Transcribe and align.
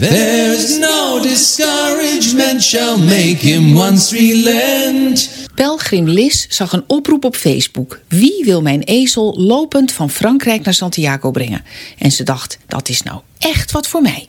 There's 0.00 0.78
no 0.78 1.20
discouragement 1.22 2.62
shall 2.62 2.98
make 2.98 3.36
him 3.36 3.76
once 3.76 4.16
relent. 4.16 5.30
Pelgrim 5.54 6.08
Lis 6.08 6.46
zag 6.48 6.72
een 6.72 6.84
oproep 6.86 7.24
op 7.24 7.36
Facebook. 7.36 8.00
Wie 8.08 8.42
wil 8.44 8.62
mijn 8.62 8.82
ezel 8.82 9.34
lopend 9.36 9.92
van 9.92 10.10
Frankrijk 10.10 10.64
naar 10.64 10.74
Santiago 10.74 11.30
brengen? 11.30 11.64
En 11.98 12.12
ze 12.12 12.22
dacht, 12.22 12.58
dat 12.66 12.88
is 12.88 13.02
nou 13.02 13.20
echt 13.38 13.70
wat 13.70 13.86
voor 13.86 14.02
mij. 14.02 14.24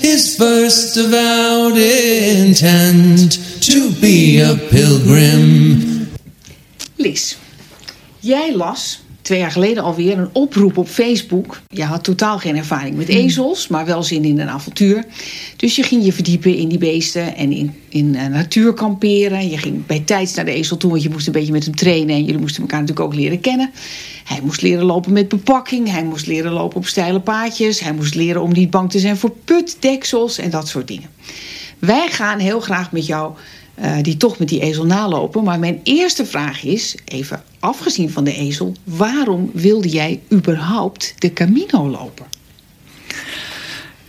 His 0.00 0.34
first 0.38 0.96
avowed 0.96 1.76
intent 1.76 3.38
to 3.58 3.90
be 4.00 4.44
a 4.50 4.54
pilgrim. 4.68 6.08
Lis, 6.96 7.36
jij 8.20 8.54
las 8.54 9.03
twee 9.24 9.38
jaar 9.38 9.50
geleden 9.50 9.82
alweer 9.82 10.18
een 10.18 10.28
oproep 10.32 10.76
op 10.76 10.88
Facebook. 10.88 11.60
Je 11.68 11.84
had 11.84 12.04
totaal 12.04 12.38
geen 12.38 12.56
ervaring 12.56 12.96
met 12.96 13.08
ezels, 13.08 13.68
maar 13.68 13.86
wel 13.86 14.02
zin 14.02 14.24
in 14.24 14.40
een 14.40 14.48
avontuur. 14.48 15.04
Dus 15.56 15.76
je 15.76 15.82
ging 15.82 16.04
je 16.04 16.12
verdiepen 16.12 16.56
in 16.56 16.68
die 16.68 16.78
beesten 16.78 17.36
en 17.36 17.52
in, 17.52 17.74
in 17.88 18.14
uh, 18.14 18.26
natuur 18.26 18.72
kamperen. 18.72 19.48
Je 19.48 19.58
ging 19.58 19.86
bij 19.86 20.00
tijds 20.00 20.34
naar 20.34 20.44
de 20.44 20.52
ezel 20.52 20.76
toe, 20.76 20.90
want 20.90 21.02
je 21.02 21.10
moest 21.10 21.26
een 21.26 21.32
beetje 21.32 21.52
met 21.52 21.64
hem 21.64 21.74
trainen. 21.74 22.14
En 22.14 22.24
jullie 22.24 22.40
moesten 22.40 22.62
elkaar 22.62 22.80
natuurlijk 22.80 23.06
ook 23.06 23.14
leren 23.14 23.40
kennen. 23.40 23.70
Hij 24.24 24.40
moest 24.42 24.62
leren 24.62 24.84
lopen 24.84 25.12
met 25.12 25.28
bepakking. 25.28 25.90
Hij 25.90 26.04
moest 26.04 26.26
leren 26.26 26.52
lopen 26.52 26.76
op 26.76 26.86
steile 26.86 27.20
paadjes. 27.20 27.80
Hij 27.80 27.92
moest 27.92 28.14
leren 28.14 28.42
om 28.42 28.52
niet 28.52 28.70
bang 28.70 28.90
te 28.90 28.98
zijn 28.98 29.16
voor 29.16 29.32
putdeksels 29.44 30.38
en 30.38 30.50
dat 30.50 30.68
soort 30.68 30.88
dingen. 30.88 31.08
Wij 31.78 32.08
gaan 32.10 32.38
heel 32.38 32.60
graag 32.60 32.92
met 32.92 33.06
jou 33.06 33.32
uh, 33.82 33.96
die 34.02 34.16
toch 34.16 34.38
met 34.38 34.48
die 34.48 34.60
ezel 34.60 34.84
nalopen. 34.84 35.44
Maar 35.44 35.58
mijn 35.58 35.80
eerste 35.82 36.26
vraag 36.26 36.64
is, 36.64 36.96
even 37.04 37.42
afgezien 37.58 38.10
van 38.10 38.24
de 38.24 38.34
ezel... 38.34 38.74
waarom 38.84 39.50
wilde 39.52 39.88
jij 39.88 40.20
überhaupt 40.32 41.14
de 41.18 41.32
Camino 41.32 41.88
lopen? 41.88 42.26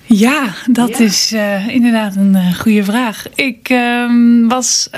Ja, 0.08 0.56
dat 0.72 0.98
ja. 0.98 1.04
is 1.04 1.34
uh, 1.34 1.68
inderdaad 1.68 2.16
een 2.16 2.34
uh, 2.34 2.54
goede 2.54 2.84
vraag. 2.84 3.26
Ik 3.36 3.70
uh, 3.70 4.48
was, 4.48 4.90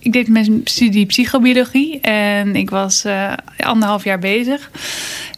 ik 0.00 0.12
deed 0.12 0.28
mijn 0.28 0.60
studie 0.64 1.06
psychobiologie 1.06 2.00
en 2.00 2.56
ik 2.56 2.70
was 2.70 3.04
anderhalf 3.58 4.04
jaar 4.04 4.18
bezig. 4.18 4.70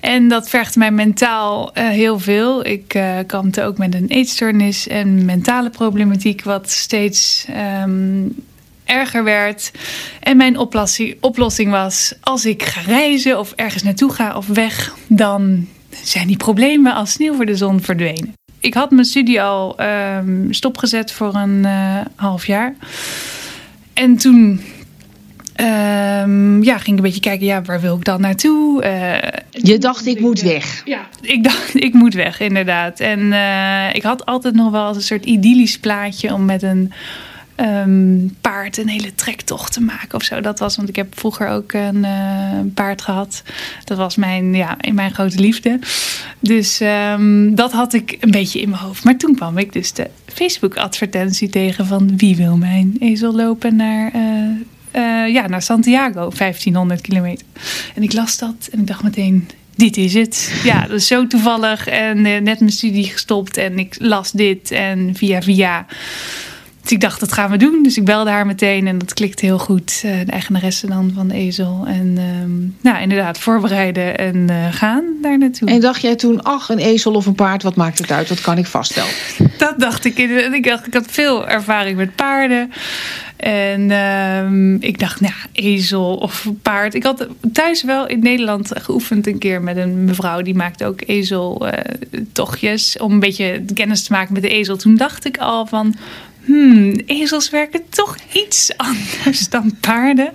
En 0.01 0.29
dat 0.29 0.49
vergde 0.49 0.79
mij 0.79 0.91
mentaal 0.91 1.71
heel 1.75 2.19
veel. 2.19 2.67
Ik 2.67 3.01
kampte 3.27 3.63
ook 3.63 3.79
met 3.79 3.95
een 3.95 4.09
eetstoornis 4.09 4.89
en 4.89 5.25
mentale 5.25 5.71
problematiek, 5.71 6.43
wat 6.43 6.71
steeds 6.71 7.47
um, 7.83 8.35
erger 8.89 9.25
werd. 9.25 9.71
En 10.21 10.37
mijn 10.37 10.59
oplossing, 10.59 11.17
oplossing 11.21 11.71
was: 11.71 12.15
als 12.21 12.45
ik 12.45 12.63
ga 12.63 12.81
reizen 12.81 13.39
of 13.39 13.53
ergens 13.53 13.83
naartoe 13.83 14.13
ga 14.13 14.37
of 14.37 14.47
weg, 14.47 14.95
dan 15.07 15.67
zijn 16.03 16.27
die 16.27 16.37
problemen 16.37 16.95
als 16.95 17.13
sneeuw 17.13 17.35
voor 17.35 17.47
de 17.47 17.57
zon 17.57 17.81
verdwenen 17.81 18.37
ik 18.61 18.75
had 18.75 18.91
mijn 18.91 19.05
studie 19.05 19.43
al 19.43 19.77
um, 19.81 20.53
stopgezet 20.53 21.13
voor 21.13 21.35
een 21.35 21.59
uh, 21.65 22.01
half 22.15 22.47
jaar. 22.47 22.75
En 23.95 24.17
toen 24.17 24.61
um, 25.61 26.63
ja, 26.63 26.79
ging 26.79 26.87
ik 26.87 26.97
een 26.97 27.03
beetje 27.03 27.21
kijken, 27.21 27.47
ja, 27.47 27.63
waar 27.63 27.81
wil 27.81 27.97
ik 27.97 28.05
dan 28.05 28.21
naartoe? 28.21 28.85
Uh, 28.85 29.17
je 29.51 29.79
dacht, 29.79 30.07
ik 30.07 30.21
moet 30.21 30.41
weg. 30.41 30.83
Ja, 30.85 31.07
ik 31.21 31.45
dacht, 31.45 31.75
ik 31.75 31.95
moet 31.95 32.15
weg, 32.15 32.41
inderdaad. 32.41 33.01
En 33.01 33.21
uh, 33.21 33.95
ik 33.95 34.03
had 34.03 34.27
altijd 34.27 34.55
nog 34.55 34.71
wel 34.71 34.95
een 34.95 35.01
soort 35.01 35.25
idyllisch 35.25 35.79
plaatje 35.79 36.35
om 36.35 36.45
met 36.45 36.63
een 36.63 36.93
um, 37.61 38.37
paard 38.41 38.79
een 38.79 38.89
hele 38.89 39.15
trektocht 39.15 39.73
te 39.73 39.81
maken 39.81 40.15
of 40.15 40.23
zo. 40.23 40.41
Dat 40.41 40.59
was, 40.59 40.77
want 40.77 40.89
ik 40.89 40.97
heb 40.97 41.19
vroeger 41.19 41.49
ook 41.49 41.73
een 41.73 41.97
uh, 41.97 42.73
paard 42.75 43.03
gehad. 43.03 43.43
Dat 43.85 43.99
was 43.99 44.17
mijn, 44.17 44.55
ja, 44.55 44.77
in 44.81 44.95
mijn 44.95 45.15
grote 45.15 45.39
liefde. 45.39 45.79
Dus 46.41 46.81
um, 46.81 47.55
dat 47.55 47.73
had 47.73 47.93
ik 47.93 48.17
een 48.21 48.31
beetje 48.31 48.61
in 48.61 48.69
mijn 48.69 48.83
hoofd. 48.83 49.05
Maar 49.05 49.17
toen 49.17 49.35
kwam 49.35 49.59
ik 49.59 49.73
dus 49.73 49.93
de 49.93 50.11
Facebook-advertentie 50.27 51.49
tegen 51.49 51.87
van 51.87 52.17
wie 52.17 52.37
wil 52.37 52.57
mijn 52.57 52.97
ezel 53.01 53.35
lopen 53.35 53.77
naar. 53.77 54.15
Uh, 54.15 54.23
uh, 54.97 55.33
ja, 55.33 55.47
naar 55.47 55.63
Santiago, 55.63 56.31
1500 56.37 57.01
kilometer. 57.01 57.47
En 57.95 58.03
ik 58.03 58.13
las 58.13 58.39
dat 58.39 58.69
en 58.73 58.79
ik 58.79 58.87
dacht 58.87 59.03
meteen, 59.03 59.49
dit 59.75 59.97
is 59.97 60.15
het. 60.15 60.61
Ja, 60.65 60.81
dat 60.81 60.97
is 60.97 61.07
zo 61.07 61.27
toevallig. 61.27 61.87
En 61.87 62.23
net 62.23 62.61
mijn 62.61 62.73
studie 62.73 63.05
gestopt 63.05 63.57
en 63.57 63.79
ik 63.79 63.97
las 63.99 64.33
dit 64.33 64.71
en 64.71 65.15
via 65.15 65.43
via. 65.43 65.87
Dus 66.89 66.97
ik 66.97 67.03
dacht, 67.03 67.21
dat 67.21 67.33
gaan 67.33 67.51
we 67.51 67.57
doen. 67.57 67.83
Dus 67.83 67.97
ik 67.97 68.05
belde 68.05 68.31
haar 68.31 68.47
meteen 68.47 68.87
en 68.87 68.99
dat 68.99 69.15
klikte 69.15 69.45
heel 69.45 69.59
goed. 69.59 70.03
Uh, 70.05 70.13
de 70.25 70.33
eigenaresse 70.33 70.87
dan 70.87 71.13
van 71.15 71.29
de 71.29 71.35
Ezel. 71.35 71.85
En 71.87 72.17
uh, 72.17 72.25
nou, 72.81 73.03
inderdaad, 73.03 73.39
voorbereiden 73.39 74.19
en 74.19 74.37
uh, 74.37 74.67
gaan 74.71 75.05
daar 75.23 75.39
naartoe. 75.39 75.69
En 75.69 75.81
dacht 75.81 76.01
jij 76.01 76.17
toen, 76.17 76.43
ach, 76.43 76.69
een 76.69 76.79
ezel 76.79 77.13
of 77.13 77.27
een 77.27 77.35
paard, 77.35 77.63
wat 77.63 77.77
maakt 77.77 77.99
het 77.99 78.11
uit? 78.11 78.29
Dat 78.29 78.41
kan 78.41 78.59
ik 78.59 78.67
vaststellen. 78.67 79.11
Dat 79.59 79.75
dacht 79.79 80.05
ik. 80.05 80.19
Ik 80.19 80.65
dacht, 80.65 80.87
ik 80.87 80.95
had 80.95 81.07
veel 81.09 81.49
ervaring 81.49 81.97
met 81.97 82.15
paarden. 82.15 82.73
En 83.37 83.81
uh, 83.91 84.89
ik 84.89 84.99
dacht, 84.99 85.21
nou, 85.21 85.35
ezel 85.53 86.17
of 86.17 86.47
paard. 86.63 86.95
Ik 86.95 87.03
had 87.03 87.27
thuis 87.53 87.83
wel 87.83 88.07
in 88.07 88.21
Nederland 88.21 88.73
geoefend 88.75 89.27
een 89.27 89.39
keer 89.39 89.63
met 89.63 89.77
een 89.77 90.05
mevrouw. 90.05 90.43
Die 90.43 90.55
maakte 90.55 90.87
ook 90.87 91.01
ezeltochtjes. 91.07 92.97
Uh, 92.97 93.03
om 93.03 93.13
een 93.13 93.21
beetje 93.21 93.65
kennis 93.75 94.03
te 94.03 94.13
maken 94.13 94.33
met 94.33 94.43
de 94.43 94.49
ezel. 94.49 94.77
Toen 94.77 94.97
dacht 94.97 95.27
ik 95.27 95.39
al 95.39 95.67
van, 95.67 95.95
hmm, 96.49 96.93
ezels 97.07 97.51
werken 97.51 97.89
toch 97.89 98.17
iets 98.33 98.73
anders 98.91 99.49
dan 99.49 99.77
paarden. 99.81 100.33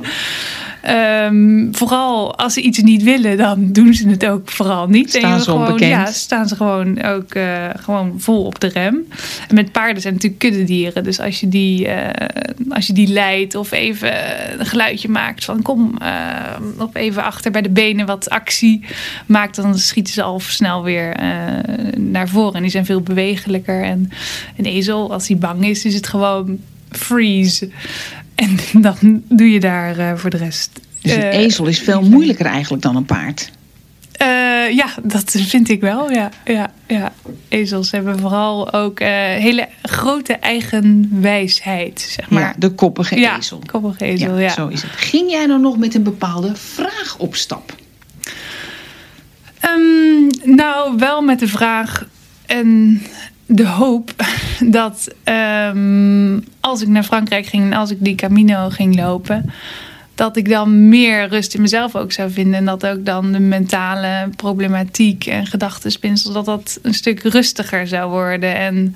Um, 0.89 1.69
vooral 1.71 2.35
als 2.35 2.53
ze 2.53 2.61
iets 2.61 2.81
niet 2.81 3.03
willen, 3.03 3.37
dan 3.37 3.71
doen 3.71 3.93
ze 3.93 4.09
het 4.09 4.25
ook 4.25 4.51
vooral 4.51 4.87
niet. 4.87 5.09
Staan 5.09 5.39
ze 5.39 5.45
gewoon, 5.45 5.67
onbekend? 5.67 5.91
Ja, 5.91 6.05
staan 6.05 6.47
ze 6.47 6.55
gewoon 6.55 7.03
ook 7.03 7.35
uh, 7.35 7.69
gewoon 7.75 8.13
vol 8.17 8.45
op 8.45 8.59
de 8.59 8.67
rem. 8.67 9.07
En 9.47 9.55
met 9.55 9.71
paarden 9.71 10.01
zijn 10.01 10.13
natuurlijk 10.13 10.41
kuddedieren. 10.41 11.03
Dus 11.03 11.19
als 11.19 11.39
je 11.39 11.49
die, 11.49 11.87
uh, 11.87 12.09
als 12.69 12.87
je 12.87 12.93
die 12.93 13.07
leidt 13.07 13.55
of 13.55 13.71
even 13.71 14.13
een 14.59 14.65
geluidje 14.65 15.09
maakt 15.09 15.45
van 15.45 15.61
kom 15.61 15.95
uh, 16.01 16.81
op 16.81 16.95
even 16.95 17.23
achter 17.23 17.51
bij 17.51 17.61
de 17.61 17.69
benen 17.69 18.05
wat 18.05 18.29
actie 18.29 18.85
maakt, 19.25 19.55
dan 19.55 19.77
schieten 19.77 20.13
ze 20.13 20.23
al 20.23 20.39
snel 20.39 20.83
weer 20.83 21.17
naar 21.97 22.29
voren. 22.29 22.53
En 22.53 22.61
die 22.61 22.71
zijn 22.71 22.85
veel 22.85 23.01
bewegelijker. 23.01 23.83
En 23.83 24.09
een 24.57 24.65
ezel, 24.65 25.13
als 25.13 25.27
hij 25.27 25.37
bang 25.37 25.65
is, 25.65 25.85
is 25.85 25.93
het 25.93 26.07
gewoon 26.07 26.59
freeze. 26.89 27.69
En 28.35 28.57
dan 28.81 29.23
doe 29.29 29.51
je 29.51 29.59
daar 29.59 29.99
uh, 29.99 30.15
voor 30.15 30.29
de 30.29 30.37
rest. 30.37 30.79
Dus 31.01 31.11
een 31.11 31.19
uh, 31.19 31.37
ezel 31.37 31.65
is 31.65 31.79
veel 31.79 32.01
moeilijker 32.01 32.45
eigenlijk 32.45 32.83
dan 32.83 32.95
een 32.95 33.05
paard. 33.05 33.51
Uh, 34.21 34.71
ja, 34.75 34.87
dat 35.03 35.31
vind 35.31 35.69
ik 35.69 35.81
wel. 35.81 36.11
Ja, 36.11 36.29
ja, 36.45 36.71
ja. 36.87 37.13
Ezels 37.47 37.91
hebben 37.91 38.19
vooral 38.19 38.73
ook 38.73 38.99
hele 38.99 39.67
grote 39.81 40.33
eigenwijsheid. 40.33 42.01
Zeg 42.01 42.29
maar. 42.29 42.41
Ja, 42.41 42.53
de 42.57 42.69
koppige 42.69 43.19
ja, 43.19 43.37
ezel. 43.37 43.61
koppige 43.65 44.05
ezel, 44.05 44.33
ja, 44.33 44.39
ja. 44.39 44.49
Zo 44.49 44.67
is 44.67 44.81
het. 44.81 44.91
Ging 44.91 45.31
jij 45.31 45.45
nou 45.45 45.59
nog 45.61 45.77
met 45.77 45.95
een 45.95 46.03
bepaalde 46.03 46.55
vraag 46.55 47.15
op 47.17 47.35
stap? 47.35 47.75
Um, 49.65 50.27
nou, 50.55 50.97
wel 50.97 51.21
met 51.21 51.39
de 51.39 51.47
vraag. 51.47 52.05
En 52.45 53.01
de 53.55 53.67
hoop 53.67 54.13
dat 54.59 55.15
um, 55.73 56.43
als 56.59 56.81
ik 56.81 56.87
naar 56.87 57.03
Frankrijk 57.03 57.45
ging 57.45 57.63
en 57.63 57.73
als 57.73 57.91
ik 57.91 57.97
die 57.99 58.15
Camino 58.15 58.69
ging 58.69 58.95
lopen, 58.95 59.51
dat 60.15 60.37
ik 60.37 60.49
dan 60.49 60.89
meer 60.89 61.27
rust 61.27 61.53
in 61.53 61.61
mezelf 61.61 61.95
ook 61.95 62.11
zou 62.11 62.31
vinden. 62.31 62.53
En 62.53 62.65
dat 62.65 62.85
ook 62.85 63.05
dan 63.05 63.31
de 63.31 63.39
mentale 63.39 64.29
problematiek 64.35 65.25
en 65.25 65.45
gedachtenspinsel, 65.45 66.33
dat 66.33 66.45
dat 66.45 66.79
een 66.81 66.93
stuk 66.93 67.23
rustiger 67.23 67.87
zou 67.87 68.11
worden. 68.11 68.55
En 68.55 68.95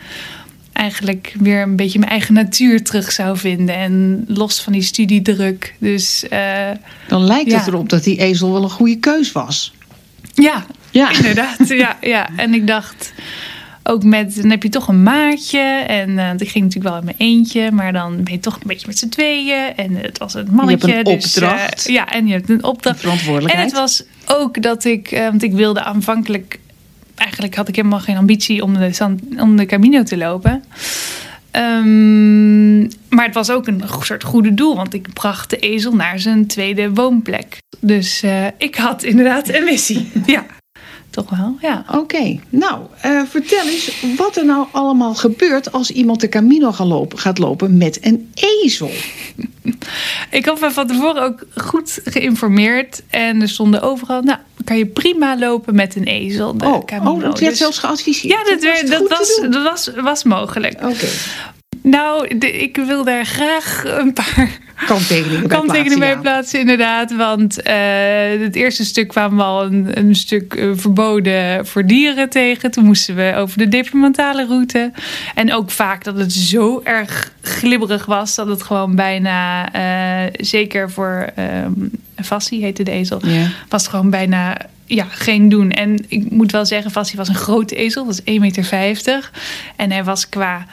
eigenlijk 0.73 1.35
weer 1.39 1.61
een 1.61 1.75
beetje 1.75 1.99
mijn 1.99 2.11
eigen 2.11 2.33
natuur 2.33 2.83
terug 2.83 3.11
zou 3.11 3.37
vinden. 3.37 3.75
En 3.75 4.25
los 4.27 4.61
van 4.61 4.73
die 4.73 4.81
studiedruk. 4.81 5.75
Dus, 5.77 6.25
uh, 6.33 6.69
dan 7.07 7.23
lijkt 7.23 7.53
het 7.53 7.67
erop 7.67 7.89
dat 7.89 8.03
die 8.03 8.17
ezel 8.17 8.51
wel 8.51 8.63
een 8.63 8.69
goede 8.69 8.97
keus 8.97 9.31
was. 9.31 9.73
Ja, 10.33 10.65
ja. 10.91 11.11
inderdaad. 11.17 11.67
ja, 11.67 11.97
ja. 12.01 12.29
En 12.35 12.53
ik 12.53 12.67
dacht 12.67 13.13
ook 13.87 14.03
met, 14.03 14.35
dan 14.35 14.49
heb 14.49 14.63
je 14.63 14.69
toch 14.69 14.87
een 14.87 15.03
maatje. 15.03 15.59
En 15.87 16.09
uh, 16.09 16.31
ik 16.37 16.49
ging 16.49 16.63
natuurlijk 16.63 16.93
wel 16.93 16.97
in 16.97 17.05
mijn 17.05 17.15
eentje, 17.17 17.71
maar 17.71 17.93
dan 17.93 18.23
ben 18.23 18.33
je 18.33 18.39
toch 18.39 18.55
een 18.55 18.67
beetje 18.67 18.87
met 18.87 18.97
z'n 18.97 19.09
tweeën. 19.09 19.75
En 19.75 19.95
het 19.95 20.17
was 20.17 20.33
een 20.33 20.47
mannetje. 20.51 20.87
Je 20.87 20.93
hebt 20.93 21.07
een 21.07 21.15
dus, 21.15 21.35
opdracht. 21.35 21.89
Uh, 21.89 21.95
ja, 21.95 22.09
en 22.09 22.27
je 22.27 22.33
hebt 22.33 22.49
een 22.49 22.63
opdracht. 22.63 22.99
Verantwoordelijkheid. 22.99 23.59
En 23.59 23.69
het 23.69 23.79
was 23.79 24.03
ook 24.25 24.61
dat 24.61 24.85
ik, 24.85 25.11
uh, 25.11 25.19
want 25.19 25.43
ik 25.43 25.53
wilde 25.53 25.83
aanvankelijk, 25.83 26.59
eigenlijk 27.15 27.55
had 27.55 27.67
ik 27.67 27.75
helemaal 27.75 27.99
geen 27.99 28.17
ambitie 28.17 28.63
om 28.63 28.73
de, 28.73 29.15
om 29.39 29.57
de 29.57 29.65
Camino 29.65 30.03
te 30.03 30.17
lopen. 30.17 30.63
Um, 31.51 32.79
maar 33.09 33.25
het 33.25 33.33
was 33.33 33.49
ook 33.49 33.67
een 33.67 33.83
soort 34.01 34.23
goede 34.23 34.53
doel, 34.53 34.75
want 34.75 34.93
ik 34.93 35.13
bracht 35.13 35.49
de 35.49 35.57
ezel 35.57 35.95
naar 35.95 36.19
zijn 36.19 36.47
tweede 36.47 36.93
woonplek. 36.93 37.57
Dus 37.79 38.23
ik 38.57 38.75
had 38.75 39.03
inderdaad 39.03 39.49
een 39.49 39.63
missie. 39.63 40.11
ja. 40.25 40.45
Toch 41.09 41.29
wel, 41.29 41.57
ja. 41.61 41.83
Oké, 41.87 41.97
okay. 41.97 42.39
nou, 42.49 42.81
uh, 43.05 43.21
vertel 43.29 43.67
eens 43.67 44.01
wat 44.17 44.37
er 44.37 44.45
nou 44.45 44.67
allemaal 44.71 45.15
gebeurt 45.15 45.71
als 45.71 45.91
iemand 45.91 46.21
de 46.21 46.29
Camino 46.29 46.71
gaat 46.71 46.87
lopen, 46.87 47.19
gaat 47.19 47.37
lopen 47.37 47.77
met 47.77 47.97
een 48.01 48.31
ezel. 48.33 48.91
Ik 50.31 50.45
had 50.45 50.59
me 50.59 50.71
van 50.71 50.87
tevoren 50.87 51.23
ook 51.23 51.43
goed 51.55 51.99
geïnformeerd 52.03 53.03
en 53.09 53.41
er 53.41 53.49
stonden 53.49 53.81
overal, 53.81 54.21
nou, 54.21 54.39
kan 54.63 54.77
je 54.77 54.85
prima 54.85 55.37
lopen 55.37 55.75
met 55.75 55.95
een 55.95 56.03
ezel. 56.03 56.57
de 56.57 56.65
Oh, 56.65 56.85
Camino. 56.85 57.11
oh, 57.11 57.21
dat 57.21 57.39
werd 57.39 57.49
Dus- 57.51 57.57
zelfs 57.59 57.77
geadviseerd. 57.77 58.33
Ja, 58.33 58.43
dat, 58.43 58.89
dat, 58.89 59.09
was, 59.17 59.39
dat 59.51 59.63
was, 59.63 59.91
was 60.01 60.23
mogelijk. 60.23 60.83
Oké, 60.83 61.07
Nou, 61.81 62.37
de- 62.37 62.51
ik 62.51 62.75
wil 62.77 63.03
daar 63.03 63.25
graag 63.25 63.83
een 63.85 64.13
paar 64.13 64.59
kanttekeningen 64.85 65.47
bij 65.47 65.57
kanttekeningen 65.57 65.99
bij 65.99 66.17
plaatsen, 66.17 66.59
inderdaad. 66.59 67.15
Want 67.15 67.61
eh, 67.61 67.75
het 68.39 68.55
eerste 68.55 68.85
stuk 68.85 69.07
kwamen 69.07 69.37
we 69.37 69.43
al 69.43 69.63
een, 69.65 69.97
een 69.97 70.15
stuk 70.15 70.53
eh, 70.53 70.69
verboden 70.73 71.65
voor 71.65 71.85
dieren 71.85 72.29
tegen. 72.29 72.71
Toen 72.71 72.85
moesten 72.85 73.15
we 73.15 73.33
over 73.35 73.57
de 73.57 73.67
departementale 73.67 74.45
route. 74.45 74.91
En 75.35 75.53
ook 75.53 75.71
vaak 75.71 76.03
dat 76.03 76.17
het 76.17 76.33
zo 76.33 76.81
erg 76.83 77.31
glibberig 77.41 78.05
was 78.05 78.35
dat 78.35 78.47
het 78.47 78.63
gewoon 78.63 78.95
bijna, 78.95 79.71
eh, 79.73 80.33
zeker 80.33 80.91
voor 80.91 81.29
ehm 81.35 81.71
Fassie 82.23 82.61
heette 82.63 82.83
de 82.83 82.91
ezel, 82.91 83.21
was 83.69 83.81
het 83.81 83.91
gewoon 83.91 84.09
bijna 84.09 84.57
ja, 84.85 85.05
geen 85.09 85.49
doen. 85.49 85.71
En 85.71 86.05
ik 86.07 86.31
moet 86.31 86.51
wel 86.51 86.65
zeggen, 86.65 86.91
Fassie 86.91 87.17
was 87.17 87.27
een 87.27 87.35
grote 87.35 87.75
ezel, 87.75 88.05
dat 88.05 88.13
is 88.13 88.33
1,50 88.33 88.39
meter. 88.39 89.31
En 89.75 89.91
hij 89.91 90.03
was 90.03 90.29
qua 90.29 90.65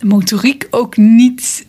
motoriek 0.00 0.66
ook 0.70 0.96
niet. 0.96 1.66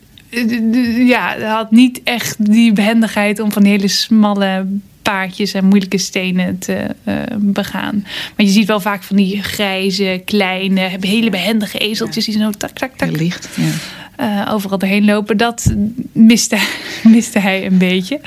Ja, 1.07 1.39
had 1.39 1.71
niet 1.71 2.01
echt 2.03 2.35
die 2.51 2.73
behendigheid 2.73 3.39
om 3.39 3.51
van 3.51 3.63
die 3.63 3.71
hele 3.71 3.87
smalle 3.87 4.65
paadjes 5.01 5.53
en 5.53 5.65
moeilijke 5.65 5.97
stenen 5.97 6.59
te 6.59 6.95
eh, 7.03 7.15
begaan. 7.37 7.99
Maar 8.03 8.45
je 8.45 8.51
ziet 8.51 8.67
wel 8.67 8.79
vaak 8.79 9.03
van 9.03 9.15
die 9.15 9.43
grijze, 9.43 10.21
kleine, 10.25 10.91
hele 10.99 11.29
behendige 11.29 11.77
ezeltjes 11.77 12.25
die 12.25 12.37
zo 12.37 12.49
tak, 12.49 12.69
tak, 12.69 12.97
tak 12.97 13.11
licht. 13.11 13.49
Ja. 13.55 14.45
eh, 14.45 14.53
overal 14.53 14.77
doorheen 14.77 15.05
lopen. 15.05 15.37
Dat 15.37 15.73
miste, 16.11 16.57
miste 17.03 17.39
hij 17.39 17.65
een 17.65 17.77
beetje. 17.77 18.19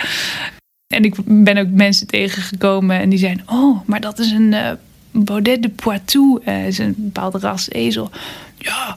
En 0.94 1.04
ik 1.04 1.14
ben 1.24 1.56
ook 1.58 1.70
mensen 1.70 2.06
tegengekomen 2.06 2.98
en 2.98 3.08
die 3.08 3.18
zeiden: 3.18 3.44
Oh, 3.46 3.80
maar 3.86 4.00
dat 4.00 4.18
is 4.18 4.30
een 4.30 4.52
eh, 4.52 4.72
Baudet 5.10 5.62
de 5.62 5.68
Poitou. 5.68 6.40
is 6.44 6.78
een 6.78 6.94
bepaalde 6.96 7.38
ras 7.38 7.70
ezel. 7.70 8.10
Ja, 8.58 8.96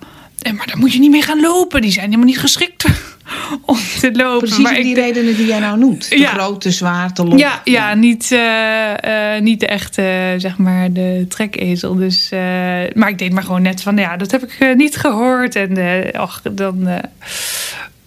maar 0.55 0.67
daar 0.67 0.77
moet 0.77 0.93
je 0.93 0.99
niet 0.99 1.11
mee 1.11 1.21
gaan 1.21 1.41
lopen. 1.41 1.81
Die 1.81 1.91
zijn 1.91 2.05
helemaal 2.05 2.25
niet 2.25 2.39
geschikt 2.39 2.85
om 3.65 3.77
te 3.99 4.09
lopen. 4.13 4.37
Precies 4.39 4.57
maar 4.63 4.75
om 4.77 4.81
die 4.83 4.91
ik- 4.91 4.97
redenen 4.97 5.35
die 5.35 5.45
jij 5.45 5.59
nou 5.59 5.77
noemt. 5.79 6.09
Te 6.09 6.19
Ja. 6.19 6.29
groot, 6.33 6.61
te 6.61 6.71
zwaar, 6.71 7.13
te 7.13 7.23
lomp. 7.25 7.39
ja, 7.39 7.61
ja, 7.63 7.93
niet, 7.93 8.31
eh, 8.31 9.35
eh, 9.35 9.41
niet 9.41 9.59
de 9.59 9.67
echte, 9.67 10.35
zeg 10.37 10.57
maar, 10.57 10.91
de 10.93 11.25
trekezel. 11.29 11.95
Dus, 11.95 12.29
eh, 12.31 12.39
maar 12.93 13.09
ik 13.09 13.17
deed 13.17 13.33
maar 13.33 13.43
gewoon 13.43 13.61
net 13.61 13.81
van, 13.81 13.97
ja, 13.97 14.17
dat 14.17 14.31
heb 14.31 14.43
ik 14.43 14.55
eh, 14.59 14.75
niet 14.75 14.97
gehoord. 14.97 15.55
En 15.55 15.77
eh, 15.77 16.21
och, 16.21 16.41
dan... 16.51 16.87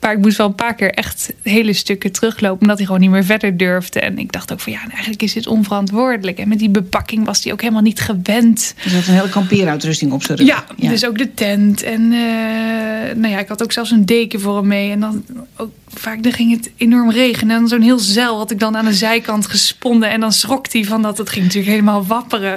maar 0.02 0.12
ik 0.12 0.19
moest 0.19 0.37
wel 0.37 0.46
een 0.46 0.54
paar 0.54 0.75
keer 0.75 0.90
echt 0.90 1.32
hele 1.43 1.72
stukken 1.72 2.12
teruglopen... 2.12 2.60
omdat 2.60 2.76
hij 2.76 2.87
gewoon 2.87 3.00
niet 3.00 3.10
meer 3.10 3.25
verder 3.25 3.56
durfde. 3.56 4.00
En 4.00 4.19
ik 4.19 4.32
dacht 4.32 4.52
ook 4.52 4.60
van, 4.60 4.72
ja, 4.72 4.78
nou, 4.78 4.90
eigenlijk 4.90 5.22
is 5.22 5.32
dit 5.32 5.46
onverantwoordelijk. 5.46 6.38
En 6.38 6.49
met 6.49 6.58
die 6.58 6.70
bepakking 6.70 7.25
was 7.25 7.44
hij 7.44 7.52
ook 7.52 7.60
helemaal 7.60 7.82
niet 7.82 8.00
gewend. 8.00 8.75
Er 8.84 8.90
zat 8.90 9.06
een 9.06 9.14
hele 9.14 9.28
kampeeruitrusting 9.28 10.12
op 10.12 10.22
zijn 10.22 10.38
rug. 10.38 10.46
Ja, 10.46 10.64
dus 10.76 11.06
ook 11.06 11.19
de 11.19 11.34
tent. 11.34 11.82
En 11.82 12.12
eh, 12.12 13.16
nou 13.16 13.28
ja, 13.28 13.38
ik 13.38 13.49
had 13.49 13.62
ook 13.62 13.72
zelfs 13.72 13.90
een 13.90 14.06
deken 14.06 14.40
voor 14.40 14.56
hem 14.56 14.66
mee. 14.66 14.90
En 14.90 15.00
dan 15.00 15.25
ook 15.56 15.70
vaak 15.88 16.22
dan 16.22 16.32
ging 16.32 16.56
het 16.56 16.70
enorm 16.76 17.10
regenen. 17.10 17.56
En 17.56 17.69
zo'n 17.69 17.82
heel 17.82 17.99
zeil 17.99 18.37
had 18.37 18.50
ik 18.50 18.58
dan 18.58 18.76
aan 18.76 18.84
de 18.84 18.94
zijkant 18.94 19.46
gesponnen. 19.46 20.10
En 20.10 20.20
dan 20.20 20.32
schrok 20.32 20.72
hij 20.72 20.84
van 20.84 21.02
dat 21.02 21.19
het 21.19 21.31
ging 21.31 21.44
natuurlijk 21.44 21.72
helemaal 21.72 22.06
wapperen. 22.06 22.54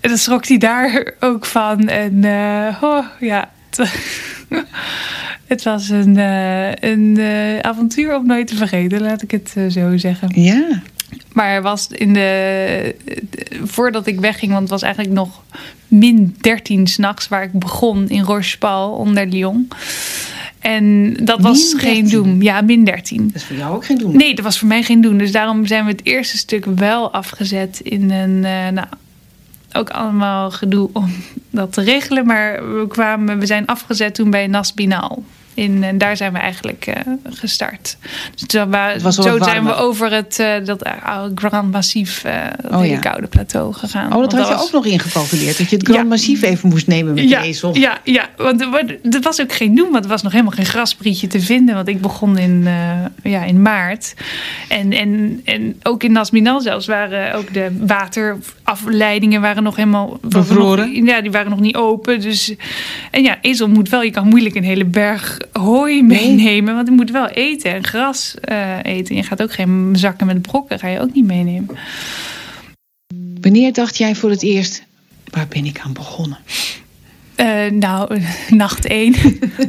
En 0.00 0.08
dan 0.08 0.18
schrok 0.18 0.46
hij 0.46 0.58
daar 0.58 1.12
ook 1.20 1.46
van. 1.46 1.88
En 1.88 2.24
eh, 2.24 2.82
oh, 2.82 3.06
ja, 3.20 3.50
het, 3.70 3.92
het 5.46 5.62
was 5.62 5.88
een, 5.88 6.16
eh, 6.16 6.90
een 6.90 7.16
eh, 7.18 7.58
avontuur 7.58 8.16
om 8.16 8.26
nooit 8.26 8.46
te 8.46 8.56
vergeten, 8.56 9.00
laat 9.00 9.22
ik 9.22 9.30
het 9.30 9.52
eh, 9.56 9.64
zo 9.68 9.96
zeggen. 9.96 10.42
Ja. 10.42 10.82
Maar 11.32 11.48
er 11.48 11.62
was 11.62 11.88
in 11.88 12.12
de, 12.12 12.94
voordat 13.64 14.06
ik 14.06 14.20
wegging, 14.20 14.50
want 14.50 14.62
het 14.62 14.70
was 14.70 14.82
eigenlijk 14.82 15.14
nog 15.14 15.42
min 15.88 16.36
13 16.40 16.86
s'nachts 16.86 17.28
waar 17.28 17.42
ik 17.42 17.52
begon 17.52 18.08
in 18.08 18.22
Rochepal 18.22 18.92
onder 18.92 19.26
Lyon. 19.26 19.68
En 20.58 21.16
dat 21.24 21.40
was 21.40 21.74
geen 21.76 22.08
13? 22.08 22.10
doen. 22.10 22.42
Ja, 22.42 22.60
min 22.60 22.84
13. 22.84 23.26
Dat 23.26 23.34
is 23.34 23.44
voor 23.44 23.56
jou 23.56 23.74
ook 23.74 23.84
geen 23.84 23.98
doen. 23.98 24.16
Nee, 24.16 24.34
dat 24.34 24.44
was 24.44 24.58
voor 24.58 24.68
mij 24.68 24.82
geen 24.82 25.00
doen. 25.00 25.18
Dus 25.18 25.32
daarom 25.32 25.66
zijn 25.66 25.84
we 25.84 25.90
het 25.90 26.04
eerste 26.04 26.38
stuk 26.38 26.64
wel 26.64 27.12
afgezet 27.12 27.80
in 27.80 28.10
een. 28.10 28.40
nou, 28.74 28.86
ook 29.72 29.90
allemaal 29.90 30.50
gedoe 30.50 30.90
om 30.92 31.10
dat 31.50 31.72
te 31.72 31.80
regelen. 31.82 32.26
Maar 32.26 32.74
we, 32.74 32.86
kwamen, 32.88 33.38
we 33.38 33.46
zijn 33.46 33.66
afgezet 33.66 34.14
toen 34.14 34.30
bij 34.30 34.46
Nasbinaal. 34.46 35.22
In, 35.54 35.84
en 35.84 35.98
daar 35.98 36.16
zijn 36.16 36.32
we 36.32 36.38
eigenlijk 36.38 36.86
eh, 36.86 36.94
gestart. 37.30 37.96
Dus 38.34 39.14
zo 39.14 39.38
zijn 39.42 39.64
we 39.64 39.74
over 39.74 40.12
het 40.12 40.38
eh, 40.38 40.64
dat 40.64 40.84
oude 41.04 41.34
Grand 41.34 41.70
Massif, 41.72 42.24
eh 42.24 42.34
dat 42.62 42.72
Oh, 42.72 42.80
hele 42.80 42.92
ja. 42.92 42.98
koude 42.98 43.26
plateau 43.26 43.72
gegaan. 43.74 44.12
Oh, 44.14 44.20
dat 44.20 44.32
Want 44.32 44.32
had 44.32 44.46
je 44.48 44.54
was- 44.54 44.64
ook 44.64 44.72
nog 44.72 44.86
ingecalculeerd. 44.86 45.58
Dat 45.58 45.70
je 45.70 45.76
het 45.76 45.84
Grand 45.84 46.02
Ja. 46.02 46.08
Massief 46.08 46.42
even 46.42 46.68
moest 46.68 46.86
nemen 46.86 47.14
met 47.14 47.28
ja, 47.28 47.40
de 47.40 47.46
ezel. 47.46 47.76
Ja, 47.76 47.98
ja, 48.04 48.28
want 48.36 48.60
er, 48.60 48.70
wa- 48.70 49.20
was 49.20 49.40
ook 49.40 49.52
geen 49.52 49.74
doen, 49.74 49.90
want 49.90 50.04
er 50.04 50.10
was 50.10 50.22
nog 50.22 50.32
helemaal 50.32 50.52
geen 50.54 50.64
grasprietje 50.66 51.26
te 51.26 51.40
vinden. 51.40 51.74
Want 51.74 51.88
ik 51.88 52.00
begon 52.00 52.38
in, 52.38 52.62
eh, 52.66 53.32
ja, 53.32 53.44
in 53.44 53.62
maart. 53.62 54.14
En, 54.68 54.92
en, 54.92 55.40
en 55.44 55.76
ook 55.82 56.02
in 56.02 56.12
Nasminal 56.12 56.60
zelfs 56.60 56.86
waren 56.86 57.34
ook 57.34 57.52
de 57.54 57.76
waterafleidingen 57.80 59.40
waren 59.40 59.62
nog 59.62 59.76
helemaal 59.76 60.18
Bevroren? 60.22 60.92
nog- 60.98 61.06
ja, 61.08 61.20
die 61.20 61.30
waren 61.30 61.50
nog 61.50 61.60
niet 61.60 61.76
open. 61.76 62.20
Dus, 62.20 62.54
en 63.10 63.22
ja, 63.22 63.38
ezel 63.40 63.68
moet 63.68 63.88
wel, 63.88 64.02
je 64.02 64.10
kan 64.10 64.28
moeilijk 64.28 64.54
een 64.54 64.64
hele 64.64 64.84
berg 64.84 65.38
hooi 65.52 66.02
meenemen. 66.02 66.74
Want 66.74 66.88
je 66.88 66.94
moet 66.94 67.10
wel 67.10 67.28
eten 67.28 67.74
en 67.74 67.84
gras 67.84 68.34
eh, 68.40 68.78
eten. 68.82 69.16
Je 69.16 69.22
gaat 69.22 69.42
ook 69.42 69.52
geen 69.52 69.90
zakken 69.92 70.26
met 70.26 70.42
brokken, 70.42 70.78
ga 70.78 70.88
je 70.88 71.00
ook 71.00 71.14
niet 71.14 71.26
meenemen. 71.26 71.76
Wanneer 73.40 73.72
dacht 73.72 73.96
jij 73.96 74.14
voor 74.14 74.30
het 74.30 74.42
eerst, 74.42 74.82
waar 75.24 75.48
ben 75.48 75.64
ik 75.64 75.80
aan 75.80 75.92
begonnen? 75.92 76.38
Eh, 77.34 77.70
nou, 77.70 78.20
nacht 78.50 78.86
één. 78.86 79.14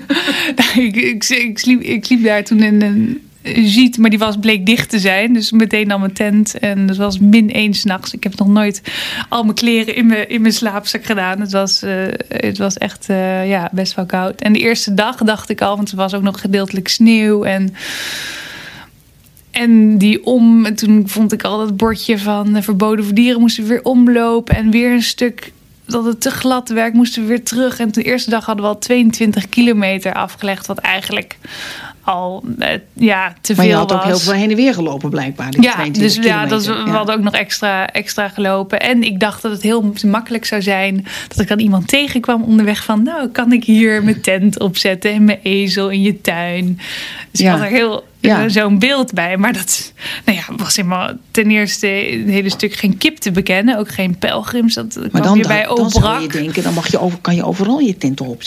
nou, 0.58 0.82
ik, 0.82 0.96
ik, 0.96 1.30
ik, 1.30 1.60
sliep, 1.60 1.82
ik 1.82 2.06
sliep 2.06 2.24
daar 2.24 2.44
toen 2.44 2.64
in 2.64 2.82
een 2.82 3.22
ziet, 3.44 3.98
maar 3.98 4.10
die 4.10 4.20
was 4.20 4.38
bleek 4.38 4.66
dicht 4.66 4.90
te 4.90 5.00
zijn. 5.00 5.34
Dus 5.34 5.52
meteen 5.52 5.92
al 5.92 6.00
mijn 6.00 6.14
tent. 6.14 6.60
En 6.60 6.88
het 6.88 6.98
was 6.98 7.20
min 7.20 7.52
één 7.52 7.74
s'nachts. 7.74 8.14
Ik 8.14 8.24
heb 8.24 8.36
nog 8.36 8.48
nooit 8.48 8.82
al 9.30 9.44
mijn 9.44 9.56
kleren 9.56 9.96
in 9.96 10.06
mijn, 10.06 10.30
in 10.30 10.42
mijn 10.42 10.54
slaapzak 10.54 11.06
gedaan. 11.06 11.40
Het 11.40 11.52
was, 11.52 11.82
eh, 11.82 11.94
het 12.28 12.58
was 12.58 12.78
echt 12.78 13.10
eh, 13.10 13.50
ja, 13.50 13.70
best 13.72 13.96
wel 13.96 14.06
koud. 14.06 14.42
En 14.42 14.54
de 14.54 14.60
eerste 14.60 14.94
dag 14.94 15.16
dacht 15.16 15.50
ik 15.50 15.62
al, 15.62 15.76
want 15.76 15.92
er 15.92 15.98
was 15.98 16.14
ook 16.14 16.22
nog 16.22 16.42
gedeeltelijk 16.42 16.88
sneeuw. 16.88 17.44
En 17.44 17.74
en 19.52 19.98
die 19.98 20.26
om, 20.26 20.66
en 20.66 20.76
toen 20.76 21.10
vond 21.10 21.34
ik 21.34 21.44
al 21.44 21.58
dat 21.58 21.78
bordje 21.78 22.20
van 22.20 22.56
eh, 22.56 22.62
verboden 22.62 23.06
voor 23.06 23.14
dieren 23.14 23.42
moesten 23.42 23.64
we 23.64 23.70
weer 23.70 23.84
omlopen. 23.84 24.56
En 24.56 24.72
weer 24.72 24.92
een 24.92 25.04
stuk 25.04 25.52
dat 25.86 26.06
het 26.06 26.22
te 26.22 26.32
glad 26.32 26.70
werd, 26.70 26.94
moesten 26.94 27.22
we 27.22 27.28
weer 27.28 27.44
terug. 27.44 27.80
En 27.80 27.92
de 27.92 28.04
eerste 28.04 28.30
dag 28.30 28.46
hadden 28.46 28.66
we 28.66 28.72
al 28.72 28.78
22 28.78 29.50
kilometer 29.50 30.14
afgelegd. 30.14 30.68
Wat 30.68 30.78
eigenlijk 30.78 31.38
al 32.04 32.44
eh, 32.60 32.68
ja, 32.94 33.34
te 33.42 33.54
Maar 33.56 33.66
veel 33.66 33.74
je 33.74 33.80
had 33.80 33.94
ook 33.94 34.04
heel 34.04 34.18
veel 34.20 34.34
heen 34.34 34.50
en 34.50 34.56
weer 34.56 34.74
gelopen 34.74 35.10
blijkbaar. 35.10 35.52
Die 35.52 35.62
Ja, 35.62 35.74
22 35.74 36.16
dus 36.16 36.26
ja, 36.32 36.46
dat 36.46 36.66
we 36.66 36.74
hadden 36.74 37.16
ook 37.16 37.22
nog 37.24 37.34
extra, 37.34 37.88
extra 37.88 38.28
gelopen. 38.30 38.80
En 38.80 39.04
ik 39.04 39.20
dacht 39.20 39.42
dat 39.42 39.52
het 39.52 39.62
heel 39.62 39.94
makkelijk 40.06 40.46
zou 40.46 40.62
zijn 40.62 41.06
dat 41.28 41.40
ik 41.40 41.48
dan 41.48 41.60
iemand 41.60 41.88
tegenkwam 41.88 42.44
onderweg 42.44 42.84
van, 42.84 43.04
nou, 43.04 43.28
kan 43.28 43.52
ik 43.52 43.64
hier 43.64 44.04
mijn 44.04 44.22
tent 44.22 44.60
opzetten 44.60 45.12
en 45.12 45.24
mijn 45.24 45.40
ezel 45.44 45.90
in 45.90 46.02
je 46.02 46.22
tuin. 46.22 46.80
Dus 47.32 47.40
Ja. 47.42 47.54
ik 47.54 47.60
had 47.60 47.68
er 47.70 47.76
heel 47.76 48.10
Ja. 48.20 48.50
zo'n 48.50 48.80
beeld 48.80 49.14
bij. 49.14 49.38
Maar 49.38 49.54
dat 49.54 49.94
nou 50.26 50.38
ja, 50.38 50.56
was 50.56 50.76
helemaal 50.76 51.12
ten 51.32 51.52
eerste 51.52 52.12
een 52.14 52.30
hele 52.30 52.50
stuk 52.50 52.74
geen 52.74 52.98
kip 52.98 53.18
te 53.18 53.32
bekennen, 53.32 53.78
ook 53.78 53.90
geen 53.90 54.18
pelgrims. 54.18 54.74
Dat 54.74 54.96
Maar 54.96 55.10
kwam 55.10 55.22
dan, 55.24 55.34
weer 55.34 55.48
bij 55.48 55.64
dan, 55.64 55.76
dan 55.76 55.90
zou 55.90 56.22
je 56.22 56.28
denken, 56.28 56.64
dan 56.64 56.74
mag 56.74 56.92
je 56.92 57.00
over, 57.00 57.20
kan 57.22 57.36
je 57.36 57.44
overal 57.44 57.80
je 57.80 57.98
tent 57.98 58.20
erop 58.20 58.44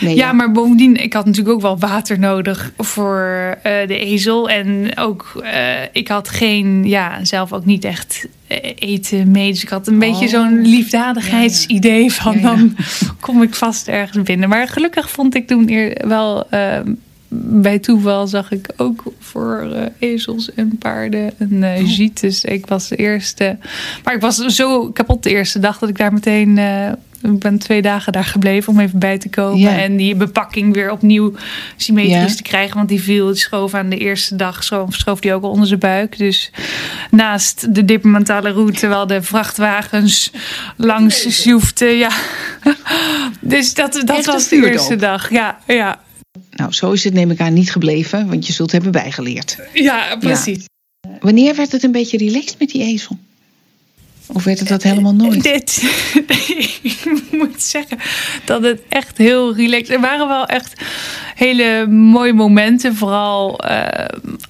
Ja, 0.00 0.32
maar 0.32 0.52
bovendien, 0.52 0.96
ik 0.96 1.12
had 1.12 1.26
natuurlijk 1.26 1.54
ook 1.54 1.60
wel 1.62 1.78
water 1.78 2.18
nodig 2.18 2.72
voor 2.78 3.56
eh, 3.62 3.86
de 3.86 3.98
ezel. 3.98 4.48
En 4.50 4.90
ook, 4.98 5.40
eh, 5.44 5.62
ik 5.92 6.08
had 6.08 6.28
geen, 6.28 6.88
ja, 6.88 7.24
zelf 7.24 7.52
ook 7.52 7.64
niet 7.64 7.84
echt 7.84 8.26
eh, 8.46 8.72
eten 8.78 9.30
mee. 9.30 9.50
Dus 9.52 9.62
ik 9.62 9.68
had 9.68 9.86
een 9.86 9.98
beetje 9.98 10.24
Oh. 10.24 10.30
zo'n 10.30 10.60
liefdadigheidsidee 10.66 12.12
van 12.12 12.32
Ja, 12.32 12.40
ja. 12.40 12.46
dan 12.56 12.76
kom 13.20 13.42
ik 13.42 13.54
vast 13.54 13.88
ergens 13.88 14.22
binnen. 14.22 14.48
Maar 14.48 14.68
gelukkig 14.68 15.10
vond 15.10 15.34
ik 15.34 15.46
toen 15.46 15.68
eer 15.70 16.08
wel, 16.08 16.46
bij 17.34 17.78
toeval 17.78 18.26
zag 18.26 18.50
ik 18.52 18.68
ook 18.76 19.02
voor 19.18 19.68
ezels 19.98 20.54
en 20.54 20.78
paarden 20.78 21.30
een 21.38 21.64
Oh. 21.64 21.80
uh, 21.80 21.88
giet. 21.88 22.20
Dus 22.20 22.44
ik 22.44 22.66
was 22.66 22.88
de 22.88 22.96
eerste. 22.96 23.56
Maar 24.04 24.14
ik 24.14 24.20
was 24.20 24.36
zo 24.36 24.90
kapot 24.90 25.22
de 25.22 25.30
eerste 25.30 25.58
dag 25.58 25.78
dat 25.78 25.88
ik 25.88 25.98
daar 25.98 26.12
meteen. 26.12 26.58
Ik 27.22 27.38
ben 27.38 27.58
twee 27.58 27.82
dagen 27.82 28.12
daar 28.12 28.24
gebleven 28.24 28.72
om 28.72 28.80
even 28.80 28.98
bij 28.98 29.18
te 29.18 29.28
komen. 29.28 29.58
Ja. 29.58 29.78
En 29.78 29.96
die 29.96 30.14
bepakking 30.14 30.74
weer 30.74 30.90
opnieuw 30.90 31.32
symmetrisch 31.76 32.30
Ja. 32.30 32.36
te 32.36 32.42
krijgen. 32.42 32.76
Want 32.76 32.88
die 32.88 33.02
viel, 33.02 33.26
die 33.26 33.36
schoof 33.36 33.74
aan 33.74 33.88
de 33.88 33.98
eerste 33.98 34.36
dag, 34.36 34.64
schoof, 34.64 35.20
die 35.20 35.34
ook 35.34 35.42
al 35.42 35.50
onder 35.50 35.66
zijn 35.66 35.78
buik. 35.78 36.18
Dus 36.18 36.50
naast 37.10 37.74
de 37.74 37.84
departementale 37.84 38.50
route, 38.50 38.86
wel 38.86 39.06
de 39.06 39.22
vrachtwagens 39.22 40.30
langs 40.76 41.40
sjoefden. 41.40 41.96
Ja. 41.96 42.10
Dus 43.40 43.74
dat, 43.74 44.02
dat 44.04 44.24
was 44.24 44.48
de 44.48 44.70
eerste 44.70 44.96
dag. 44.96 45.30
Ja, 45.30 45.58
ja. 45.66 46.00
Nou, 46.50 46.72
zo 46.72 46.92
is 46.92 47.04
het 47.04 47.14
neem 47.14 47.30
ik 47.30 47.40
aan 47.40 47.52
niet 47.52 47.70
gebleven, 47.72 48.28
want 48.28 48.46
je 48.46 48.52
zult 48.52 48.72
hebben 48.72 48.92
bijgeleerd. 48.92 49.58
ja 49.72 50.16
precies. 50.20 50.64
wanneer 51.20 51.54
werd 51.54 51.72
het 51.72 51.82
een 51.82 51.92
beetje 51.92 52.16
relaxed 52.18 52.58
met 52.58 52.68
die 52.68 52.82
ezel? 52.82 53.18
Of 54.26 54.44
werd 54.44 54.58
het 54.58 54.68
dat 54.68 54.82
helemaal 54.82 55.14
nooit? 55.14 55.42
Dit, 55.52 55.82
ik 56.82 57.04
moet 57.30 57.62
zeggen 57.62 57.98
dat 58.44 58.62
het 58.62 58.80
echt 58.88 59.18
heel 59.18 59.54
relaxed. 59.54 59.94
Er 59.94 60.00
waren 60.00 60.28
wel 60.28 60.46
echt 60.46 60.82
hele 61.34 61.86
mooie 61.86 62.32
momenten, 62.32 62.94
vooral 62.94 63.60
uh, 63.64 63.88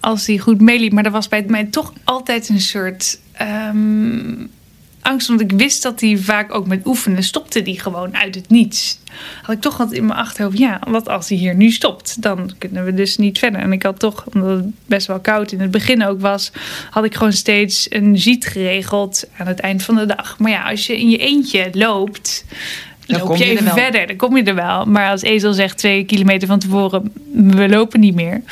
als 0.00 0.26
hij 0.26 0.38
goed 0.38 0.60
meeliep. 0.60 0.92
Maar 0.92 1.04
er 1.04 1.10
was 1.10 1.28
bij 1.28 1.44
mij 1.46 1.64
toch 1.64 1.92
altijd 2.04 2.48
een 2.48 2.60
soort 2.60 3.18
um, 3.40 4.50
angst, 5.00 5.28
want 5.28 5.40
ik 5.40 5.52
wist 5.52 5.82
dat 5.82 6.00
hij 6.00 6.16
vaak 6.16 6.54
ook 6.54 6.66
met 6.66 6.86
oefenen 6.86 7.22
stopte 7.22 7.62
die 7.62 7.80
gewoon 7.80 8.16
uit 8.16 8.34
het 8.34 8.48
niets. 8.48 8.98
Had 9.42 9.54
ik 9.54 9.60
toch 9.60 9.80
altijd 9.80 9.98
in 9.98 10.06
mijn 10.06 10.18
achterhoofd, 10.18 10.58
ja, 10.58 10.80
wat 10.88 11.08
als 11.08 11.28
hij 11.28 11.38
hier 11.38 11.54
nu 11.54 11.70
stopt, 11.70 12.22
dan 12.22 12.52
kunnen 12.58 12.84
we 12.84 12.94
dus 12.94 13.16
niet 13.16 13.38
verder. 13.38 13.60
En 13.60 13.72
ik 13.72 13.82
had 13.82 13.98
toch, 13.98 14.24
omdat 14.34 14.58
het 14.58 14.66
best 14.86 15.06
wel 15.06 15.20
koud 15.20 15.52
in 15.52 15.60
het 15.60 15.70
begin 15.70 16.04
ook 16.04 16.20
was, 16.20 16.52
had 16.90 17.04
ik 17.04 17.14
gewoon 17.14 17.32
steeds 17.32 17.86
een 17.90 18.18
ziet 18.18 18.46
geregeld 18.46 19.24
aan 19.36 19.46
het 19.46 19.60
eind 19.60 19.82
van 19.82 19.94
de 19.94 20.06
dag. 20.06 20.38
Maar 20.38 20.50
ja, 20.50 20.70
als 20.70 20.86
je 20.86 20.98
in 20.98 21.10
je 21.10 21.18
eentje 21.18 21.68
loopt, 21.72 22.44
dan 23.18 23.28
loop 23.28 23.36
je, 23.36 23.44
even 23.44 23.72
verder, 23.72 24.06
dan 24.06 24.16
kom 24.16 24.36
je 24.36 24.42
er 24.42 24.54
wel. 24.54 24.84
Maar 24.84 25.10
als 25.10 25.22
Ezel 25.22 25.52
zegt 25.52 25.78
twee 25.78 26.04
kilometer 26.04 26.48
van 26.48 26.58
tevoren, 26.58 27.12
we 27.32 27.68
lopen 27.68 28.00
niet 28.00 28.14
meer, 28.14 28.42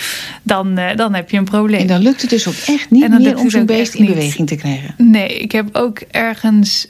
dan, 0.42 0.78
uh, 0.78 0.96
dan 0.96 1.14
heb 1.14 1.30
je 1.30 1.36
een 1.36 1.44
probleem. 1.44 1.80
En 1.80 1.86
dan 1.86 2.02
lukt 2.02 2.20
het 2.20 2.30
dus 2.30 2.48
ook 2.48 2.54
echt 2.66 2.90
niet 2.90 3.18
meer 3.18 3.38
om 3.38 3.50
zo'n 3.50 3.66
beest 3.66 3.94
in 3.94 4.06
beweging 4.06 4.48
te 4.48 4.56
krijgen. 4.56 4.94
Nee, 4.96 5.38
ik 5.38 5.52
heb 5.52 5.68
ook 5.72 5.98
ergens, 6.10 6.86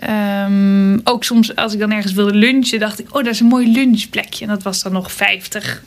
um, 0.46 1.00
ook 1.04 1.24
soms 1.24 1.56
als 1.56 1.72
ik 1.72 1.78
dan 1.78 1.92
ergens 1.92 2.12
wilde 2.12 2.34
lunchen, 2.34 2.78
dacht 2.78 2.98
ik, 2.98 3.06
oh, 3.06 3.24
dat 3.24 3.32
is 3.32 3.40
een 3.40 3.46
mooi 3.46 3.72
lunchplekje. 3.72 4.44
En 4.44 4.50
dat 4.50 4.62
was 4.62 4.82
dan 4.82 4.92
nog 4.92 5.12
50, 5.12 5.82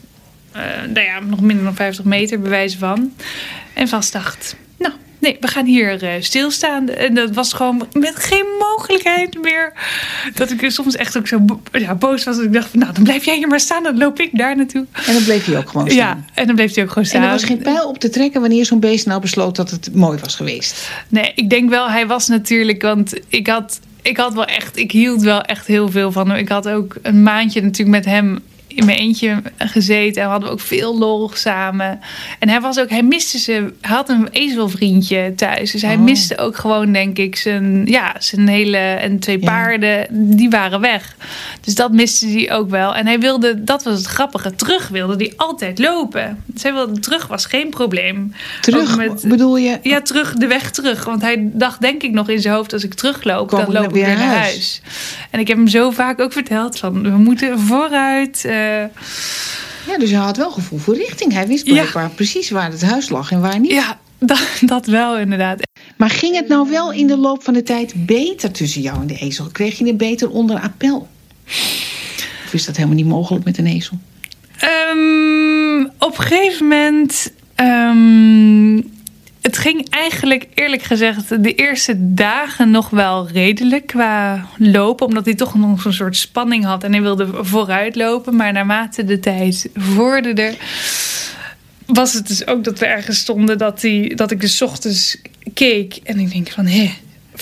uh, 0.55 0.61
nou 0.93 1.05
ja, 1.05 1.19
nog 1.19 1.41
minder 1.41 1.65
dan 1.65 1.75
50 1.75 2.05
meter 2.05 2.39
bewijzen 2.39 2.79
van. 2.79 3.13
En 3.73 3.87
vast 3.87 4.13
dacht, 4.13 4.55
Nee, 5.23 5.37
we 5.39 5.47
gaan 5.47 5.65
hier 5.65 6.03
uh, 6.03 6.09
stilstaan. 6.19 6.89
En 6.89 7.13
dat 7.13 7.31
was 7.31 7.53
gewoon 7.53 7.87
met 7.93 8.15
geen 8.15 8.45
mogelijkheid 8.59 9.41
meer. 9.41 9.73
Dat 10.33 10.51
ik 10.51 10.71
soms 10.71 10.95
echt 10.95 11.17
ook 11.17 11.27
zo 11.27 11.45
ja, 11.71 11.95
boos 11.95 12.23
was. 12.23 12.35
Dat 12.35 12.45
ik 12.45 12.53
dacht, 12.53 12.69
van, 12.69 12.79
nou 12.79 12.93
dan 12.93 13.03
blijf 13.03 13.25
jij 13.25 13.37
hier 13.37 13.47
maar 13.47 13.59
staan. 13.59 13.83
Dan 13.83 13.97
loop 13.97 14.19
ik 14.19 14.29
daar 14.31 14.55
naartoe. 14.55 14.85
En 15.05 15.13
dan 15.13 15.23
bleef 15.23 15.45
hij 15.45 15.57
ook 15.57 15.69
gewoon 15.69 15.89
staan. 15.89 15.97
Ja, 15.97 16.23
en 16.33 16.45
dan 16.45 16.55
bleef 16.55 16.73
hij 16.75 16.83
ook 16.83 16.89
gewoon 16.89 17.05
staan. 17.05 17.21
En 17.21 17.27
er 17.27 17.33
was 17.33 17.43
geen 17.43 17.61
pijl 17.61 17.87
op 17.87 17.97
te 17.99 18.09
trekken 18.09 18.41
wanneer 18.41 18.65
zo'n 18.65 18.79
beest 18.79 19.05
nou 19.05 19.21
besloot 19.21 19.55
dat 19.55 19.69
het 19.69 19.95
mooi 19.95 20.19
was 20.19 20.35
geweest. 20.35 20.89
Nee, 21.07 21.31
ik 21.35 21.49
denk 21.49 21.69
wel, 21.69 21.89
hij 21.89 22.07
was 22.07 22.27
natuurlijk, 22.27 22.81
want 22.81 23.19
ik 23.27 23.47
had 23.47 23.79
ik 24.01 24.17
had 24.17 24.33
wel 24.33 24.45
echt, 24.45 24.77
ik 24.77 24.91
hield 24.91 25.21
wel 25.21 25.41
echt 25.41 25.67
heel 25.67 25.91
veel 25.91 26.11
van 26.11 26.29
hem. 26.29 26.37
Ik 26.37 26.49
had 26.49 26.67
ook 26.67 26.95
een 27.01 27.23
maandje 27.23 27.61
natuurlijk 27.61 27.97
met 27.97 28.05
hem 28.05 28.39
in 28.75 28.85
mijn 28.85 28.97
eentje 28.97 29.41
gezeten 29.57 30.21
en 30.21 30.27
we 30.27 30.33
hadden 30.33 30.51
ook 30.51 30.59
veel 30.59 30.97
lol 30.97 31.31
samen. 31.33 31.99
En 32.39 32.49
hij 32.49 32.61
was 32.61 32.79
ook, 32.79 32.89
hij 32.89 33.03
miste 33.03 33.39
ze, 33.39 33.73
hij 33.81 33.95
had 33.95 34.09
een 34.09 34.27
ezelvriendje 34.31 35.33
thuis. 35.35 35.71
Dus 35.71 35.81
hij 35.81 35.95
oh. 35.95 36.01
miste 36.01 36.37
ook 36.37 36.55
gewoon, 36.55 36.91
denk 36.91 37.17
ik, 37.17 37.35
zijn, 37.35 37.85
ja, 37.85 38.15
zijn 38.19 38.47
hele 38.47 38.77
en 38.77 39.19
twee 39.19 39.39
paarden, 39.39 40.07
die 40.09 40.49
waren 40.49 40.81
weg. 40.81 41.15
Dus 41.61 41.75
dat 41.75 41.91
miste 41.91 42.27
hij 42.27 42.51
ook 42.51 42.69
wel. 42.69 42.95
En 42.95 43.05
hij 43.05 43.19
wilde, 43.19 43.63
dat 43.63 43.83
was 43.83 43.97
het 43.97 44.05
grappige, 44.05 44.55
terug 44.55 44.87
wilde 44.87 45.15
hij 45.15 45.33
altijd 45.35 45.79
lopen. 45.79 46.43
Dus 46.45 46.63
hij 46.63 46.73
wilde, 46.73 46.99
terug 46.99 47.27
was 47.27 47.45
geen 47.45 47.69
probleem. 47.69 48.33
Terug, 48.61 48.97
met, 48.97 49.25
bedoel 49.27 49.57
je? 49.57 49.79
Ja, 49.81 50.01
terug, 50.01 50.33
de 50.33 50.47
weg 50.47 50.71
terug. 50.71 51.05
Want 51.05 51.21
hij 51.21 51.49
dacht 51.53 51.81
denk 51.81 52.03
ik 52.03 52.11
nog 52.11 52.29
in 52.29 52.41
zijn 52.41 52.53
hoofd, 52.53 52.73
als 52.73 52.83
ik 52.83 52.93
terugloop, 52.93 53.49
dan 53.49 53.71
loop 53.71 53.83
ik 53.83 53.91
weer 53.91 54.07
naar 54.07 54.17
huis. 54.17 54.31
huis. 54.33 54.81
En 55.29 55.39
ik 55.39 55.47
heb 55.47 55.57
hem 55.57 55.67
zo 55.67 55.91
vaak 55.91 56.19
ook 56.19 56.31
verteld 56.33 56.79
van, 56.79 57.03
we 57.03 57.09
moeten 57.09 57.59
vooruit... 57.59 58.43
Uh, 58.45 58.51
eh, 58.53 58.62
ja, 59.87 59.97
dus 59.97 60.09
hij 60.09 60.19
had 60.19 60.37
wel 60.37 60.51
gevoel 60.51 60.79
voor 60.79 60.95
richting. 60.95 61.33
Hij 61.33 61.47
wist 61.47 61.63
blijkbaar 61.63 62.09
precies 62.09 62.49
waar 62.49 62.71
het 62.71 62.81
huis 62.81 63.09
lag 63.09 63.31
en 63.31 63.41
waar 63.41 63.59
niet. 63.59 63.71
Ja, 63.71 63.99
dat, 64.19 64.61
dat 64.61 64.85
wel 64.85 65.17
inderdaad. 65.17 65.61
Maar 65.97 66.09
ging 66.09 66.35
het 66.35 66.47
nou 66.47 66.69
wel 66.69 66.91
in 66.91 67.07
de 67.07 67.17
loop 67.17 67.43
van 67.43 67.53
de 67.53 67.63
tijd 67.63 68.05
beter 68.05 68.51
tussen 68.51 68.81
jou 68.81 69.01
en 69.01 69.07
de 69.07 69.17
ezel? 69.17 69.47
Kreeg 69.51 69.77
je 69.77 69.85
het 69.85 69.97
beter 69.97 70.29
onder 70.29 70.59
appel? 70.59 71.07
Of 72.45 72.53
is 72.53 72.65
dat 72.65 72.75
helemaal 72.75 72.97
niet 72.97 73.05
mogelijk 73.05 73.45
met 73.45 73.57
een 73.57 73.67
ezel? 73.67 73.97
Um, 74.91 75.85
op 75.99 76.17
een 76.17 76.23
gegeven 76.23 76.67
moment 76.67 77.31
um, 77.55 78.92
het 79.43 79.57
ging 79.57 79.89
eigenlijk 79.89 80.47
eerlijk 80.53 80.83
gezegd 80.83 81.43
de 81.43 81.55
eerste 81.55 82.13
dagen 82.13 82.71
nog 82.71 82.89
wel 82.89 83.27
redelijk 83.27 83.87
qua 83.87 84.45
lopen. 84.57 85.05
Omdat 85.05 85.25
hij 85.25 85.35
toch 85.35 85.55
nog 85.55 85.81
zo'n 85.81 85.93
soort 85.93 86.15
spanning 86.15 86.65
had 86.65 86.83
en 86.83 86.91
hij 86.91 87.01
wilde 87.01 87.29
vooruit 87.41 87.95
lopen. 87.95 88.35
Maar 88.35 88.53
naarmate 88.53 89.03
de 89.03 89.19
tijd 89.19 89.69
vorderde, 89.75 90.55
was 91.85 92.13
het 92.13 92.27
dus 92.27 92.47
ook 92.47 92.63
dat 92.63 92.79
we 92.79 92.85
ergens 92.85 93.17
stonden 93.17 93.57
dat, 93.57 93.81
hij, 93.81 94.11
dat 94.15 94.31
ik 94.31 94.41
dus 94.41 94.61
ochtends 94.61 95.17
keek. 95.53 95.99
En 96.03 96.19
ik 96.19 96.31
denk 96.31 96.49
van, 96.49 96.65
hé, 96.65 96.93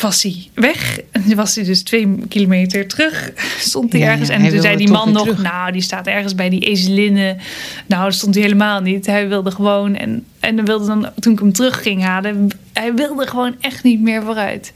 was 0.02 0.24
hij 0.24 0.50
weg. 0.54 1.00
En 1.12 1.24
toen 1.24 1.36
was 1.36 1.56
hij 1.56 1.64
dus 1.64 1.84
twee 1.84 2.18
kilometer 2.28 2.88
terug. 2.88 3.32
Stond 3.60 3.94
hij 3.94 4.02
ergens. 4.02 4.30
en 4.30 4.50
toen 4.50 4.62
zei 4.62 4.78
die 4.78 4.92
man 4.92 5.12
nog, 5.12 5.38
nou, 5.38 5.72
die 5.72 5.82
staat 5.82 6.08
ergens 6.08 6.36
bij 6.36 6.50
die 6.50 6.60
ezelinnen. 6.60 7.38
Nou, 7.86 8.04
dat 8.04 8.14
stond 8.14 8.34
hij 8.34 8.44
helemaal 8.44 8.82
niet. 8.82 9.06
Hij 9.06 9.28
wilde 9.28 9.52
gewoon. 9.52 9.96
En, 9.96 10.26
en 10.40 10.56
dan 10.56 10.66
wilde 10.66 10.86
dan, 10.86 11.10
toen 11.20 11.34
ik 11.34 11.40
hem 11.40 11.54
terug 11.54 11.82
ging 11.82 12.04
halen, 12.04 12.48
hij 12.74 12.94
wilde 12.94 13.28
gewoon 13.28 13.56
echt 13.60 13.84
niet 13.84 14.02
meer 14.02 14.24
vooruit. 14.24 14.74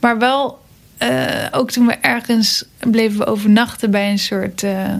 Maar 0.00 0.18
wel, 0.18 0.60
uh, 0.98 1.46
ook 1.50 1.70
toen 1.70 1.86
we 1.86 1.92
ergens 1.92 2.64
bleven 2.90 3.18
we 3.18 3.26
overnachten 3.26 3.90
bij 3.90 4.10
een 4.10 4.18
soort. 4.18 4.62
Uh, 4.62 4.94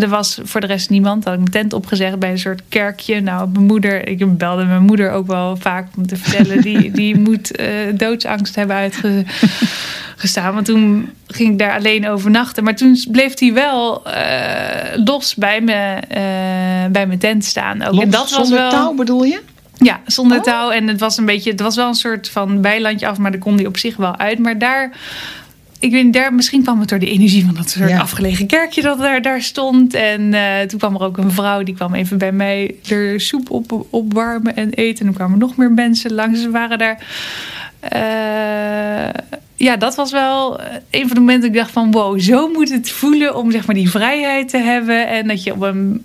er 0.00 0.08
was 0.08 0.38
voor 0.42 0.60
de 0.60 0.66
rest 0.66 0.90
niemand. 0.90 1.24
Had 1.24 1.32
ik 1.32 1.38
mijn 1.38 1.50
tent 1.50 1.72
opgezegd 1.72 2.18
bij 2.18 2.30
een 2.30 2.38
soort 2.38 2.62
kerkje. 2.68 3.20
Nou, 3.20 3.48
mijn 3.48 3.66
moeder, 3.66 4.08
ik 4.08 4.38
belde 4.38 4.64
mijn 4.64 4.82
moeder 4.82 5.10
ook 5.10 5.26
wel 5.26 5.56
vaak 5.56 5.88
om 5.96 6.06
te 6.06 6.16
vertellen. 6.16 6.62
Die, 6.62 6.90
die 7.00 7.18
moet 7.18 7.60
uh, 7.60 7.66
doodsangst 7.96 8.54
hebben 8.54 8.76
uitgestaan. 8.76 10.54
Want 10.54 10.66
toen 10.66 11.10
ging 11.26 11.52
ik 11.52 11.58
daar 11.58 11.76
alleen 11.76 12.08
overnachten. 12.08 12.64
Maar 12.64 12.76
toen 12.76 12.98
bleef 13.10 13.38
hij 13.38 13.52
wel 13.52 14.02
uh, 14.06 15.04
los 15.04 15.34
bij, 15.34 15.60
me, 15.60 15.94
uh, 15.96 16.92
bij 16.92 17.06
mijn 17.06 17.18
tent 17.18 17.44
staan. 17.44 17.82
Ook. 17.82 17.94
Los, 17.94 18.02
en 18.02 18.10
dat 18.10 18.30
was 18.30 18.50
wel... 18.50 18.70
touw 18.70 18.94
bedoel 18.94 19.24
je? 19.24 19.40
Ja, 19.78 20.00
zonder 20.06 20.38
oh. 20.38 20.44
touw. 20.44 20.70
En 20.70 20.88
het 20.88 21.00
was 21.00 21.16
een 21.16 21.24
beetje, 21.24 21.50
het 21.50 21.60
was 21.60 21.76
wel 21.76 21.88
een 21.88 21.94
soort 21.94 22.28
van 22.28 22.60
bijlandje 22.60 23.06
af, 23.06 23.18
maar 23.18 23.30
daar 23.30 23.40
kon 23.40 23.54
hij 23.54 23.66
op 23.66 23.76
zich 23.76 23.96
wel 23.96 24.16
uit. 24.16 24.38
Maar 24.38 24.58
daar 24.58 24.96
ik 25.78 25.90
weet 25.90 26.12
daar, 26.12 26.34
misschien 26.34 26.62
kwam 26.62 26.80
het 26.80 26.88
door 26.88 26.98
de 26.98 27.10
energie 27.10 27.44
van 27.44 27.54
dat 27.54 27.70
soort 27.70 27.92
afgelegen 27.92 28.46
kerkje 28.46 28.82
dat 28.82 28.98
daar, 28.98 29.22
daar 29.22 29.42
stond. 29.42 29.94
En 29.94 30.20
uh, 30.32 30.60
toen 30.60 30.78
kwam 30.78 30.94
er 30.94 31.02
ook 31.02 31.16
een 31.16 31.30
vrouw 31.30 31.62
die 31.62 31.74
kwam 31.74 31.94
even 31.94 32.18
bij 32.18 32.32
mij 32.32 32.74
de 32.82 33.14
soep 33.16 33.50
op, 33.50 33.86
opwarmen 33.90 34.56
en 34.56 34.70
eten. 34.70 34.98
En 34.98 35.04
dan 35.04 35.14
kwamen 35.14 35.38
nog 35.38 35.56
meer 35.56 35.72
mensen 35.72 36.12
langs. 36.12 36.40
Ze 36.40 36.50
waren 36.50 36.78
daar. 36.78 37.06
Uh, 37.94 39.22
ja, 39.56 39.76
dat 39.76 39.94
was 39.94 40.12
wel 40.12 40.60
een 40.90 41.06
van 41.06 41.14
de 41.14 41.20
momenten 41.20 41.40
dat 41.40 41.50
ik 41.50 41.56
dacht 41.56 41.70
van 41.70 41.90
wow, 41.90 42.20
zo 42.20 42.48
moet 42.48 42.70
het 42.70 42.90
voelen 42.90 43.36
om 43.36 43.50
zeg 43.50 43.66
maar 43.66 43.74
die 43.74 43.90
vrijheid 43.90 44.48
te 44.48 44.58
hebben. 44.58 45.08
En 45.08 45.28
dat 45.28 45.42
je 45.42 45.52
op 45.52 45.62
een 45.62 46.04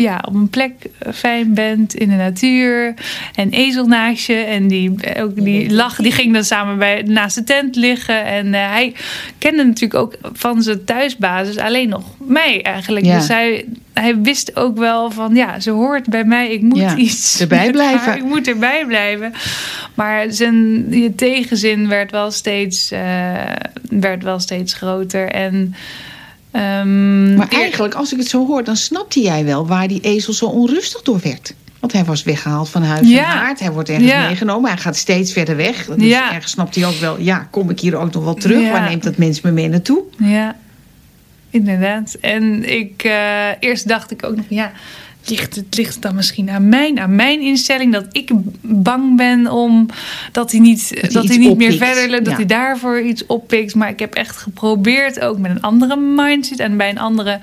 ja, 0.00 0.24
op 0.28 0.34
een 0.34 0.48
plek 0.48 0.72
eh, 0.98 1.12
fijn 1.12 1.54
bent 1.54 1.94
in 1.94 2.08
de 2.08 2.14
natuur. 2.14 2.94
En 3.34 3.50
ezel 3.50 3.86
naast 3.86 4.26
je. 4.26 4.34
En 4.34 4.68
die, 4.68 4.94
eh, 5.00 5.24
ook 5.24 5.44
die 5.44 5.72
lag, 5.72 5.96
die 5.96 6.12
ging 6.12 6.32
dan 6.32 6.44
samen 6.44 6.78
bij, 6.78 7.02
naast 7.02 7.34
de 7.34 7.44
tent 7.44 7.76
liggen. 7.76 8.24
En 8.24 8.46
uh, 8.46 8.52
hij 8.52 8.94
kende 9.38 9.64
natuurlijk 9.64 10.00
ook 10.00 10.14
van 10.32 10.62
zijn 10.62 10.84
thuisbasis 10.84 11.58
alleen 11.58 11.88
nog 11.88 12.04
mij 12.18 12.62
eigenlijk. 12.62 13.04
Dus 13.04 13.28
hij, 13.28 13.64
hij 13.92 14.20
wist 14.20 14.56
ook 14.56 14.78
wel 14.78 15.10
van 15.10 15.34
ja, 15.34 15.60
ze 15.60 15.70
hoort 15.70 16.08
bij 16.08 16.24
mij. 16.24 16.50
Ik 16.50 16.62
moet 16.62 16.78
ja, 16.78 16.96
iets 16.96 17.40
erbij 17.40 17.70
blijven. 17.80 18.16
ik 18.16 18.24
moet 18.24 18.48
erbij 18.48 18.84
blijven. 18.86 19.32
Maar 19.94 20.32
zijn 20.32 20.86
je 20.90 21.14
tegenzin 21.14 21.88
werd 21.88 22.10
wel 22.10 22.30
steeds, 22.30 22.92
uh, 22.92 22.98
werd 23.90 24.22
wel 24.22 24.38
steeds 24.38 24.74
groter. 24.74 25.28
En 25.28 25.74
Um, 26.52 27.34
maar 27.34 27.48
eigenlijk, 27.48 27.94
als 27.94 28.12
ik 28.12 28.18
het 28.18 28.28
zo 28.28 28.46
hoor, 28.46 28.64
dan 28.64 28.76
snapte 28.76 29.20
jij 29.20 29.44
wel 29.44 29.66
waar 29.66 29.88
die 29.88 30.00
ezel 30.00 30.32
zo 30.32 30.46
onrustig 30.46 31.02
door 31.02 31.20
werd. 31.22 31.54
Want 31.80 31.92
hij 31.92 32.04
was 32.04 32.22
weggehaald 32.22 32.68
van 32.68 32.82
huis 32.82 33.08
ja. 33.08 33.18
en 33.18 33.38
haard. 33.38 33.60
Hij 33.60 33.72
wordt 33.72 33.88
ergens 33.88 34.12
meegenomen. 34.12 34.70
Hij 34.70 34.80
gaat 34.80 34.96
steeds 34.96 35.32
verder 35.32 35.56
weg. 35.56 35.86
Dus 35.86 36.06
ja. 36.06 36.32
ergens 36.34 36.52
snapt 36.52 36.74
hij 36.74 36.86
ook 36.86 36.94
wel... 36.94 37.20
ja, 37.20 37.48
kom 37.50 37.70
ik 37.70 37.80
hier 37.80 37.96
ook 37.96 38.12
nog 38.12 38.24
wel 38.24 38.34
terug? 38.34 38.70
Waar 38.70 38.88
neemt 38.88 39.02
dat 39.02 39.16
mens 39.16 39.40
me 39.40 39.50
mee 39.50 39.68
naartoe? 39.68 40.02
Ja, 40.18 40.56
inderdaad. 41.50 42.16
En 42.20 42.70
ik, 42.78 43.04
uh, 43.04 43.46
eerst 43.60 43.88
dacht 43.88 44.10
ik 44.10 44.24
ook 44.24 44.36
nog... 44.36 44.44
ja, 44.48 44.72
ligt 45.30 45.56
het 45.56 45.76
ligt 45.76 46.02
dan 46.02 46.14
misschien 46.14 46.50
aan 46.50 46.68
mijn, 46.68 47.00
aan 47.00 47.14
mijn 47.14 47.40
instelling 47.40 47.92
dat 47.92 48.06
ik 48.12 48.30
bang 48.60 49.16
ben 49.16 49.52
om 49.52 49.86
dat 50.32 50.50
hij 50.50 50.60
niet, 50.60 51.12
dat 51.12 51.28
hij, 51.28 51.36
niet 51.36 51.56
meer 51.56 51.72
verder, 51.72 52.24
dat 52.24 52.36
hij 52.36 52.46
daarvoor 52.46 53.00
iets 53.00 53.26
oppikt. 53.26 53.74
Maar 53.74 53.88
ik 53.88 53.98
heb 53.98 54.14
echt 54.14 54.36
geprobeerd 54.36 55.20
ook 55.20 55.38
met 55.38 55.50
een 55.50 55.60
andere 55.60 55.96
mindset 55.96 56.58
en 56.58 56.76
bij 56.76 56.90
een 56.90 56.98
andere. 56.98 57.38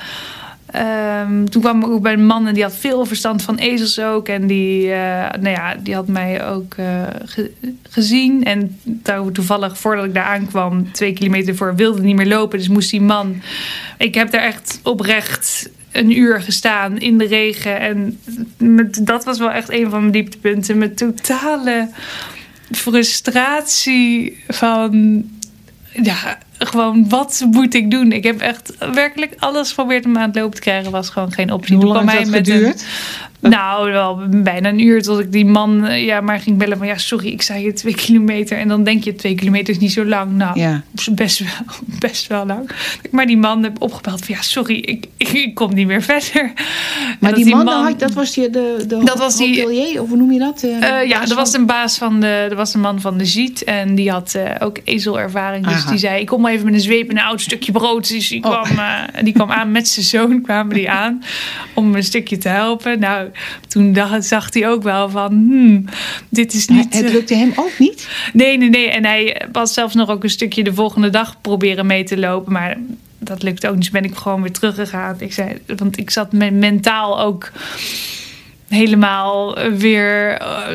Um, 1.22 1.50
toen 1.50 1.62
kwam 1.62 1.84
ik 1.84 1.88
ook 1.88 2.02
bij 2.02 2.14
een 2.14 2.26
man 2.26 2.48
en 2.48 2.54
die 2.54 2.64
had 2.64 2.76
veel 2.76 3.06
verstand 3.06 3.42
van 3.42 3.58
ezels 3.58 4.00
ook. 4.00 4.28
En 4.28 4.48
die, 4.48 4.86
uh, 4.86 4.94
nou 5.40 5.50
ja, 5.50 5.76
die 5.84 5.96
had 5.96 6.08
mij 6.08 6.46
ook 6.46 6.76
uh, 6.80 7.04
ge 7.26 7.52
gezien. 7.90 8.44
En 8.44 8.80
toevallig 9.34 9.78
voordat 9.78 10.06
ik 10.06 10.14
daar 10.14 10.24
aankwam, 10.24 10.92
twee 10.92 11.14
kilometer 11.14 11.56
voor, 11.56 11.76
wilde 11.76 12.02
niet 12.02 12.16
meer 12.16 12.28
lopen. 12.28 12.58
Dus 12.58 12.68
moest 12.68 12.92
die 12.92 13.02
man. 13.02 13.42
Ik 13.98 14.16
heb 14.16 14.32
daar 14.32 14.44
echt 14.44 14.80
oprecht 14.84 15.70
een 15.98 16.18
uur 16.18 16.42
gestaan 16.42 16.98
in 16.98 17.18
de 17.18 17.26
regen. 17.26 17.80
En 17.80 18.20
met, 18.58 19.06
dat 19.06 19.24
was 19.26 19.38
wel 19.40 19.52
echt 19.52 19.70
een 19.70 19.90
van 19.90 20.00
mijn 20.00 20.12
dieptepunten. 20.12 20.78
Met 20.78 20.98
totale 20.98 21.90
frustratie 22.72 24.38
van 24.48 25.24
ja, 26.04 26.38
gewoon 26.58 27.10
wat 27.10 27.46
moet 27.52 27.74
ik 27.74 27.92
doen? 27.92 28.12
Ik 28.12 28.24
heb 28.24 28.42
echt 28.42 28.74
werkelijk 28.94 29.34
alles 29.40 29.70
geprobeerd 29.70 30.06
om 30.06 30.18
aan 30.18 30.28
het 30.28 30.36
lopen 30.36 30.56
te 30.56 30.62
krijgen. 30.62 30.92
Was 30.92 31.10
gewoon 31.10 31.32
geen 31.32 31.52
optie. 31.52 31.76
Hoe 31.76 31.84
Toen 31.86 31.94
lang 31.94 32.10
kwam 32.10 32.22
hij 32.22 32.30
met 32.30 32.48
een- 32.48 32.54
geduurd? 32.56 32.86
Nou, 33.40 33.92
wel 33.92 34.20
bijna 34.30 34.70
een 34.70 34.80
uur 34.80 35.02
tot 35.02 35.20
ik 35.20 35.32
die 35.32 35.46
man 35.46 35.86
eh, 35.86 36.06
ja, 36.06 36.22
maar 36.22 36.40
ging 36.40 36.58
bellen 36.58 36.78
van 36.78 36.88
ja, 36.88 36.98
sorry, 36.98 37.28
ik 37.28 37.42
zei 37.42 37.64
je 37.64 37.74
twee 37.74 37.96
kilometer. 38.06 38.58
En 38.58 38.68
dan 38.68 38.84
denk 38.84 39.04
je 39.04 39.16
twee 39.16 39.36
kilometer 39.36 39.74
is 39.74 39.80
niet 39.80 39.92
zo 39.92 40.06
lang. 40.06 40.32
Nou, 40.32 40.60
Ja. 40.60 40.84
best 41.12 41.40
wel, 41.40 41.50
best 42.00 42.28
wel 42.28 42.46
lang. 42.46 42.70
Maar 43.12 43.26
die 43.26 43.38
man 43.38 43.64
heb 43.64 43.82
opgebeld 43.82 44.26
van 44.26 44.36
ja, 44.36 44.42
sorry, 44.42 44.76
ik, 44.76 45.06
ik, 45.18 45.28
ik 45.30 45.56
kom 45.56 45.74
niet 45.74 45.88
meer 45.88 46.02
verder. 46.14 46.52
Maar 47.20 47.32
dat 47.32 47.44
die 47.44 47.56
man, 47.56 47.68
had- 47.68 48.00
dat 48.00 48.14
was 48.14 48.34
die, 48.34 48.50
de, 48.50 48.86
de 48.88 49.02
Dat 49.04 49.18
was 49.18 49.38
die- 49.38 49.62
hotelier, 49.62 50.02
of 50.02 50.08
hoe 50.10 50.18
noem 50.18 50.32
je 50.32 50.40
dat? 50.40 50.64
Eh, 50.64 51.00
Eh, 51.02 51.08
ja, 51.08 51.22
er 51.28 51.36
was 51.36 51.54
een 51.54 51.66
baas 51.66 51.98
van 51.98 52.20
de, 52.20 52.28
er 52.28 52.56
was 52.56 52.74
een 52.74 52.80
man 52.80 53.02
van 53.02 53.18
de 53.18 53.26
Ziet 53.26 53.64
en 53.64 53.96
die 53.96 54.12
had 54.12 54.34
eh, 54.34 54.56
ook 54.68 54.78
ezelervaring. 54.84 55.66
Dus 55.66 55.74
Aha. 55.74 55.90
die 55.90 56.00
zei: 56.00 56.20
Ik 56.22 56.26
kom 56.28 56.42
maar 56.42 56.52
even 56.52 56.66
met 56.66 56.74
een 56.74 56.80
zweep 56.80 57.10
en 57.10 57.18
een 57.18 57.24
oud 57.24 57.42
stukje 57.42 57.72
brood. 57.72 58.08
Dus 58.10 58.28
die, 58.28 58.44
Oh. 58.44 58.64
kwam, 58.64 58.78
die 59.24 59.34
kwam 59.34 59.52
aan 59.52 59.72
met 59.72 59.88
zijn 59.88 60.06
zoon, 60.06 60.42
kwamen 60.42 60.76
die 60.76 60.90
aan 60.90 61.24
om 61.74 61.96
een 61.96 62.04
stukje 62.04 62.38
te 62.38 62.50
helpen. 62.50 63.00
Nou, 63.00 63.27
toen 63.68 63.94
dacht, 63.94 64.26
zag 64.26 64.54
hij 64.54 64.70
ook 64.70 64.84
wel 64.84 65.10
van: 65.10 65.32
hmm, 65.32 65.86
Dit 66.30 66.54
is 66.54 66.68
niet. 66.68 66.94
Het 66.94 67.12
lukte 67.12 67.36
hem 67.36 67.54
ook 67.56 67.80
niet? 67.80 68.08
Nee, 68.34 68.58
nee, 68.58 68.70
nee. 68.70 68.90
En 68.90 69.06
hij 69.06 69.48
was 69.52 69.74
zelfs 69.74 69.94
nog 69.94 70.10
ook 70.10 70.24
een 70.24 70.30
stukje 70.30 70.64
de 70.64 70.74
volgende 70.74 71.10
dag 71.10 71.42
proberen 71.42 71.86
mee 71.86 72.04
te 72.04 72.18
lopen. 72.18 72.52
Maar 72.54 72.78
dat 73.20 73.44
lukte 73.44 73.68
ook 73.68 73.74
niet. 73.74 73.82
Dus 73.82 73.92
ben 73.92 74.04
ik 74.04 74.16
gewoon 74.16 74.42
weer 74.42 74.52
teruggegaan. 74.52 75.16
Ik 75.20 75.34
zei, 75.34 75.58
want 75.78 75.98
ik 75.98 76.10
zat 76.10 76.32
me- 76.32 76.52
mentaal 76.52 77.22
ook 77.22 77.52
helemaal 78.68 79.56
weer 79.70 80.32
eh, 80.34 80.68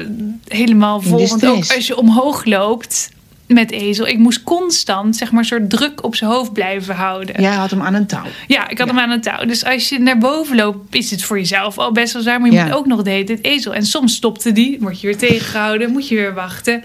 helemaal 0.48 1.00
vol. 1.00 1.28
Want 1.28 1.46
ook 1.46 1.56
als 1.74 1.86
je 1.86 1.96
omhoog 1.96 2.44
loopt 2.44 3.10
met 3.46 3.70
ezel. 3.70 4.06
Ik 4.06 4.18
moest 4.18 4.42
constant 4.42 5.16
zeg 5.16 5.30
maar 5.30 5.40
een 5.40 5.46
soort 5.46 5.70
druk 5.70 6.04
op 6.04 6.14
zijn 6.16 6.30
hoofd 6.30 6.52
blijven 6.52 6.94
houden. 6.94 7.40
Jij 7.42 7.54
had 7.54 7.70
hem 7.70 7.82
aan 7.82 7.94
een 7.94 8.06
touw. 8.06 8.24
Ja, 8.46 8.68
ik 8.68 8.78
had 8.78 8.86
Ja. 8.88 8.94
hem 8.94 9.02
aan 9.02 9.10
het 9.10 9.22
touw. 9.22 9.44
Dus 9.46 9.64
als 9.64 9.88
je 9.88 9.98
naar 9.98 10.18
boven 10.18 10.56
loopt, 10.56 10.94
is 10.94 11.10
het 11.10 11.22
voor 11.24 11.38
jezelf 11.38 11.78
al 11.78 11.92
best 11.92 12.12
wel 12.12 12.22
zwaar. 12.22 12.40
Maar 12.40 12.50
je 12.50 12.56
Ja. 12.56 12.64
moet 12.64 12.74
ook 12.74 12.86
nog 12.86 13.02
de 13.02 13.10
hele 13.10 13.24
tijd 13.24 13.44
ezel. 13.44 13.74
En 13.74 13.86
soms 13.86 14.14
stopte 14.14 14.52
die, 14.52 14.76
word 14.80 15.00
je 15.00 15.06
weer 15.06 15.16
tegengehouden, 15.18 15.90
moet 15.90 16.08
je 16.08 16.14
weer 16.14 16.34
wachten. 16.34 16.84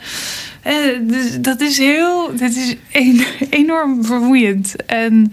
Eh, 0.67 0.73
dus 1.01 1.37
dat 1.41 1.61
is 1.61 1.77
heel, 1.77 2.31
dat 2.37 2.49
is 2.49 2.75
een- 2.91 3.23
enorm 3.49 4.05
vermoeiend. 4.05 4.75
En 4.85 5.31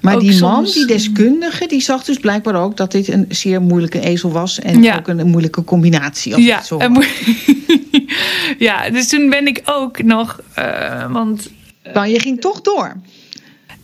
Maar 0.00 0.18
die 0.18 0.40
man, 0.40 0.64
die 0.64 0.86
deskundige, 0.86 1.66
die 1.66 1.80
zag 1.80 2.04
dus 2.04 2.18
blijkbaar 2.18 2.54
ook 2.62 2.76
dat 2.76 2.92
dit 2.92 3.08
een 3.08 3.26
zeer 3.28 3.60
moeilijke 3.62 4.00
ezel 4.00 4.32
was. 4.32 4.58
En 4.58 4.82
Ja. 4.82 4.96
ook 4.96 5.08
een, 5.08 5.18
een 5.18 5.28
moeilijke 5.28 5.64
combinatie. 5.64 6.34
Als 6.34 6.44
ja, 6.44 6.56
het 6.56 6.66
zo 6.66 6.78
ja, 8.58 8.90
dus 8.90 9.08
toen 9.08 9.30
ben 9.30 9.46
ik 9.46 9.62
ook 9.64 10.02
nog, 10.02 10.40
eh, 10.54 11.12
want 11.12 11.50
Maar 11.94 12.08
je 12.08 12.20
ging 12.20 12.40
toch 12.40 12.60
door. 12.60 12.96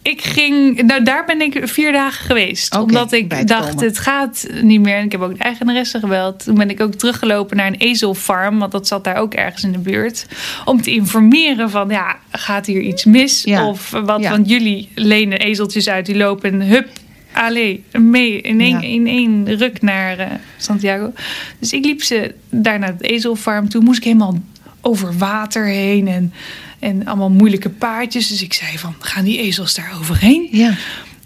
Ik 0.06 0.22
ging, 0.22 0.82
nou 0.82 1.02
daar 1.02 1.24
ben 1.24 1.40
ik 1.40 1.60
vier 1.62 1.92
dagen 1.92 2.24
geweest. 2.26 2.76
Omdat 2.76 3.12
ik 3.12 3.48
dacht, 3.48 3.68
komen. 3.68 3.84
het 3.84 3.98
gaat 3.98 4.46
niet 4.62 4.80
meer. 4.80 4.96
En 4.96 5.04
ik 5.04 5.12
heb 5.12 5.20
ook 5.20 5.36
de 5.38 5.44
eigenaresse 5.44 5.98
gebeld. 5.98 6.44
Toen 6.44 6.54
ben 6.54 6.70
ik 6.70 6.80
ook 6.80 6.94
teruggelopen 6.94 7.56
naar 7.56 7.66
een 7.66 7.74
ezelfarm. 7.78 8.58
Want 8.58 8.72
dat 8.72 8.86
zat 8.86 9.04
daar 9.04 9.16
ook 9.16 9.34
ergens 9.34 9.62
in 9.64 9.72
de 9.72 9.78
buurt. 9.78 10.26
Om 10.64 10.82
te 10.82 10.90
informeren 10.90 11.70
van, 11.70 11.88
ja, 11.88 12.16
gaat 12.30 12.66
hier 12.66 12.80
iets 12.80 13.04
mis? 13.04 13.42
Ja, 13.44 13.68
Of 13.68 13.90
wat, 13.90 14.20
ja. 14.20 14.30
want 14.30 14.48
jullie 14.48 14.88
lenen 14.94 15.38
ezeltjes 15.38 15.88
uit. 15.88 16.06
Die 16.06 16.16
lopen, 16.16 16.60
hup, 16.62 16.88
allee, 17.32 17.84
mee 17.92 18.40
in 18.40 18.60
één, 18.60 18.80
Ja. 18.80 18.88
in 18.88 19.06
één 19.06 19.56
ruk 19.56 19.82
naar 19.82 20.18
eh, 20.18 20.26
Santiago. 20.56 21.12
Dus 21.58 21.72
ik 21.72 21.84
liep 21.84 22.02
ze 22.02 22.34
daar 22.50 22.78
naar 22.78 22.88
het 22.92 23.02
ezelfarm. 23.02 23.68
Toen 23.68 23.84
moest 23.84 23.98
ik 23.98 24.04
helemaal 24.04 24.38
over 24.80 25.18
water 25.18 25.64
heen 25.66 26.08
en, 26.08 26.32
en 26.78 27.06
allemaal 27.06 27.30
moeilijke 27.30 27.68
paardjes. 27.68 28.28
Dus 28.28 28.42
ik 28.42 28.52
zei 28.52 28.78
van, 28.78 28.94
gaan 28.98 29.24
die 29.24 29.38
ezels 29.38 29.74
daar 29.74 29.92
overheen? 29.98 30.48
Ja. 30.52 30.74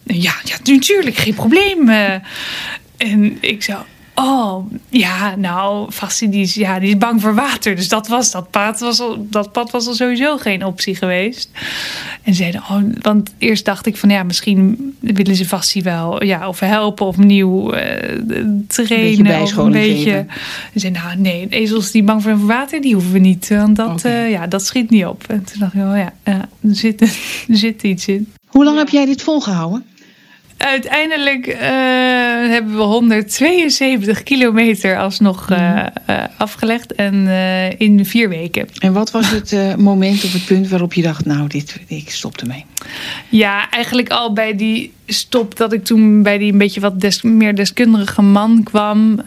Ja, 0.05 0.35
ja, 0.45 0.57
natuurlijk, 0.65 1.17
geen 1.17 1.35
probleem. 1.35 1.89
eh. 1.89 2.15
en 2.97 3.37
ik 3.41 3.63
zo, 3.63 3.85
oh, 4.21 4.73
ja, 4.89 5.37
nou, 5.37 5.91
Fassi, 5.93 6.31
die 6.31 6.43
is, 6.43 6.55
ja, 6.55 6.79
die 6.79 6.89
is 6.89 6.99
bang 6.99 7.21
voor 7.21 7.35
water. 7.35 7.77
Dus 7.77 7.89
dat, 7.89 8.09
was, 8.09 8.31
dat, 8.31 8.51
pad 8.51 8.81
was 8.81 9.01
al, 9.01 9.27
dat 9.31 9.53
pad 9.53 9.71
was 9.71 9.87
al 9.87 9.95
sowieso 9.95 10.37
geen 10.37 10.65
optie 10.65 10.95
geweest. 10.95 11.51
En 12.23 12.35
zeiden, 12.35 12.61
oh, 12.61 12.83
want 13.01 13.35
eerst 13.39 13.65
dacht 13.65 13.87
ik 13.87 13.97
van, 13.97 14.11
ja, 14.11 14.23
misschien 14.23 14.95
willen 15.01 15.37
ze 15.37 15.45
Fassi 15.45 15.83
wel, 15.83 16.25
ja, 16.25 16.49
of 16.49 16.61
helpen 16.61 17.07
of 17.07 17.17
nieuw 17.17 17.73
eh, 17.73 18.19
trainen. 18.67 19.43
of 19.43 19.57
een 19.57 19.73
beetje. 19.73 20.11
geven. 20.11 20.29
Ze 20.73 20.79
zeiden, 20.79 21.03
nou, 21.03 21.19
nee, 21.19 21.47
ezels 21.49 21.91
die 21.91 22.03
bang 22.03 22.23
zijn 22.23 22.39
voor 22.39 22.47
water, 22.47 22.81
die 22.81 22.95
hoeven 22.95 23.13
we 23.13 23.19
niet. 23.19 23.49
Want 23.49 23.77
dat, 23.77 24.05
eh, 24.05 24.31
ja, 24.31 24.47
dat 24.47 24.67
schiet 24.67 24.91
niet 24.91 25.05
op. 25.05 25.25
En 25.29 25.45
toen 25.45 25.59
dacht 25.59 25.75
ik, 25.75 25.81
oh 25.81 25.97
ja, 25.97 26.13
ja 26.25 26.49
er, 26.61 26.75
zit, 26.75 27.01
er 27.49 27.57
zit 27.57 27.83
iets 27.83 28.07
in. 28.07 28.33
Hoe 28.47 28.65
lang 28.65 28.79
heb 28.79 28.89
jij 28.89 29.05
dit 29.05 29.23
volgehouden? 29.23 29.85
Uiteindelijk 30.61 31.47
eh, 31.47 31.61
hebben 32.51 32.77
we 32.77 32.83
172 32.83 34.23
kilometer 34.23 34.99
alsnog 34.99 35.51
eh, 35.51 35.87
eh, 36.07 36.25
afgelegd. 36.37 36.95
En 36.95 37.27
in 37.79 38.05
vier 38.05 38.29
weken. 38.29 38.69
En 38.79 38.93
wat 38.93 39.11
was 39.11 39.31
het 39.31 39.77
moment 39.79 40.25
of 40.25 40.33
het 40.33 40.45
punt 40.45 40.69
waarop 40.69 40.95
je 40.95 41.03
dacht, 41.03 41.25
nou, 41.25 41.49
dit, 41.49 41.81
ik 41.87 42.11
stop 42.11 42.37
ermee? 42.37 42.65
Ja, 43.29 43.71
eigenlijk 43.71 44.09
al 44.09 44.33
bij 44.33 44.57
die 44.57 44.93
stop 45.07 45.57
dat 45.57 45.73
ik 45.73 45.85
toen 45.85 46.23
bij 46.23 46.39
die 46.39 46.53
een 46.53 46.59
beetje 46.59 46.81
wat 46.81 47.01
des- 47.01 47.23
meer 47.23 47.55
deskundige 47.55 48.23
man 48.23 48.63
kwam. 48.63 49.23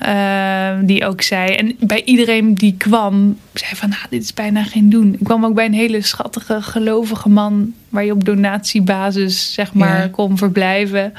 die 0.81 1.05
ook 1.05 1.21
zei. 1.21 1.55
En 1.55 1.75
bij 1.79 2.01
iedereen 2.03 2.53
die 2.53 2.75
kwam, 2.77 3.37
zei 3.53 3.75
van, 3.75 3.89
nou, 3.89 4.01
dit 4.09 4.23
is 4.23 4.33
bijna 4.33 4.63
geen 4.63 4.89
doen. 4.89 5.13
Ik 5.13 5.23
kwam 5.23 5.45
ook 5.45 5.53
bij 5.53 5.65
een 5.65 5.73
hele 5.73 6.01
schattige, 6.01 6.61
gelovige 6.61 7.29
man. 7.29 7.73
Waar 7.93 8.05
je 8.05 8.11
op 8.11 8.25
donatiebasis, 8.25 9.53
zeg 9.53 9.73
maar, 9.73 9.99
Ja. 10.01 10.07
kon 10.07 10.37
verblijven. 10.37 11.13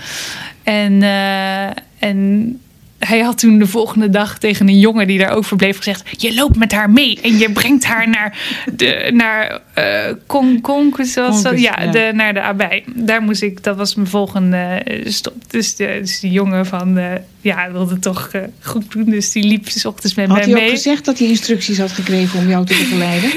En, 0.62 1.02
eh, 1.02 1.66
en 1.98 2.60
hij 3.06 3.20
had 3.20 3.38
toen 3.38 3.58
de 3.58 3.66
volgende 3.66 4.10
dag 4.10 4.38
tegen 4.38 4.68
een 4.68 4.78
jongen 4.78 5.06
die 5.06 5.18
daar 5.18 5.30
ook 5.32 5.44
verbleef 5.44 5.76
gezegd: 5.76 6.22
Je 6.22 6.34
loopt 6.34 6.56
met 6.56 6.72
haar 6.72 6.90
mee 6.90 7.18
en 7.22 7.38
je 7.38 7.50
brengt 7.50 7.84
haar 7.84 8.08
naar 8.08 8.38
de 8.74 9.10
naar 9.14 9.48
dat- 9.74 10.60
Conquest, 10.62 11.14
ja, 11.14 11.52
ja. 11.56 11.90
De, 11.90 12.10
naar 12.14 12.34
de 12.34 12.40
abij. 12.40 12.84
Daar 12.94 13.22
moest 13.22 13.42
ik, 13.42 13.62
dat 13.62 13.76
was 13.76 13.94
mijn 13.94 14.08
volgende 14.08 14.56
eh, 14.56 15.00
stop. 15.10 15.34
Dus, 15.50 15.76
de, 15.76 15.98
dus 16.00 16.20
die 16.20 16.30
jongen 16.32 16.66
van 16.66 16.98
eh, 16.98 17.04
ja, 17.40 17.72
wilde 17.72 17.98
toch 17.98 18.30
goed 18.60 18.92
doen. 18.92 19.04
Dus 19.04 19.32
die 19.32 19.44
liep 19.44 19.68
's 19.68 19.84
ochtends 19.84 20.14
met 20.14 20.26
Had 20.28 20.36
mij 20.36 20.44
hij 20.46 20.54
ook 20.54 20.60
mee. 20.60 20.70
gezegd 20.70 21.04
dat 21.04 21.18
hij 21.18 21.28
instructies 21.28 21.78
had 21.78 21.92
gekregen 21.92 22.38
om 22.38 22.48
jou 22.48 22.66
te 22.66 22.74
begeleiden? 22.74 23.30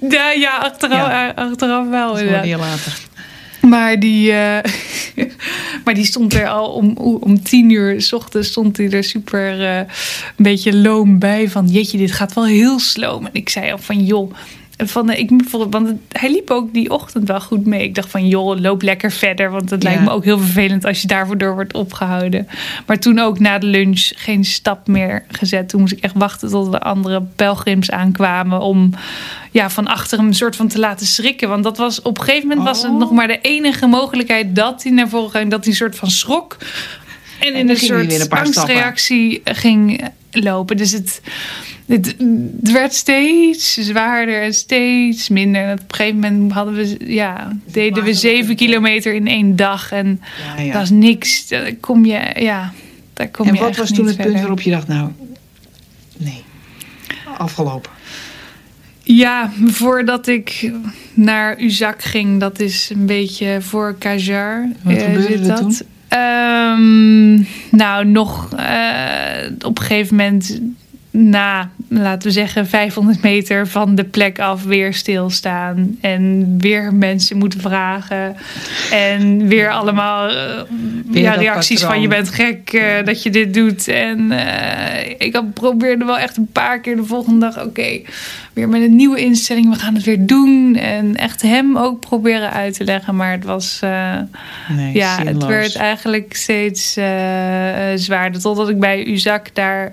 ja, 0.16 0.30
ja, 0.30 0.56
achteraf, 0.56 1.08
Ja. 1.08 1.32
achteraf 1.34 1.88
wel. 1.88 2.12
Dat 2.14 2.22
hoorde 2.22 2.48
je 2.48 2.56
later. 2.56 2.98
Maar 3.68 4.00
die, 4.00 4.32
eh, 4.32 4.72
maar 5.84 5.94
die 5.94 6.04
stond 6.04 6.34
er 6.34 6.48
al 6.48 6.68
om, 6.68 6.96
om 6.96 7.42
tien 7.42 7.70
uur 7.70 8.02
s 8.02 8.12
ochtends 8.12 8.48
stond 8.48 8.76
hij 8.76 8.90
er 8.90 9.04
super 9.04 9.64
eh, 9.64 9.76
een 9.76 9.84
beetje 10.36 10.76
loom 10.76 11.18
bij. 11.18 11.48
Van 11.48 11.66
jeetje, 11.66 11.98
dit 11.98 12.12
gaat 12.12 12.34
wel 12.34 12.46
heel 12.46 12.78
sloom. 12.78 13.26
En 13.26 13.34
ik 13.34 13.48
zei 13.48 13.72
al 13.72 13.78
van 13.78 14.04
joh. 14.04 14.32
Van, 14.78 15.10
eh, 15.10 15.18
ik, 15.18 15.30
want 15.70 15.92
hij 16.12 16.30
liep 16.30 16.50
ook 16.50 16.72
die 16.72 16.90
ochtend 16.90 17.28
wel 17.28 17.40
goed 17.40 17.66
mee. 17.66 17.82
Ik 17.82 17.94
dacht 17.94 18.10
van 18.10 18.28
joh, 18.28 18.60
loop 18.60 18.82
lekker 18.82 19.12
verder. 19.12 19.50
Want 19.50 19.70
het 19.70 19.82
lijkt 19.82 20.02
me 20.02 20.10
ook 20.10 20.24
heel 20.24 20.38
vervelend 20.38 20.84
als 20.84 21.00
je 21.00 21.06
daarvoor 21.06 21.38
door 21.38 21.54
wordt 21.54 21.74
opgehouden. 21.74 22.48
Maar 22.86 22.98
toen 22.98 23.18
ook 23.18 23.38
na 23.38 23.58
de 23.58 23.66
lunch 23.66 24.10
geen 24.14 24.44
stap 24.44 24.86
meer 24.86 25.24
gezet. 25.28 25.68
Toen 25.68 25.80
moest 25.80 25.92
ik 25.92 26.02
echt 26.02 26.14
wachten 26.16 26.50
tot 26.50 26.72
de 26.72 26.80
andere 26.80 27.22
pelgrims 27.36 27.90
aankwamen. 27.90 28.60
Om 28.60 28.90
ja, 29.50 29.70
van 29.70 29.86
achter 29.86 30.18
hem 30.18 30.26
een 30.26 30.34
soort 30.34 30.56
van 30.56 30.68
te 30.68 30.78
laten 30.78 31.06
schrikken. 31.06 31.48
Want 31.48 31.64
dat 31.64 31.76
was 31.76 32.02
op 32.02 32.18
een 32.18 32.24
gegeven 32.24 32.48
moment 32.48 32.66
was 32.66 32.82
het 32.82 32.92
Oh. 32.92 32.98
nog 32.98 33.10
maar 33.10 33.26
de 33.26 33.40
enige 33.40 33.86
mogelijkheid 33.86 34.56
dat 34.56 34.82
hij 34.82 34.92
naar 34.92 35.08
voren 35.08 35.30
ging. 35.30 35.50
Dat 35.50 35.60
hij 35.60 35.68
een 35.68 35.78
soort 35.78 35.96
van 35.96 36.10
schrok. 36.10 36.56
En 37.40 37.54
in 37.54 37.66
dan 37.66 37.76
een 37.76 38.10
soort 38.10 38.30
angstreactie 38.30 39.40
ging 39.44 40.10
lopen. 40.42 40.76
Dus 40.76 40.92
het, 40.92 41.20
het, 41.86 42.06
het 42.60 42.72
werd 42.72 42.94
steeds 42.94 43.74
zwaarder 43.74 44.42
en 44.42 44.54
steeds 44.54 45.28
minder. 45.28 45.62
En 45.62 45.72
op 45.72 45.78
een 45.78 45.96
gegeven 45.96 46.20
moment 46.20 46.52
hadden 46.52 46.74
we, 46.74 46.96
ja, 47.06 47.56
deden 47.64 48.04
we 48.04 48.14
zeven 48.14 48.56
kilometer 48.56 49.14
in 49.14 49.26
één 49.26 49.56
dag. 49.56 49.92
En 49.92 50.20
Ja, 50.56 50.62
ja. 50.62 50.72
dat 50.72 50.82
is 50.82 50.90
niks. 50.90 51.48
Daar 51.48 51.74
kom 51.74 52.04
je, 52.04 52.34
ja, 52.38 52.72
daar 53.12 53.28
kom 53.28 53.46
En 53.46 53.54
je 53.54 53.60
wat 53.60 53.68
echt 53.68 53.78
was 53.78 53.92
toen 53.92 54.06
het 54.06 54.16
punt 54.16 54.34
waarop 54.34 54.60
je 54.60 54.70
dacht, 54.70 54.88
nou, 54.88 55.10
nee, 56.16 56.44
afgelopen. 57.38 57.90
Ja, 59.02 59.50
voordat 59.66 60.26
ik 60.26 60.72
naar 61.14 61.60
Uzak 61.60 62.02
ging, 62.02 62.40
dat 62.40 62.60
is 62.60 62.90
een 62.90 63.06
beetje 63.06 63.58
voor 63.60 63.94
Kajar. 63.98 64.68
Wat 64.82 64.94
eh, 64.94 65.04
gebeurde 65.04 65.34
er 65.34 65.46
dat. 65.46 65.58
toen? 65.58 65.76
Ehm, 66.16 67.34
nou, 67.70 68.04
nog 68.04 68.52
eh, 68.56 69.50
op 69.64 69.78
een 69.78 69.84
gegeven 69.84 70.16
moment 70.16 70.60
na, 71.16 71.70
laten 71.88 72.28
we 72.28 72.34
zeggen, 72.34 72.66
500 72.66 73.22
meter 73.22 73.66
van 73.66 73.94
de 73.94 74.04
plek 74.04 74.38
af 74.38 74.64
weer 74.64 74.94
stilstaan. 74.94 75.96
En 76.00 76.54
weer 76.58 76.94
mensen 76.94 77.36
moeten 77.36 77.60
vragen. 77.60 78.36
En 78.90 79.48
weer 79.48 79.70
allemaal 79.70 80.30
uh, 80.30 80.36
weer 81.10 81.22
ja, 81.22 81.32
reacties 81.32 81.82
van 81.82 82.00
je 82.00 82.08
bent 82.08 82.28
gek 82.28 82.72
uh, 82.72 82.82
dat 83.04 83.22
je 83.22 83.30
dit 83.30 83.54
doet. 83.54 83.88
En 83.88 84.30
uh, 84.30 85.10
ik 85.18 85.40
probeerde 85.54 86.04
wel 86.04 86.18
echt 86.18 86.36
een 86.36 86.48
paar 86.52 86.80
keer 86.80 86.96
de 86.96 87.04
volgende 87.04 87.40
dag, 87.40 87.64
oké, 87.64 88.00
weer 88.52 88.68
met 88.68 88.82
een 88.82 88.96
nieuwe 88.96 89.20
instelling, 89.20 89.70
we 89.70 89.78
gaan 89.78 89.94
het 89.94 90.04
weer 90.04 90.26
doen. 90.26 90.76
En 90.76 91.16
echt 91.16 91.42
hem 91.42 91.76
ook 91.76 92.00
proberen 92.00 92.52
uit 92.52 92.74
te 92.74 92.84
leggen. 92.84 93.16
Maar 93.16 93.32
het 93.32 93.44
was, 93.44 93.80
nee, 94.68 94.94
ja, 94.94 95.22
het 95.24 95.44
werd 95.44 95.76
eigenlijk 95.76 96.36
steeds 96.36 96.92
zwaarder. 97.94 98.40
Totdat 98.40 98.68
ik 98.68 98.80
bij 98.80 99.06
Uzak 99.06 99.54
daar 99.54 99.92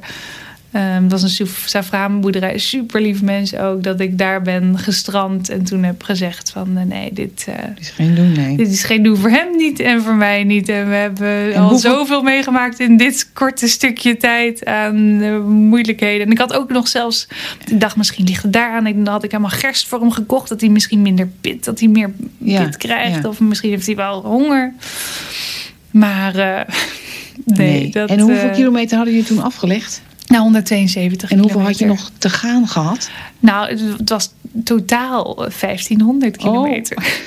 Um, 0.76 1.04
het 1.04 1.12
was 1.12 1.40
een 1.40 1.48
safframenboerderij, 1.66 2.58
super 2.58 3.02
lief 3.02 3.22
mensen 3.22 3.62
ook. 3.62 3.84
Dat 3.84 4.00
ik 4.00 4.18
daar 4.18 4.42
ben 4.42 4.80
gestrand 4.80 5.50
en 5.50 5.64
toen 5.64 5.84
heb 5.84 6.04
gezegd 6.04 6.50
van 6.50 6.78
eh, 6.78 6.84
nee, 6.84 7.14
dit, 7.14 7.46
uh, 7.50 7.56
is 7.80 7.90
geen 7.90 8.16
doen, 8.16 8.32
nee. 8.32 8.58
Dit 8.58 8.68
is 8.68 8.84
geen 8.84 9.04
doen 9.04 9.18
voor 9.18 9.30
hem 9.30 9.56
niet 9.56 9.80
en 9.80 10.02
voor 10.02 10.16
mij 10.16 10.44
niet. 10.44 10.70
En 10.70 10.90
we 10.90 10.96
hebben 10.96 11.56
al 11.56 11.78
zoveel 11.78 12.22
meegemaakt 12.22 12.80
in 12.80 12.98
dit 12.98 13.30
korte 13.34 13.68
stukje 13.68 14.18
tijd 14.18 14.66
aan 14.66 14.96
uh, 14.98 15.40
moeilijkheden. 15.44 16.26
En 16.26 16.32
ik 16.32 16.38
had 16.38 16.54
ook 16.54 16.70
nog 16.70 16.88
zelfs, 16.88 17.28
ik 17.66 17.80
dacht 17.80 17.96
misschien 17.96 18.26
ligt 18.26 18.44
het 18.44 18.54
daaraan. 18.54 18.86
En 18.86 19.04
dan 19.04 19.14
had 19.14 19.24
ik 19.24 19.32
helemaal 19.32 19.58
gerst 19.58 19.88
voor 19.88 20.00
hem 20.00 20.12
gekocht. 20.12 20.50
Dat 20.50 20.62
hij 20.62 20.70
misschien 20.70 21.02
minder 21.02 21.30
pit, 21.42 21.64
dat 21.64 21.80
hij 21.80 21.90
meer 21.90 22.12
pit 22.38 22.78
krijgt. 22.78 23.26
Of 23.26 23.40
misschien 23.40 23.70
heeft 23.70 23.86
hij 23.86 23.96
wel 23.96 24.22
honger. 24.22 24.74
Maar 25.92 26.36
nee. 27.46 27.70
nee. 27.70 27.90
Dat, 27.90 28.10
en 28.10 28.20
hoeveel 28.20 28.50
kilometer 28.50 28.96
hadden 28.96 29.14
jullie 29.14 29.30
toen 29.30 29.44
afgelegd? 29.44 30.02
Nou, 30.34 30.46
172 30.46 31.32
En 31.32 31.40
hoeveel 31.40 31.62
had 31.62 31.78
je 31.78 31.86
nog 31.86 32.12
te 32.18 32.30
gaan 32.30 32.68
gehad? 32.68 33.10
Nou, 33.40 33.70
het 33.70 34.10
was 34.10 34.32
totaal 34.64 35.36
1500 35.36 36.38
kilometer. 36.38 36.98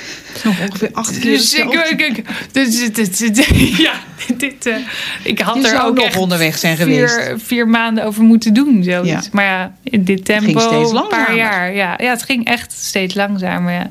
Oh. 0.45 0.61
Ongeveer 0.61 0.91
acht 0.93 1.19
keer 1.19 1.31
dus 1.31 1.55
ik, 1.55 1.73
ik, 2.01 2.25
dus, 2.53 2.93
dit, 2.93 3.47
ja, 3.87 3.93
dit, 4.37 4.67
uh, 4.67 4.77
ik 5.23 5.41
had 5.41 5.65
er 5.65 5.83
ook 5.83 5.97
nog 5.97 6.17
onderweg 6.17 6.59
zijn 6.59 6.77
vier, 6.77 7.09
geweest. 7.09 7.43
vier 7.47 7.69
maanden 7.69 8.05
over 8.05 8.23
moeten 8.23 8.55
doen. 8.55 8.83
Zoiets. 8.85 9.25
Ja. 9.25 9.31
Maar 9.33 9.45
ja, 9.45 9.75
in 9.83 10.05
dit 10.05 10.25
tempo 10.25 10.71
een 10.71 11.09
paar 11.09 11.37
jaar. 11.37 11.75
Ja, 11.75 11.95
ja, 11.99 12.11
het 12.11 12.23
ging 12.23 12.47
echt 12.47 12.73
steeds 12.73 13.15
langzamer. 13.15 13.73
Ja. 13.73 13.91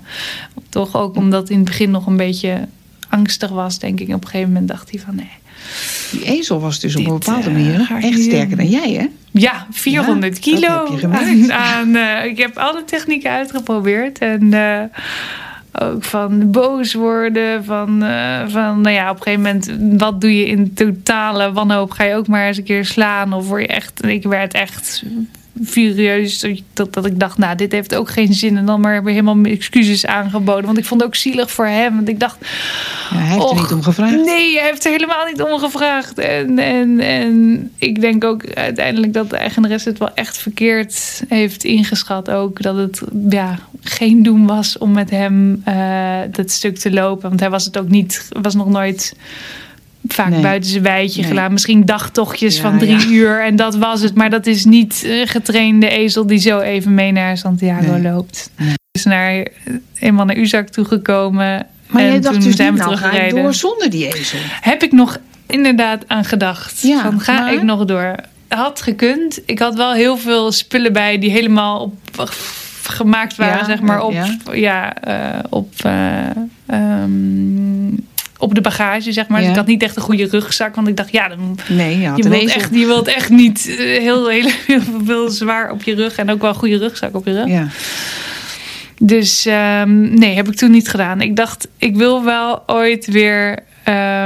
Toch 0.70 0.96
ook 0.96 1.16
omdat 1.16 1.50
in 1.50 1.56
het 1.56 1.66
begin 1.66 1.92
nog 1.92 2.06
een 2.06 2.18
beetje 2.18 2.68
angstig 3.10 3.50
was, 3.50 3.80
denk 3.80 4.00
ik. 4.00 4.08
Op 4.08 4.24
een 4.24 4.30
gegeven 4.30 4.52
moment 4.52 4.68
dacht 4.68 4.92
hij 4.92 5.00
van 5.00 5.16
nee 5.16 5.32
die 6.12 6.26
ezel 6.26 6.60
was 6.60 6.80
dus 6.80 6.96
op 6.96 7.06
een 7.06 7.14
bepaalde 7.14 7.50
eh, 7.50 7.54
manier 7.54 7.88
echt 8.02 8.22
sterker 8.22 8.58
dan 8.58 8.70
jij, 8.70 8.92
hè? 8.92 9.06
Ja, 9.32 9.68
400 9.72 10.40
kilo. 10.40 10.98
Heb 11.00 11.50
aan, 11.50 11.96
uh, 11.96 12.26
ik 12.26 12.38
heb 12.38 12.58
alle 12.58 12.84
technieken 12.86 13.32
uitgeprobeerd. 13.32 14.18
En 14.18 14.44
uh, 14.44 14.82
ook 15.72 16.04
van 16.04 16.52
boos 16.52 16.94
worden. 16.94 17.66
Van, 17.66 17.88
van, 18.48 18.82
nou 18.82 18.90
ja, 18.90 19.10
op 19.10 19.18
een 19.18 19.24
gegeven 19.24 19.42
moment, 19.42 20.00
wat 20.02 20.22
doe 20.22 20.38
je 20.38 20.48
in 20.48 20.74
totale 20.74 21.52
wanhoop? 21.52 21.92
Ga 21.92 22.04
je 22.04 22.16
ook 22.16 22.28
maar 22.28 22.48
eens 22.48 22.58
een 22.58 22.64
keer 22.64 22.86
slaan? 22.86 23.34
Of 23.34 23.48
word 23.48 23.62
je 23.62 23.68
echt, 23.68 24.06
ik 24.06 24.24
werd 24.24 24.54
echt 24.54 25.04
furieus. 25.64 26.46
Dat, 26.74 26.94
dat 26.94 27.06
ik 27.06 27.20
dacht, 27.20 27.38
nou, 27.38 27.56
dit 27.56 27.72
heeft 27.72 27.96
ook 27.96 28.10
geen 28.10 28.34
zin. 28.34 28.58
En 28.58 28.66
dan 28.66 28.82
maar 28.82 29.04
weer 29.04 29.14
helemaal 29.14 29.44
excuses 29.44 30.06
aangeboden. 30.06 30.66
Want 30.66 30.78
ik 30.78 30.86
vond 30.86 31.02
het 31.02 31.10
ook 31.10 31.16
zielig 31.16 31.52
voor 31.52 31.66
hem. 31.66 31.96
Want 31.96 32.10
ik 32.10 32.20
dacht... 32.20 32.38
Ja, 33.10 33.18
hij 33.18 33.38
heeft 33.38 33.50
er 33.50 33.56
niet 33.56 33.72
om 33.72 33.84
gevraagd. 33.84 34.16
Nee, 34.16 34.56
hij 34.58 34.68
heeft 34.70 34.86
er 34.86 34.92
helemaal 34.92 35.26
niet 35.26 35.42
om 35.42 35.60
gevraagd. 35.60 36.18
En, 36.20 36.60
en, 36.60 37.00
en 37.00 37.72
ik 37.78 38.02
denk 38.02 38.24
ook 38.24 38.54
uiteindelijk 38.54 39.14
dat 39.14 39.30
de 39.30 39.38
eigenares 39.38 39.86
het 39.86 39.98
wel 39.98 40.14
echt 40.14 40.38
verkeerd 40.38 41.24
heeft 41.28 41.64
ingeschat. 41.64 42.30
Ook 42.30 42.62
dat 42.62 42.76
het 42.76 43.02
ja, 43.30 43.60
geen 43.82 44.24
doen 44.24 44.46
was 44.46 44.78
om 44.78 44.92
met 44.92 45.10
hem 45.10 45.64
uh, 45.68 46.20
dat 46.32 46.52
stuk 46.52 46.78
te 46.78 46.92
lopen. 46.92 47.30
Want 47.30 47.40
hij 47.40 47.50
was 47.50 47.66
het 47.66 47.78
ook 47.78 47.90
niet... 47.90 48.28
was 48.42 48.56
nog 48.56 48.68
nooit 48.68 49.16
vaak 50.08 50.42
buiten 50.42 50.70
zijn 50.70 50.84
wijtje 50.84 51.22
nee. 51.22 51.30
gedaan. 51.30 51.52
Misschien 51.52 51.86
dagtochtjes 51.86 52.60
van 52.60 52.78
drie 52.78 53.08
uur 53.08 53.44
en 53.44 53.56
dat 53.56 53.76
was 53.76 54.02
het. 54.02 54.16
Maar 54.16 54.30
dat 54.30 54.46
is 54.46 54.66
niet 54.66 55.04
een 55.06 55.28
getrainde 55.28 55.90
ezel 55.90 56.28
die 56.28 56.40
zo 56.40 56.60
even 56.60 56.94
mee 56.94 57.12
naar 57.12 57.38
Santiago 57.38 57.92
nee. 57.92 58.02
loopt. 58.02 58.52
Dus 58.92 59.04
naar, 59.04 59.48
eenmaal 60.00 60.26
naar 60.26 60.38
Uzak 60.38 60.68
toegekomen. 60.68 61.68
Maar 61.88 62.02
en 62.02 62.08
jij 62.08 62.20
dacht 62.20 62.44
dus 62.44 62.56
zijn 62.56 62.74
we 62.74 62.80
nou, 62.80 62.96
teruggereden. 62.96 63.44
door 63.44 63.54
zonder 63.54 63.90
die 63.90 64.14
ezel? 64.14 64.40
Heb 64.62 64.84
ik 64.84 64.92
nog 64.92 65.18
inderdaad 65.48 66.04
aan 66.08 66.26
gedacht. 66.26 66.82
Ja, 66.82 67.02
van, 67.02 67.20
ga 67.20 67.40
maar... 67.40 67.54
ik 67.54 67.62
nog 67.64 67.86
door? 67.86 68.16
Had 68.48 68.82
gekund. 68.82 69.42
Ik 69.46 69.60
had 69.60 69.76
wel 69.76 69.94
heel 69.94 70.18
veel 70.18 70.52
spullen 70.52 70.94
bij 70.94 71.20
die 71.20 71.32
helemaal 71.32 71.82
op 71.82 72.30
gemaakt 72.84 73.36
waren, 73.36 73.66
zeg 73.66 73.82
maar, 73.82 74.04
op, 74.04 74.14
ja. 74.14 74.38
ja 74.54 74.94
uh, 75.08 75.40
op 75.50 75.74
uh, 75.86 76.30
um, 76.72 78.08
op 78.46 78.56
de 78.56 78.62
bagage, 78.62 79.12
zeg 79.12 79.28
maar. 79.28 79.40
Dus 79.40 79.50
ik 79.50 79.56
had 79.56 79.66
niet 79.66 79.84
echt 79.84 79.96
een 79.96 80.02
goede 80.02 80.28
rugzak. 80.32 80.76
Want 80.76 80.88
ik 80.88 80.98
dacht, 80.98 81.12
ja, 81.12 81.28
dan, 81.28 81.58
nee, 81.70 82.00
je, 82.00 82.12
je, 82.16 82.30
wilt 82.30 82.54
echt, 82.56 82.76
je 82.76 82.86
wilt 82.86 83.08
echt 83.08 83.30
niet 83.30 83.68
uh, 83.68 83.78
heel, 83.78 84.28
heel, 84.28 84.50
heel, 84.68 84.82
veel 85.06 85.30
zwaar 85.30 85.72
op 85.72 85.84
je 85.84 85.96
rug. 85.96 86.16
En 86.16 86.30
ook 86.30 86.42
wel 86.42 86.50
een 86.50 86.56
goede 86.56 86.78
rugzak 86.78 87.16
op 87.16 87.26
je 87.26 87.34
rug. 87.34 87.48
Ja. 87.48 87.68
Dus 89.00 89.46
um, 89.46 90.20
nee, 90.20 90.36
heb 90.36 90.48
ik 90.48 90.56
toen 90.56 90.72
niet 90.72 90.90
gedaan. 90.90 91.22
Ik 91.22 91.36
dacht, 91.36 91.68
ik 91.78 91.96
wil 91.96 92.24
wel 92.24 92.64
ooit 92.66 93.06
weer 93.06 93.60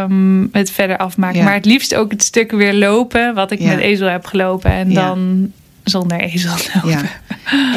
um, 0.04 0.50
het 0.52 0.72
verder 0.72 0.98
afmaken. 0.98 1.38
Ja. 1.38 1.44
Maar 1.44 1.54
het 1.54 1.66
liefst 1.66 1.96
ook 1.96 2.12
het 2.12 2.24
stuk 2.24 2.52
weer 2.52 2.74
lopen. 2.74 3.34
Wat 3.34 3.52
ik 3.52 3.60
met 3.60 3.80
ezel 3.80 4.08
heb 4.08 4.26
gelopen. 4.26 4.72
En 4.72 4.94
dan 4.94 5.52
zonder 5.84 6.20
ezel 6.20 6.50
lopen. 6.50 6.90
Ja. 6.90 7.02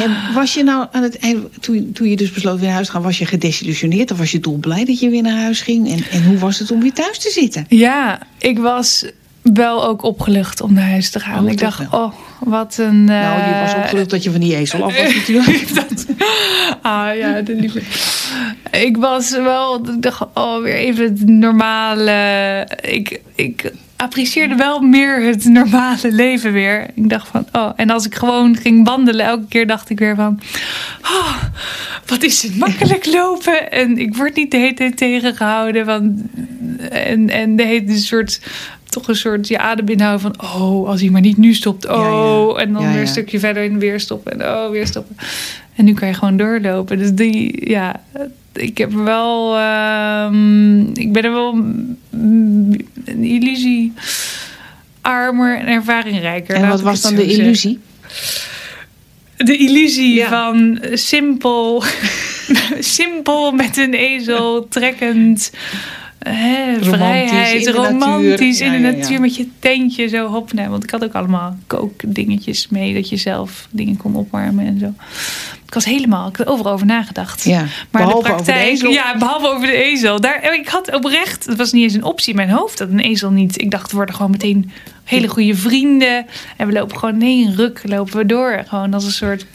En 0.03 0.33
was 0.33 0.53
je 0.53 0.63
nou 0.63 0.87
aan 0.91 1.03
het 1.03 1.17
eind, 1.17 1.47
toen, 1.59 1.91
toen 1.93 2.09
je 2.09 2.15
dus 2.15 2.31
besloot 2.31 2.55
weer 2.55 2.65
naar 2.65 2.73
huis 2.73 2.85
te 2.85 2.91
gaan, 2.91 3.01
was 3.01 3.17
je 3.17 3.25
gedesillusioneerd 3.25 4.11
of 4.11 4.17
was 4.17 4.31
je 4.31 4.39
dolblij 4.39 4.85
dat 4.85 4.99
je 4.99 5.09
weer 5.09 5.21
naar 5.21 5.41
huis 5.41 5.61
ging? 5.61 5.91
En, 5.91 6.03
en 6.11 6.23
hoe 6.23 6.37
was 6.37 6.59
het 6.59 6.71
om 6.71 6.81
weer 6.81 6.93
thuis 6.93 7.19
te 7.19 7.29
zitten? 7.29 7.65
Ja, 7.69 8.19
ik 8.37 8.59
was 8.59 9.05
wel 9.41 9.85
ook 9.85 10.03
opgelucht 10.03 10.61
om 10.61 10.73
naar 10.73 10.89
huis 10.89 11.09
te 11.09 11.19
gaan. 11.19 11.43
Oh, 11.43 11.51
ik 11.51 11.59
dacht, 11.59 11.89
wel. 11.89 12.01
oh, 12.01 12.13
wat 12.39 12.77
een. 12.77 13.03
Nou, 13.03 13.49
je 13.49 13.61
was 13.61 13.73
opgelucht 13.73 14.09
dat 14.09 14.23
je 14.23 14.31
van 14.31 14.39
die 14.39 14.55
ezel 14.55 14.83
af 14.83 14.97
was 14.97 15.15
natuurlijk. 15.27 15.75
dat... 15.75 16.05
Ah 16.81 17.17
ja, 17.17 17.41
de 17.41 17.55
liefde. 17.55 17.81
Ik 18.71 18.97
was 18.97 19.31
wel, 19.31 19.75
ik 19.89 20.01
dacht, 20.01 20.25
oh, 20.33 20.61
weer 20.61 20.75
even 20.75 21.03
het 21.03 21.27
normale. 21.27 22.67
Ik, 22.81 23.21
ik 23.35 23.71
apprecieerde 24.03 24.55
wel 24.55 24.79
meer 24.79 25.21
het 25.21 25.45
normale 25.45 26.11
leven 26.11 26.51
weer. 26.51 26.87
Ik 26.93 27.09
dacht 27.09 27.27
van, 27.27 27.45
oh, 27.51 27.71
en 27.75 27.89
als 27.89 28.05
ik 28.05 28.15
gewoon 28.15 28.55
ging 28.55 28.85
wandelen, 28.85 29.25
elke 29.25 29.47
keer 29.47 29.67
dacht 29.67 29.89
ik 29.89 29.99
weer 29.99 30.15
van, 30.15 30.39
oh, 31.01 31.43
wat 32.05 32.23
is 32.23 32.41
het 32.41 32.57
makkelijk 32.57 33.05
lopen. 33.19 33.71
En 33.71 33.97
ik 33.97 34.15
word 34.15 34.35
niet 34.35 34.51
de 34.51 34.57
hele 34.57 34.73
tijd 34.73 34.97
tegengehouden. 34.97 35.85
Want, 35.85 36.21
en, 36.89 37.29
en 37.29 37.55
de 37.55 37.63
hele 37.63 37.97
soort 37.97 38.39
toch 38.89 39.07
een 39.07 39.15
soort 39.15 39.47
je 39.47 39.57
adem 39.57 39.87
inhouden 39.87 40.21
van 40.21 40.41
oh, 40.41 40.87
als 40.87 41.01
hij 41.01 41.09
maar 41.09 41.21
niet 41.21 41.37
nu 41.37 41.53
stopt. 41.53 41.87
Oh, 41.87 42.53
ja, 42.55 42.59
ja. 42.59 42.65
en 42.65 42.73
dan 42.73 42.81
ja, 42.81 42.91
weer 42.91 43.01
een 43.01 43.07
stukje 43.07 43.39
verder 43.39 43.63
en 43.63 43.77
weer 43.77 43.99
stoppen 43.99 44.39
en 44.39 44.47
oh, 44.47 44.69
weer 44.69 44.87
stoppen. 44.87 45.15
En 45.75 45.85
nu 45.85 45.93
kan 45.93 46.07
je 46.07 46.13
gewoon 46.13 46.37
doorlopen. 46.37 46.97
Dus 46.97 47.13
die, 47.13 47.69
ja, 47.69 48.01
ik 48.53 48.77
heb 48.77 48.91
wel, 48.91 49.59
um, 49.59 50.91
ik 50.93 51.11
ben 51.11 51.23
er 51.23 51.31
wel 51.31 51.53
een 52.11 53.23
illusie 53.23 53.93
armer 55.01 55.57
en 55.57 55.67
ervaringrijker. 55.67 56.55
En 56.55 56.67
wat 56.67 56.81
was 56.81 57.01
dan 57.01 57.15
de 57.15 57.25
illusie? 57.25 57.79
De 59.37 59.57
illusie 59.57 60.23
van 60.23 60.79
simpel, 60.93 61.83
simpel 62.97 63.51
met 63.51 63.77
een 63.77 63.93
ezel 63.93 64.67
trekkend 64.67 65.51
Hè, 66.29 66.83
vrijheid, 66.83 67.67
romantisch 67.67 68.61
in 68.61 68.71
de 68.71 68.77
natuur, 68.77 69.21
met 69.21 69.35
je 69.35 69.47
tentje 69.59 70.07
zo 70.07 70.27
hop. 70.27 70.51
want 70.69 70.83
ik 70.83 70.89
had 70.89 71.03
ook 71.03 71.13
allemaal 71.13 71.57
kookdingetjes 71.67 72.67
mee 72.69 72.93
dat 72.93 73.09
je 73.09 73.17
zelf 73.17 73.67
dingen 73.71 73.97
kon 73.97 74.15
opwarmen 74.15 74.65
en 74.65 74.79
zo. 74.79 74.93
Ik 75.65 75.73
was 75.73 75.85
helemaal, 75.85 76.29
ik 76.29 76.35
had 76.35 76.47
overal 76.47 76.73
over 76.73 76.85
nagedacht. 76.85 77.43
Ja, 77.43 77.65
maar 77.89 78.07
de 78.07 78.17
praktijk, 78.17 78.79
de 78.79 78.87
ja, 78.87 79.17
behalve 79.17 79.47
over 79.47 79.67
de 79.67 79.83
ezel. 79.83 80.21
Daar, 80.21 80.53
ik 80.53 80.67
had 80.67 80.95
oprecht, 80.95 81.45
het 81.45 81.57
was 81.57 81.71
niet 81.71 81.83
eens 81.83 81.93
een 81.93 82.03
optie 82.03 82.29
in 82.29 82.35
mijn 82.35 82.49
hoofd 82.49 82.77
dat 82.77 82.89
een 82.89 82.99
ezel 82.99 83.31
niet. 83.31 83.61
Ik 83.61 83.71
dacht, 83.71 83.89
we 83.89 83.95
worden 83.95 84.15
gewoon 84.15 84.31
meteen 84.31 84.71
hele 85.03 85.27
goede 85.27 85.55
vrienden. 85.55 86.25
En 86.57 86.67
we 86.67 86.73
lopen 86.73 86.97
gewoon, 86.97 87.17
nee, 87.17 87.45
een 87.45 87.55
ruk 87.55 87.81
lopen 87.83 88.17
we 88.17 88.25
door. 88.25 88.63
Gewoon 88.67 88.93
als 88.93 89.05
een 89.05 89.11
soort, 89.11 89.45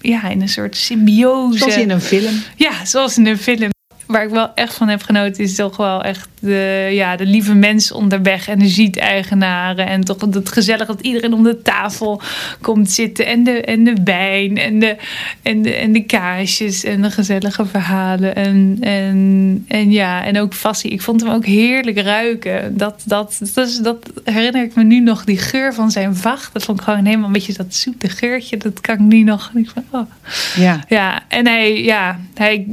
ja, 0.00 0.28
in 0.28 0.40
een 0.40 0.48
soort 0.48 0.76
symbiose. 0.76 1.58
Zoals 1.58 1.76
in 1.76 1.90
een 1.90 2.00
film. 2.00 2.42
Ja, 2.56 2.84
zoals 2.84 3.16
in 3.16 3.26
een 3.26 3.38
film 3.38 3.74
waar 4.06 4.24
ik 4.24 4.30
wel 4.30 4.54
echt 4.54 4.74
van 4.74 4.88
heb 4.88 5.02
genoten, 5.02 5.44
is 5.44 5.54
toch 5.54 5.76
wel 5.76 6.02
echt 6.02 6.28
de, 6.40 6.88
ja, 6.92 7.16
de 7.16 7.26
lieve 7.26 7.54
mensen 7.54 7.96
onderweg 7.96 8.48
en 8.48 8.58
de 8.58 8.68
ziet-eigenaren. 8.68 9.86
En 9.86 10.04
toch 10.04 10.20
het 10.20 10.48
gezellig 10.48 10.86
dat 10.86 11.00
iedereen 11.00 11.32
om 11.32 11.42
de 11.42 11.62
tafel 11.62 12.20
komt 12.60 12.90
zitten. 12.90 13.26
En 13.26 13.44
de, 13.44 13.60
en 13.60 13.84
de 13.84 13.96
wijn 14.04 14.56
en 14.56 14.78
de, 14.78 14.96
en, 15.42 15.62
de, 15.62 15.74
en 15.74 15.92
de 15.92 16.02
kaasjes 16.02 16.84
en 16.84 17.02
de 17.02 17.10
gezellige 17.10 17.66
verhalen. 17.66 18.34
En, 18.34 18.76
en, 18.80 19.64
en 19.68 19.90
ja, 19.90 20.24
en 20.24 20.40
ook 20.40 20.54
Fassie. 20.54 20.90
Ik 20.90 21.02
vond 21.02 21.20
hem 21.20 21.30
ook 21.30 21.46
heerlijk 21.46 21.98
ruiken. 21.98 22.76
Dat, 22.76 23.02
dat, 23.06 23.40
dat, 23.54 23.66
is, 23.66 23.78
dat 23.78 24.10
herinner 24.24 24.62
ik 24.62 24.74
me 24.74 24.82
nu 24.82 25.00
nog, 25.00 25.24
die 25.24 25.38
geur 25.38 25.74
van 25.74 25.90
zijn 25.90 26.16
vacht. 26.16 26.52
Dat 26.52 26.64
vond 26.64 26.78
ik 26.78 26.84
gewoon 26.84 27.04
helemaal 27.04 27.26
een 27.26 27.32
beetje 27.32 27.52
dat 27.52 27.74
zoete 27.74 28.08
geurtje. 28.08 28.56
Dat 28.56 28.80
kan 28.80 28.94
ik 28.94 29.00
nu 29.00 29.22
nog. 29.22 29.50
Ik 29.54 29.70
van, 29.70 29.84
oh. 29.90 30.10
Ja. 30.56 30.84
Ja, 30.88 31.22
en 31.28 31.46
hij, 31.46 31.82
ja, 31.82 32.20
hij, 32.34 32.66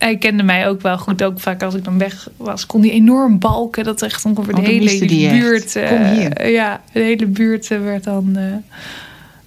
hij 0.00 0.16
kende 0.16 0.42
mij 0.42 0.68
ook 0.68 0.80
wel 0.82 0.98
goed. 0.98 1.22
Ook 1.22 1.40
vaak 1.40 1.62
als 1.62 1.74
ik 1.74 1.84
dan 1.84 1.98
weg 1.98 2.28
was, 2.36 2.66
kon 2.66 2.80
hij 2.80 2.90
enorm 2.90 3.38
balken. 3.38 3.84
Dat 3.84 4.02
echt 4.02 4.24
ongeveer 4.24 4.54
Oh, 4.56 4.64
de 4.64 4.70
hele 4.70 5.06
buurt. 5.30 5.76
eh, 5.76 6.52
ja, 6.52 6.80
de 6.92 7.00
hele 7.00 7.26
buurt 7.26 7.70
eh, 7.70 7.80
werd 7.80 8.04
dan, 8.04 8.36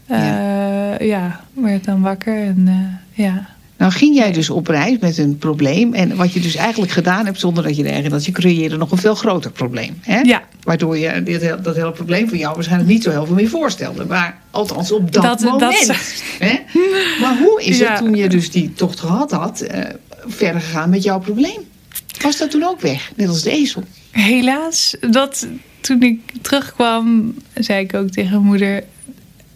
eh, 0.07 0.93
eh, 0.93 0.99
ja. 1.07 1.39
werd 1.53 1.83
dan 1.85 2.01
wakker. 2.01 2.37
En 2.37 2.99
ja. 3.11 3.51
Nou 3.77 3.91
ging 3.95 4.15
jij 4.15 4.31
dus 4.31 4.49
op 4.49 4.67
reis 4.67 4.97
met 4.99 5.17
een 5.17 5.37
probleem. 5.37 5.93
En 5.93 6.15
wat 6.15 6.33
je 6.33 6.39
dus 6.39 6.55
eigenlijk 6.55 6.91
gedaan 6.91 7.25
hebt 7.25 7.39
zonder 7.39 7.63
dat 7.63 7.75
je 7.77 7.89
er 7.89 8.09
dat 8.09 8.25
je 8.25 8.31
creëerde 8.31 8.77
nog 8.77 8.91
een 8.91 8.97
veel 8.97 9.15
groter 9.15 9.51
probleem. 9.51 9.97
Hè? 10.01 10.19
Ja. 10.19 10.41
Waardoor 10.63 10.97
je 10.97 11.23
dit, 11.23 11.63
dat 11.63 11.75
hele 11.75 11.91
probleem 11.91 12.27
voor 12.29 12.37
jou 12.37 12.53
waarschijnlijk 12.55 12.89
niet 12.91 13.03
zo 13.03 13.09
heel 13.09 13.25
veel 13.25 13.35
meer 13.35 13.49
voorstelde. 13.49 14.05
Maar 14.05 14.37
althans 14.51 14.91
op 14.91 15.11
dat, 15.13 15.23
Dat- 15.23 15.39
dat- 15.39 15.51
moment. 15.51 16.21
hè? 16.39 16.59
Maar 17.21 17.37
hoe 17.37 17.61
is 17.63 17.77
Ja. 17.77 17.89
het 17.91 17.97
toen 17.97 18.15
je 18.15 18.29
dus 18.29 18.51
die 18.51 18.73
tocht 18.73 18.99
gehad 18.99 19.31
had, 19.31 19.65
verder 20.27 20.61
gegaan 20.61 20.89
met 20.89 21.03
jouw 21.03 21.19
probleem? 21.19 21.61
Was 22.21 22.37
dat 22.37 22.51
toen 22.51 22.63
ook 22.63 22.81
weg? 22.81 23.11
Net 23.15 23.27
als 23.27 23.41
de 23.41 23.51
ezel. 23.51 23.83
Helaas, 24.11 24.95
dat 25.09 25.47
toen 25.81 26.01
ik 26.01 26.19
terugkwam, 26.41 27.35
zei 27.53 27.83
ik 27.83 27.93
ook 27.93 28.09
tegen 28.09 28.31
mijn 28.31 28.43
moeder. 28.43 28.83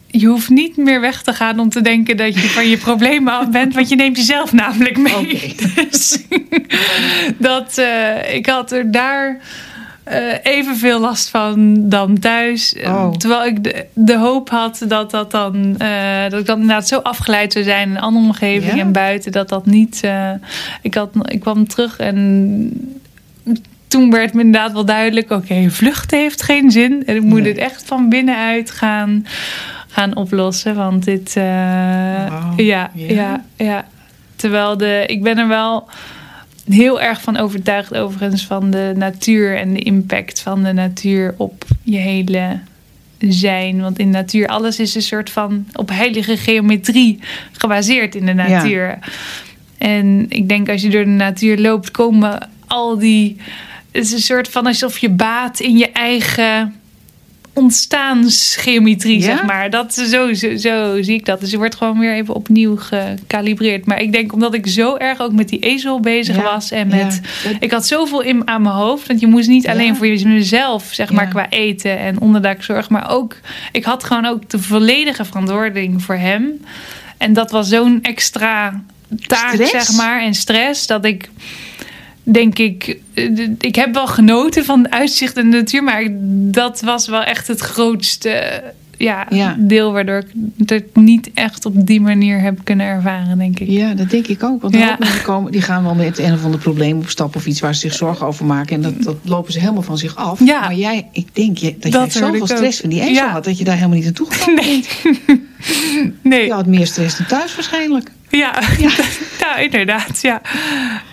Je 0.08 0.27
hoeft 0.27 0.49
niet 0.49 0.77
meer 0.77 1.01
weg 1.01 1.21
te 1.21 1.34
gaan 1.34 1.60
om 1.60 1.69
te 1.69 1.82
denken 1.82 2.17
dat 2.17 2.34
je 2.34 2.49
van 2.49 2.69
je 2.69 2.77
problemen 2.89 3.34
af 3.34 3.49
bent, 3.49 3.73
want 3.73 3.89
je 3.89 3.95
neemt 3.95 4.17
jezelf 4.17 4.53
namelijk 4.53 4.97
mee. 4.97 5.56
Dus 5.89 6.19
dat 7.38 7.77
eh, 7.77 8.36
ik 8.36 8.45
had 8.45 8.71
er 8.71 8.91
daar 8.91 9.41
eh, 10.09 10.53
evenveel 10.53 10.99
last 10.99 11.29
van 11.29 11.75
dan 11.89 12.19
thuis. 12.19 12.75
Oh. 12.85 13.11
Terwijl 13.11 13.45
ik 13.45 13.63
de, 13.63 13.85
de 13.93 14.17
hoop 14.17 14.49
had 14.49 14.83
dat 14.87 15.11
dat 15.11 15.31
dan 15.31 15.75
eh, 15.77 16.29
dat 16.29 16.39
ik 16.39 16.45
dan 16.45 16.59
inderdaad 16.59 16.87
zo 16.87 16.97
afgeleid 16.99 17.53
zou 17.53 17.65
zijn 17.65 17.89
in 17.89 17.95
een 17.95 18.01
andere 18.01 18.25
omgeving 18.25 18.73
Ja? 18.75 18.79
en 18.81 18.91
buiten 18.91 19.31
dat 19.31 19.49
dat 19.49 19.65
niet. 19.65 19.99
eh, 20.03 20.31
ik 20.81 20.93
had 20.93 21.09
ik 21.21 21.39
kwam 21.39 21.67
terug 21.67 21.97
en 21.97 22.91
toen 23.87 24.11
werd 24.11 24.33
me 24.33 24.41
inderdaad 24.41 24.71
wel 24.73 24.85
duidelijk: 24.85 25.31
oké, 25.31 25.69
vluchten 25.69 26.19
heeft 26.19 26.41
geen 26.43 26.71
zin. 26.71 27.03
En 27.05 27.15
ik 27.15 27.21
moet 27.23 27.41
Nee. 27.41 27.53
dit 27.53 27.57
echt 27.57 27.83
van 27.85 28.09
binnenuit 28.09 28.71
gaan, 28.71 29.25
gaan 29.87 30.15
oplossen. 30.15 30.75
Want 30.75 31.05
dit. 31.05 31.35
eh, 31.35 31.43
Ja? 32.55 32.91
ja, 32.93 33.43
ja, 33.55 33.85
Terwijl 34.35 34.77
de, 34.77 35.03
ik 35.07 35.23
ben 35.23 35.37
er 35.37 35.47
wel 35.47 35.87
heel 36.69 37.01
erg 37.01 37.21
van 37.21 37.38
overtuigd, 37.38 37.95
overigens, 37.95 38.45
van 38.45 38.71
de 38.71 38.93
natuur 38.95 39.58
en 39.58 39.73
de 39.73 39.80
impact 39.80 40.41
van 40.41 40.63
de 40.63 40.73
natuur 40.73 41.34
op 41.38 41.65
je 41.84 41.97
hele 41.97 42.60
zijn. 43.19 43.82
Want 43.82 43.99
in 43.99 44.10
natuur, 44.10 44.47
alles 44.47 44.80
is 44.80 44.95
een 44.95 45.01
soort 45.01 45.30
van 45.30 45.67
op 45.73 45.89
heilige 45.89 46.38
geometrie 46.38 47.19
gebaseerd 47.51 48.15
in 48.15 48.25
de 48.25 48.34
natuur. 48.34 48.99
En 49.77 50.25
ik 50.30 50.49
denk 50.49 50.69
als 50.69 50.82
je 50.82 50.89
door 50.89 51.03
de 51.03 51.10
natuur 51.10 51.58
loopt, 51.58 51.91
komen 51.91 52.49
al 52.67 52.97
die. 52.97 53.38
Het 53.91 54.06
is 54.06 54.12
een 54.12 54.19
soort 54.19 54.47
van 54.47 54.65
alsof 54.65 54.97
je 54.97 55.10
baat 55.10 55.60
in 55.60 55.77
je 55.77 55.91
eigen 55.91 56.75
ontstaansgeometrie, 57.57 59.19
Ja? 59.19 59.23
zeg 59.25 59.43
maar. 59.43 59.69
Dat, 59.69 59.93
zo, 59.93 60.33
zo, 60.33 60.55
zo 60.57 61.01
zie 61.01 61.13
ik 61.13 61.25
dat. 61.25 61.39
Dus 61.39 61.51
je 61.51 61.57
wordt 61.57 61.75
gewoon 61.75 61.99
weer 61.99 62.13
even 62.13 62.33
opnieuw 62.33 62.75
gecalibreerd. 62.75 63.85
Maar 63.85 64.01
ik 64.01 64.11
denk 64.11 64.33
omdat 64.33 64.53
ik 64.53 64.67
zo 64.67 64.95
erg 64.95 65.19
ook 65.19 65.31
met 65.31 65.49
die 65.49 65.59
ezel 65.59 65.99
bezig 65.99 66.35
Ja, 66.35 66.43
was. 66.43 66.71
En 66.71 66.89
ja. 66.89 66.95
met. 66.95 67.21
Ik 67.59 67.71
had 67.71 67.87
zoveel 67.87 68.21
in, 68.21 68.47
aan 68.47 68.61
mijn 68.61 68.75
hoofd. 68.75 69.07
Want 69.07 69.19
je 69.19 69.27
moest 69.27 69.47
niet 69.47 69.67
alleen 69.67 69.95
voor 69.95 70.07
jezelf, 70.07 70.89
zeg 70.91 71.11
maar, 71.11 71.27
qua 71.27 71.49
eten 71.49 71.99
en 71.99 72.21
onderduikzorg. 72.21 72.89
Maar 72.89 73.09
ook, 73.09 73.35
ik 73.71 73.83
had 73.83 74.03
gewoon 74.03 74.25
ook 74.25 74.49
de 74.49 74.59
volledige 74.59 75.25
verantwoording 75.25 76.01
voor 76.03 76.15
hem. 76.15 76.61
En 77.17 77.33
dat 77.33 77.51
was 77.51 77.69
zo'n 77.69 77.99
extra 78.01 78.81
taak, 79.27 79.53
Stress? 79.53 79.71
zeg 79.71 79.91
maar. 79.97 80.21
En 80.21 80.33
stress, 80.33 80.87
dat 80.87 81.05
ik 81.05 81.29
denk 82.31 82.59
ik, 82.59 82.97
eh, 83.13 83.47
ik 83.59 83.75
heb 83.75 83.93
wel 83.93 84.07
genoten 84.07 84.65
van 84.65 84.83
het 84.83 84.91
uitzicht 84.91 85.37
en 85.37 85.49
de 85.49 85.57
natuur, 85.57 85.83
maar 85.83 86.07
dat 86.51 86.81
was 86.81 87.07
wel 87.07 87.23
echt 87.23 87.47
het 87.47 87.59
grootste 87.59 88.63
ja, 88.97 89.25
Ja. 89.29 89.55
deel 89.59 89.91
waardoor 89.91 90.17
ik 90.17 90.27
het 90.65 90.95
niet 90.95 91.29
echt 91.33 91.65
op 91.65 91.85
die 91.87 92.01
manier 92.01 92.39
heb 92.39 92.59
kunnen 92.63 92.85
ervaren, 92.85 93.37
denk 93.37 93.59
ik. 93.59 93.67
Ja, 93.69 93.93
dat 93.93 94.09
denk 94.09 94.27
ik 94.27 94.43
ook. 94.43 94.61
Want 94.61 94.75
Ja. 94.75 94.95
mensen 94.99 95.21
komen, 95.21 95.51
die 95.51 95.61
gaan 95.61 95.83
wel 95.83 95.95
met 95.95 96.19
een 96.19 96.33
of 96.33 96.43
ander 96.43 96.59
probleem 96.59 96.97
op 96.97 97.09
stap 97.09 97.35
of 97.35 97.45
iets 97.47 97.59
waar 97.59 97.73
ze 97.73 97.79
zich 97.79 97.93
zorgen 97.93 98.25
over 98.27 98.45
maken. 98.45 98.75
En 98.75 98.81
dat, 98.81 99.03
dat 99.03 99.15
lopen 99.23 99.53
ze 99.53 99.59
helemaal 99.59 99.81
van 99.81 99.97
zich 99.97 100.15
af. 100.15 100.39
Ja. 100.45 100.59
Maar 100.59 100.75
jij, 100.75 101.07
ik 101.11 101.27
denk 101.35 101.57
je, 101.57 101.75
dat, 101.79 101.91
Dat 101.91 102.13
jij 102.13 102.21
hoorde 102.21 102.37
zoveel 102.37 102.57
stress 102.57 102.79
van 102.79 102.89
die 102.89 103.01
ezel 103.01 103.27
had 103.27 103.43
dat 103.43 103.57
je 103.57 103.63
daar 103.63 103.75
helemaal 103.75 103.95
niet 103.95 104.05
naartoe 104.05 104.27
gekomen 104.31 104.63
Nee. 104.65 104.85
bent. 105.03 105.41
Nee, 106.21 106.45
Je 106.45 106.53
had 106.53 106.65
meer 106.67 106.87
stress 106.87 107.17
dan 107.17 107.27
thuis 107.27 107.55
waarschijnlijk. 107.55 108.11
Ja, 108.29 108.61
Ja. 108.77 108.89
nou 109.41 109.61
inderdaad, 109.61 110.21
ja. 110.21 110.41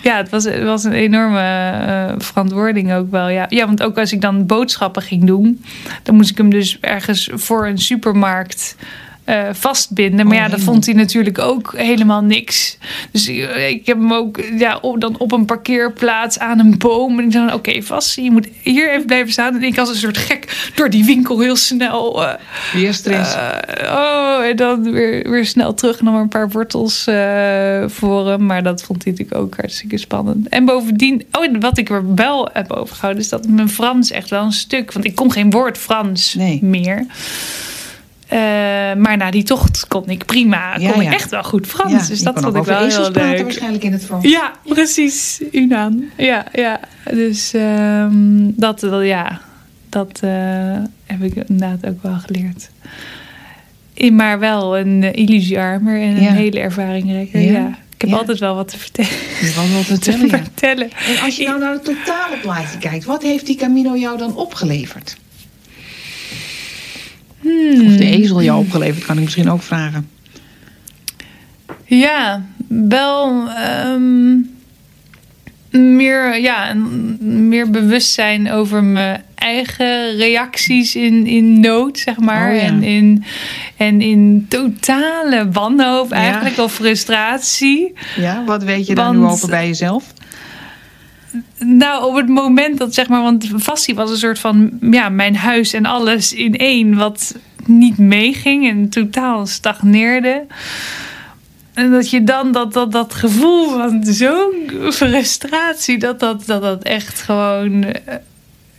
Ja, 0.02 0.16
het 0.16 0.28
was, 0.28 0.44
het 0.44 0.62
was 0.62 0.84
een 0.84 0.92
enorme 0.92 1.40
eh, 1.40 2.14
verantwoording 2.18 2.92
ook 2.92 3.10
wel. 3.10 3.28
Ja. 3.28 3.46
ja, 3.48 3.66
want 3.66 3.82
ook 3.82 3.98
als 3.98 4.12
ik 4.12 4.20
dan 4.20 4.46
boodschappen 4.46 5.02
ging 5.02 5.24
doen, 5.24 5.64
dan 6.02 6.14
moest 6.14 6.30
ik 6.30 6.38
hem 6.38 6.50
dus 6.50 6.78
ergens 6.80 7.30
voor 7.32 7.66
een 7.66 7.78
supermarkt 7.78 8.76
eh, 9.24 9.48
vastbinden. 9.52 10.26
Maar 10.26 10.34
Oh, 10.36 10.42
ja, 10.42 10.48
dan 10.48 10.58
hemel. 10.58 10.72
vond 10.72 10.86
hij 10.86 10.94
natuurlijk 10.94 11.38
ook 11.38 11.72
helemaal 11.76 12.22
niks. 12.22 12.78
Dus 13.10 13.28
ik 13.28 13.86
heb 13.86 13.96
hem 13.98 14.12
ook 14.12 14.40
ja, 14.58 14.78
op, 14.80 15.00
dan 15.00 15.18
op 15.18 15.32
een 15.32 15.44
parkeerplaats 15.44 16.38
aan 16.38 16.58
een 16.58 16.78
boom. 16.78 17.18
En 17.18 17.24
ik 17.24 17.32
dacht, 17.32 17.54
oké, 17.54 17.82
vast, 17.82 18.14
je 18.16 18.30
moet 18.30 18.48
hier 18.62 18.92
even 18.92 19.06
blijven 19.06 19.32
staan. 19.32 19.54
En 19.54 19.62
ik 19.62 19.78
als 19.78 19.88
een 19.88 19.94
soort 19.94 20.18
gek 20.18 20.70
door 20.74 20.90
die 20.90 21.04
winkel 21.04 21.40
heel 21.40 21.56
snel... 21.56 22.24
eh, 22.26 22.34
Weer 22.72 22.94
stress. 22.94 23.34
eh, 23.34 23.92
oh, 23.92 24.44
en 24.44 24.56
dan 24.56 24.92
weer, 24.92 25.30
weer 25.30 25.46
snel 25.46 25.74
terug 25.74 26.00
naar 26.02 26.14
een 26.14 26.28
paar 26.28 26.48
wortels 26.50 27.02
voor 27.86 28.28
hem. 28.28 28.46
Maar 28.46 28.62
dat 28.62 28.82
vond 28.82 29.04
hij 29.04 29.12
natuurlijk 29.12 29.40
ook 29.40 29.56
hartstikke 29.56 29.98
spannend. 29.98 30.48
En 30.48 30.64
bovendien, 30.64 31.22
oh, 31.32 31.60
wat 31.60 31.78
ik 31.78 31.90
er 31.90 32.14
wel 32.14 32.48
heb 32.52 32.70
overgehouden, 32.72 33.22
is 33.22 33.28
dat 33.28 33.48
mijn 33.48 33.68
Frans 33.68 34.10
echt 34.10 34.30
wel 34.30 34.44
een 34.44 34.52
stuk. 34.52 34.92
Want 34.92 35.04
ik 35.04 35.14
kon 35.14 35.32
geen 35.32 35.50
woord 35.50 35.78
Frans 35.78 36.34
Nee. 36.34 36.58
meer. 36.62 37.06
Eh, 38.26 38.38
maar 38.94 39.16
na 39.16 39.30
die 39.30 39.42
tocht 39.42 39.86
kon 39.88 40.08
ik 40.08 40.24
prima. 40.24 40.76
Ja, 40.78 40.90
kon 40.90 41.00
ik 41.00 41.06
ja. 41.06 41.14
echt 41.14 41.30
wel 41.30 41.42
goed 41.42 41.66
Frans. 41.66 41.92
Ja, 41.92 42.08
dus 42.08 42.20
dat 42.22 42.40
vond 42.40 42.56
ik 42.56 42.64
wel 42.64 42.86
heel 42.86 43.10
leuk. 43.10 43.42
waarschijnlijk 43.42 43.84
in 43.84 43.92
het 43.92 44.04
Frans. 44.04 44.24
Ja, 44.24 44.52
precies. 44.64 45.40
Unaan. 45.52 46.04
Ja, 46.16 46.46
ja. 46.52 46.80
Dus 47.10 47.54
ehm, 47.54 48.50
dat, 48.56 48.80
dat, 48.80 49.04
ja, 49.04 49.40
dat 49.88 50.20
eh, 50.20 50.30
heb 51.06 51.22
ik 51.22 51.34
inderdaad 51.34 51.86
ook 51.86 52.02
wel 52.02 52.18
geleerd. 52.26 52.70
In 53.94 54.14
maar 54.14 54.38
wel 54.38 54.78
een 54.78 55.02
uh, 55.02 55.12
illusiearmer 55.12 56.00
en 56.00 56.20
Ja. 56.20 56.28
een 56.28 56.34
hele 56.34 56.60
ervaringrijker. 56.60 57.40
Ja. 57.40 57.52
Ja. 57.52 57.78
Ik 57.94 58.00
heb 58.00 58.18
altijd 58.18 58.38
wel 58.38 58.54
wat 58.54 58.68
te 58.68 58.78
vertellen. 58.78 59.10
Je 59.40 59.52
wel 59.54 59.82
te 59.82 59.98
Te 59.98 60.12
vertellen, 60.12 60.30
vertellen. 60.30 60.90
En 60.90 61.24
als 61.24 61.36
je 61.36 61.44
nou 61.46 61.58
naar 61.58 61.72
het 61.72 61.84
totale 61.84 62.36
plaatje 62.42 62.78
kijkt, 62.78 63.04
wat 63.04 63.22
heeft 63.22 63.46
die 63.46 63.56
Camino 63.56 63.96
jou 63.96 64.18
dan 64.18 64.36
opgeleverd? 64.36 65.16
Hmm. 67.44 67.86
Of 67.86 67.96
de 67.96 68.06
ezel 68.06 68.42
jou 68.42 68.58
opgeleverd, 68.58 69.04
kan 69.04 69.16
ik 69.16 69.22
misschien 69.24 69.50
ook 69.50 69.62
vragen. 69.62 70.08
Ja, 71.84 72.42
wel 72.68 73.48
ehm, 73.48 74.36
meer, 75.96 76.40
ja, 76.40 76.74
meer 77.20 77.70
bewustzijn 77.70 78.50
over 78.50 78.84
mijn 78.84 79.22
eigen 79.34 80.16
reacties 80.16 80.96
in, 80.96 81.26
in 81.26 81.60
nood, 81.60 81.98
zeg 81.98 82.18
maar. 82.18 82.50
Oh 82.50 82.56
ja. 82.56 82.62
en, 82.62 82.82
in, 82.82 83.24
en 83.76 84.00
in 84.00 84.46
totale 84.48 85.48
wanhoop 85.52 86.10
Ja. 86.10 86.16
eigenlijk, 86.16 86.58
of 86.58 86.72
frustratie. 86.72 87.92
Ja, 88.16 88.44
wat 88.44 88.62
weet 88.64 88.86
je 88.86 88.94
daar 88.94 89.14
nu 89.16 89.24
over 89.24 89.48
bij 89.48 89.66
jezelf? 89.66 90.04
Nou, 91.58 92.04
op 92.04 92.14
het 92.14 92.28
moment 92.28 92.78
dat, 92.78 92.94
zeg 92.94 93.08
maar, 93.08 93.22
want 93.22 93.50
Vassie 93.54 93.94
was 93.94 94.10
een 94.10 94.16
soort 94.16 94.38
van, 94.38 94.70
ja, 94.80 95.08
mijn 95.08 95.36
huis 95.36 95.72
en 95.72 95.86
alles 95.86 96.32
in 96.32 96.56
één, 96.56 96.96
wat 96.96 97.34
niet 97.66 97.98
meeging 97.98 98.68
en 98.68 98.88
totaal 98.88 99.46
stagneerde. 99.46 100.46
En 101.74 101.90
dat 101.90 102.10
je 102.10 102.24
dan 102.24 102.52
dat, 102.52 102.72
dat, 102.72 102.92
dat 102.92 103.14
gevoel 103.14 103.68
van 103.68 104.04
zo'n 104.04 104.70
frustratie, 104.92 105.98
dat 105.98 106.20
dat, 106.20 106.46
dat 106.46 106.62
dat 106.62 106.82
echt 106.82 107.20
gewoon, 107.20 107.84
eh, 107.84 108.16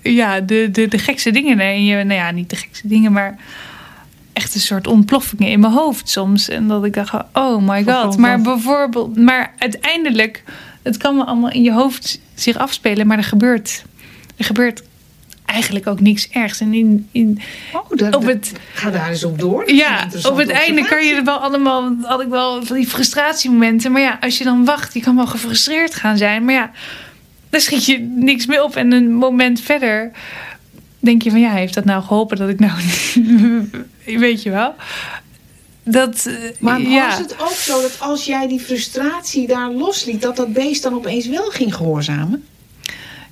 ja, 0.01 0.39
de, 0.39 0.69
de, 0.71 0.87
de 0.87 0.97
gekste 0.97 1.31
dingen 1.31 1.59
in 1.59 1.85
je, 1.85 2.03
nou 2.03 2.19
ja, 2.19 2.31
niet 2.31 2.49
de 2.49 2.55
gekste 2.55 2.87
dingen, 2.87 3.11
maar 3.11 3.37
echt 4.33 4.55
een 4.55 4.61
soort 4.61 4.87
ontploffingen 4.87 5.47
in 5.47 5.59
mijn 5.59 5.73
hoofd 5.73 6.09
soms. 6.09 6.49
En 6.49 6.67
dat 6.67 6.85
ik 6.85 6.93
dacht, 6.93 7.13
oh 7.33 7.67
my 7.67 7.83
god. 7.83 8.17
Maar 8.17 8.41
bijvoorbeeld, 8.41 9.17
maar 9.17 9.53
uiteindelijk 9.57 10.43
het 10.85 10.97
kan 10.97 11.15
wel 11.15 11.25
allemaal 11.25 11.51
in 11.51 11.63
je 11.63 11.71
hoofd 11.71 12.19
zich 12.33 12.57
afspelen, 12.57 13.07
maar 13.07 13.17
er 13.17 13.23
gebeurt, 13.23 13.83
er 14.35 14.45
gebeurt 14.45 14.83
eigenlijk 15.45 15.87
ook 15.87 15.99
niks 15.99 16.29
ergs. 16.29 16.59
En 16.59 16.73
in, 16.73 17.07
in, 17.11 17.39
Oh, 17.73 17.89
dat, 17.89 18.15
op 18.15 18.25
het, 18.25 18.51
ga 18.73 18.89
daar 18.89 19.09
eens 19.09 19.23
op 19.23 19.39
door. 19.39 19.71
Ja, 19.71 20.07
op 20.29 20.37
het 20.37 20.49
einde 20.49 20.85
kan 20.87 21.05
je 21.05 21.15
er 21.15 21.23
wel 21.23 21.37
allemaal, 21.37 21.95
had 22.01 22.21
ik 22.21 22.27
wel 22.27 22.65
van 22.65 22.75
die 22.75 22.87
frustratiemomenten. 22.87 23.91
Maar 23.91 24.01
ja, 24.01 24.17
als 24.21 24.37
je 24.37 24.43
dan 24.43 24.65
wacht, 24.65 24.93
je 24.93 24.99
kan 24.99 25.15
wel 25.15 25.27
gefrustreerd 25.27 25.95
gaan 25.95 26.17
zijn. 26.17 26.45
Maar 26.45 26.53
ja, 26.53 26.71
dan 27.49 27.59
schiet 27.59 27.85
je 27.85 27.99
niks 27.99 28.45
meer 28.45 28.63
op. 28.63 28.75
En 28.75 28.91
een 28.91 29.13
moment 29.13 29.61
verder 29.61 30.11
denk 30.99 31.21
je 31.21 31.29
van 31.29 31.39
ja, 31.39 31.51
heeft 31.51 31.73
dat 31.73 31.85
nou 31.85 32.03
geholpen 32.03 32.37
dat 32.37 32.49
ik 32.49 32.59
nou, 32.59 32.73
weet 34.25 34.43
je 34.43 34.49
wel. 34.49 34.75
Dat, 35.87 36.25
eh, 36.25 36.33
Maar 36.59 36.81
ja. 36.81 37.07
was 37.07 37.17
het 37.17 37.39
ook 37.39 37.49
zo 37.49 37.81
dat 37.81 37.99
als 37.99 38.25
jij 38.25 38.47
die 38.47 38.59
frustratie 38.59 39.47
daar 39.47 39.71
losliet, 39.71 40.21
dat 40.21 40.35
dat 40.35 40.53
beest 40.53 40.83
dan 40.83 40.93
opeens 40.93 41.27
wel 41.27 41.49
ging 41.49 41.75
gehoorzamen? 41.75 42.45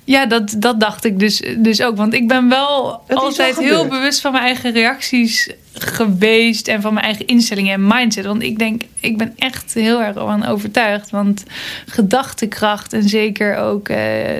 Ja, 0.04 0.26
dat, 0.26 0.54
dat 0.58 0.80
dacht 0.80 1.04
ik 1.04 1.18
dus, 1.18 1.42
dus 1.58 1.82
ook. 1.82 1.96
Want 1.96 2.14
ik 2.14 2.28
ben 2.28 2.48
wel 2.48 3.02
altijd 3.08 3.56
wel 3.56 3.64
heel 3.64 3.86
bewust 3.86 4.20
van 4.20 4.32
mijn 4.32 4.44
eigen 4.44 4.72
reacties 4.72 5.50
geweest. 5.72 6.68
En 6.68 6.80
van 6.80 6.94
mijn 6.94 7.06
eigen 7.06 7.26
instellingen 7.26 7.72
en 7.72 7.86
mindset. 7.86 8.24
Want 8.24 8.42
ik 8.42 8.58
denk, 8.58 8.82
ik 9.00 9.18
ben 9.18 9.32
echt 9.36 9.74
heel 9.74 10.02
erg 10.02 10.14
van 10.14 10.46
overtuigd. 10.46 11.10
Want 11.10 11.42
gedachtekracht 11.86 12.92
en 12.92 13.08
zeker 13.08 13.56
ook 13.56 13.88
eh, 13.88 13.96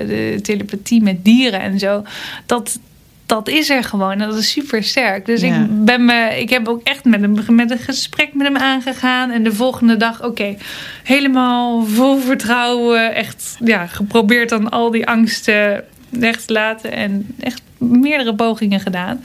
de 0.07 0.39
telepathie 0.41 1.01
met 1.01 1.25
dieren 1.25 1.61
en 1.61 1.79
zo. 1.79 2.03
Dat, 2.45 2.79
dat 3.25 3.47
is 3.49 3.69
er 3.69 3.83
gewoon. 3.83 4.11
En 4.11 4.17
dat 4.29 4.37
is 4.37 4.51
super 4.51 4.83
sterk. 4.83 5.25
Dus 5.25 5.41
Ja. 5.41 5.55
ik, 5.61 5.85
ben 5.85 6.05
me, 6.05 6.39
ik 6.39 6.49
heb 6.49 6.67
ook 6.67 6.81
echt 6.83 7.03
met, 7.05 7.21
hem, 7.21 7.35
met 7.55 7.71
een 7.71 7.77
gesprek 7.77 8.33
met 8.33 8.47
hem 8.47 8.57
aangegaan. 8.57 9.31
En 9.31 9.43
de 9.43 9.53
volgende 9.53 9.97
dag, 9.97 10.23
oké, 10.23 10.55
helemaal 11.03 11.85
vol 11.85 12.17
vertrouwen. 12.19 13.15
Echt 13.15 13.55
ja, 13.63 13.87
geprobeerd 13.87 14.49
dan 14.49 14.69
al 14.69 14.91
die 14.91 15.07
angsten 15.07 15.83
weg 16.09 16.41
te 16.41 16.53
laten. 16.53 16.91
En 16.91 17.27
echt 17.39 17.61
meerdere 17.77 18.35
pogingen 18.35 18.79
gedaan. 18.79 19.23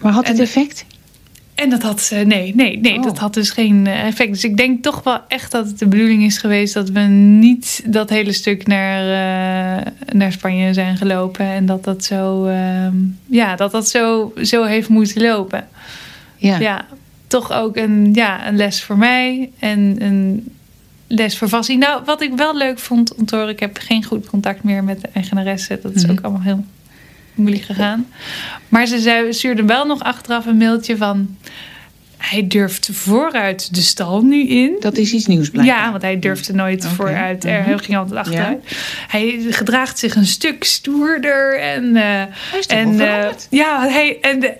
Maar 0.00 0.12
had 0.12 0.26
het 0.28 0.36
En- 0.36 0.42
effect? 0.44 0.84
En 1.54 1.70
dat 1.70 1.82
had 1.82 2.00
ze, 2.00 2.14
nee, 2.16 2.54
nee, 2.54 2.78
nee, 2.78 2.96
Oh. 2.96 3.02
dat 3.02 3.18
had 3.18 3.34
dus 3.34 3.50
geen 3.50 3.86
eh, 3.86 4.04
effect. 4.06 4.32
Dus 4.32 4.44
ik 4.44 4.56
denk 4.56 4.82
toch 4.82 5.02
wel 5.02 5.18
echt 5.28 5.50
dat 5.52 5.66
het 5.66 5.78
de 5.78 5.86
bedoeling 5.86 6.22
is 6.22 6.38
geweest 6.38 6.74
dat 6.74 6.88
we 6.90 7.00
niet 7.00 7.82
dat 7.86 8.10
hele 8.10 8.32
stuk 8.32 8.66
naar, 8.66 9.00
eh, 9.02 9.86
naar 10.12 10.32
Spanje 10.32 10.72
zijn 10.74 10.96
gelopen. 10.96 11.46
En 11.46 11.66
dat 11.66 11.84
dat 11.84 12.04
zo, 12.04 12.46
ehm, 12.46 12.94
ja, 13.26 13.56
dat 13.56 13.72
dat 13.72 13.88
zo, 13.88 14.32
zo 14.42 14.64
heeft 14.64 14.88
moeten 14.88 15.22
lopen. 15.22 15.68
Ja. 16.36 16.58
Ja, 16.58 16.84
toch 17.26 17.52
ook 17.52 17.76
een, 17.76 18.10
ja, 18.12 18.48
een 18.48 18.56
les 18.56 18.82
voor 18.82 18.98
mij 18.98 19.50
en 19.58 19.96
een 19.98 20.52
les 21.06 21.38
voor 21.38 21.48
Vassie. 21.48 21.78
Nou, 21.78 22.02
wat 22.04 22.22
ik 22.22 22.32
wel 22.36 22.56
leuk 22.56 22.78
vond 22.78 23.14
om 23.14 23.24
te 23.24 23.36
horen, 23.36 23.50
ik 23.50 23.60
heb 23.60 23.78
geen 23.78 24.04
goed 24.04 24.26
contact 24.26 24.62
meer 24.62 24.84
met 24.84 25.00
de 25.00 25.08
eigenaresse. 25.12 25.78
Dat 25.82 25.94
is 25.94 26.02
Mhm. 26.02 26.12
ook 26.12 26.20
allemaal 26.20 26.42
heel 26.42 26.64
moeilijk 27.34 27.64
gegaan. 27.64 28.06
Maar 28.68 28.86
ze 28.86 29.28
stuurde 29.30 29.64
wel 29.64 29.86
nog 29.86 30.00
achteraf 30.00 30.46
een 30.46 30.56
mailtje 30.56 30.96
van... 30.96 31.36
Hij 32.22 32.46
durft 32.46 32.88
vooruit 32.92 33.74
de 33.74 33.80
stal 33.80 34.22
nu 34.22 34.46
in. 34.48 34.76
Dat 34.80 34.96
is 34.96 35.12
iets 35.12 35.26
nieuws 35.26 35.50
blijkbaar. 35.50 35.76
Ja, 35.76 35.90
want 35.90 36.02
hij 36.02 36.18
durfde 36.18 36.52
nooit 36.54 36.84
Oké. 36.84 36.94
vooruit. 36.94 37.44
Mhm. 37.44 37.52
Hij 37.52 37.78
ging 37.78 37.98
altijd 37.98 38.18
achteruit. 38.18 38.58
Hij 39.08 39.44
gedraagt 39.50 39.98
zich 39.98 40.14
een 40.14 40.26
stuk 40.26 40.64
stoerder. 40.64 41.58
En, 41.60 41.96
Hij 41.96 42.28
is 42.58 42.66
toch 42.66 42.78
en 42.78 42.96
veranderd? 42.96 43.46
ja, 43.50 43.88
hij, 43.88 44.18
en 44.20 44.58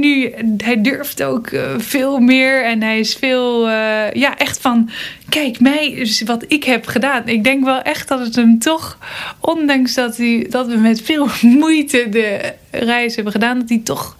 nu, 0.00 0.32
hij 0.56 0.80
durft 0.80 1.22
ook 1.22 1.46
eh, 1.46 1.62
veel 1.78 2.18
meer. 2.18 2.64
En 2.64 2.82
hij 2.82 2.98
is 2.98 3.14
veel, 3.14 3.68
ja, 4.12 4.36
echt 4.36 4.60
van, 4.60 4.90
kijk 5.28 5.60
mij, 5.60 5.90
is 5.90 6.22
wat 6.22 6.44
ik 6.48 6.64
heb 6.64 6.86
gedaan. 6.86 7.28
Ik 7.28 7.44
denk 7.44 7.64
wel 7.64 7.82
echt 7.82 8.08
dat 8.08 8.20
het 8.20 8.36
hem 8.36 8.58
toch, 8.58 8.98
ondanks 9.40 9.94
dat, 9.94 10.16
hij, 10.16 10.46
dat 10.50 10.66
we 10.66 10.76
met 10.76 11.02
veel 11.02 11.28
moeite 11.60 12.06
de 12.10 12.52
reis 12.70 13.14
hebben 13.14 13.32
gedaan, 13.32 13.58
dat 13.58 13.68
hij 13.68 13.80
toch 13.84 14.16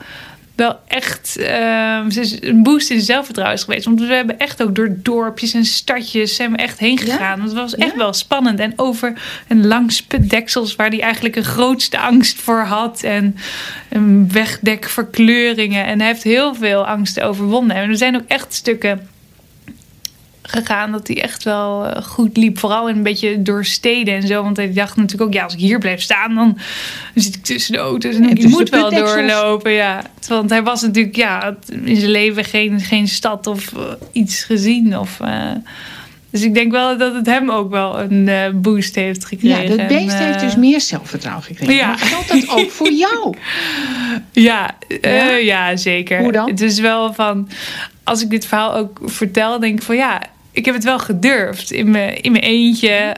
wel 0.57 0.79
echt 0.87 1.37
is 2.17 2.43
een 2.43 2.63
boost 2.63 2.91
in 2.91 3.01
zelfvertrouwen 3.01 3.59
is 3.59 3.65
geweest. 3.65 3.85
Want 3.85 4.01
we 4.01 4.07
hebben 4.15 4.39
echt 4.39 4.63
ook 4.63 4.75
door 4.75 4.97
dorpjes 5.03 5.55
en 5.55 5.65
stadjes 5.65 6.35
zijn 6.35 6.51
we 6.51 6.57
echt 6.57 6.79
heen 6.79 6.99
gegaan. 6.99 7.43
Het 7.43 7.53
was 7.53 7.75
echt 7.75 7.93
Ja? 7.93 7.97
wel 7.97 8.13
spannend. 8.13 8.59
En 8.59 8.73
over 8.77 9.13
en 9.47 9.67
langs 9.67 10.03
putdeksels 10.03 10.77
waar 10.77 10.89
hij 10.89 11.01
eigenlijk 11.01 11.37
een 11.37 11.45
grootste 11.45 11.99
angst 11.99 12.41
voor 12.41 12.61
had. 12.61 13.03
En 13.03 13.37
een 13.89 14.33
wegdekverkleuringen. 14.33 15.85
En 15.85 15.99
hij 15.99 16.09
heeft 16.09 16.23
heel 16.23 16.55
veel 16.55 16.87
angsten 16.87 17.25
overwonnen. 17.25 17.77
En 17.77 17.89
er 17.91 17.97
zijn 17.97 18.17
ook 18.17 18.29
echt 18.29 18.55
stukken 18.55 19.09
gegaan 20.47 20.93
dat 20.93 21.07
hij 21.07 21.23
echt 21.23 21.43
wel 21.43 21.87
eh, 21.87 22.03
goed 22.03 22.37
liep. 22.37 22.59
Vooral 22.59 22.91
een 22.91 23.03
beetje 23.03 23.43
door 23.43 23.65
steden 23.65 24.15
en 24.15 24.27
zo. 24.27 24.43
Want 24.43 24.57
hij 24.57 24.73
dacht 24.73 24.97
natuurlijk 24.97 25.23
ook, 25.23 25.35
ja, 25.35 25.45
als 25.45 25.53
ik 25.53 25.59
hier 25.59 25.79
blijf 25.79 26.01
staan, 26.01 26.35
dan 26.35 26.59
zit 27.15 27.35
ik 27.35 27.45
tussen 27.45 27.73
de 27.73 27.79
auto's. 27.79 28.15
En 28.15 28.23
En 28.23 28.37
ik 28.37 28.49
moet 28.49 28.69
wel 28.69 28.91
doorlopen, 28.91 29.73
ja. 29.73 30.03
Want 30.29 30.51
hij 30.51 30.63
was 30.63 30.83
natuurlijk, 30.83 31.17
ja, 31.17 31.57
in 31.85 31.97
zijn 31.97 32.11
leven 32.11 32.45
geen, 32.45 32.81
geen 32.81 33.09
stad 33.09 33.47
of 33.47 33.73
eh, 33.73 33.83
iets 34.13 34.45
gezien. 34.45 34.99
Of, 34.99 35.21
eh, 35.21 35.51
dus 36.31 36.43
ik 36.43 36.55
denk 36.55 36.73
wel 36.73 36.99
dat 36.99 37.15
het 37.15 37.27
hem 37.27 37.51
ook 37.51 37.71
wel 37.71 38.01
een 38.01 38.61
boost 38.61 38.95
heeft 38.95 39.25
gekregen. 39.25 39.63
Ja, 39.63 39.77
dat 39.77 39.87
beest 39.87 40.15
En, 40.15 40.27
heeft 40.27 40.41
dus 40.41 40.57
meer 40.57 40.81
zelfvertrouwen 40.81 41.45
gekregen. 41.45 41.75
Ja. 41.75 41.87
Maar 41.87 41.99
geldt 41.99 42.29
dat 42.29 42.49
ook 42.49 42.71
voor 42.71 42.93
jou? 43.07 43.35
Ja, 44.33 44.71
Ja? 45.01 45.31
ja? 45.31 45.77
zeker. 45.77 46.19
Hoe 46.19 46.33
dan? 46.33 46.49
Het 46.49 46.61
is 46.61 46.79
wel 46.81 47.13
van, 47.13 47.49
als 48.05 48.23
ik 48.23 48.31
dit 48.31 48.47
verhaal 48.47 48.75
ook 48.75 49.01
vertel, 49.05 49.61
denk 49.61 49.79
ik 49.79 49.85
van 49.85 49.97
ja, 49.97 50.23
ik 50.55 50.65
heb 50.65 50.75
het 50.75 50.85
wel 50.85 50.99
gedurfd 50.99 51.71
in 51.71 51.91
mijn, 51.91 52.21
in 52.21 52.33
mijn 52.33 52.45
eentje. 52.45 53.17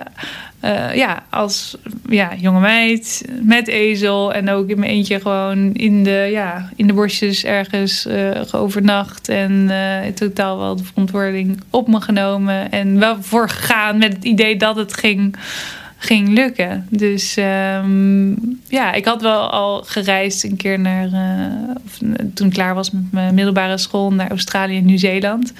Eh, 0.60 0.94
ja, 0.94 1.22
als 1.30 1.76
ja, 2.08 2.30
jonge 2.36 2.60
meid 2.60 3.28
met 3.42 3.68
ezel 3.68 4.32
en 4.32 4.50
ook 4.50 4.68
in 4.68 4.78
mijn 4.78 4.90
eentje 4.90 5.20
gewoon 5.20 5.72
in 5.72 6.04
de, 6.04 6.28
ja, 6.30 6.70
in 6.76 6.86
de 6.86 6.92
bosjes 6.92 7.44
ergens 7.44 8.06
geovernacht. 8.46 9.28
En 9.28 9.66
eh, 9.70 10.06
in 10.06 10.14
totaal 10.14 10.58
wel 10.58 10.76
de 10.76 10.84
verantwoording 10.84 11.60
op 11.70 11.88
me 11.88 12.00
genomen. 12.00 12.70
En 12.70 12.98
wel 12.98 13.16
voor 13.20 13.48
gegaan 13.48 13.98
met 13.98 14.12
het 14.12 14.24
idee 14.24 14.56
dat 14.56 14.76
het 14.76 14.94
ging, 14.94 15.36
ging 15.96 16.28
lukken. 16.28 16.86
Dus 16.90 17.36
ehm, 17.36 18.28
ja, 18.68 18.92
ik 18.92 19.04
had 19.04 19.22
wel 19.22 19.50
al 19.50 19.82
gereisd 19.82 20.44
een 20.44 20.56
keer 20.56 20.78
naar, 20.78 21.08
of, 21.84 21.98
toen 22.34 22.46
ik 22.46 22.52
klaar 22.52 22.74
was 22.74 22.90
met 22.90 23.12
mijn 23.12 23.34
middelbare 23.34 23.78
school, 23.78 24.12
naar 24.12 24.30
Australië 24.30 24.76
en 24.76 24.84
Nieuw-Zeeland. 24.84 25.52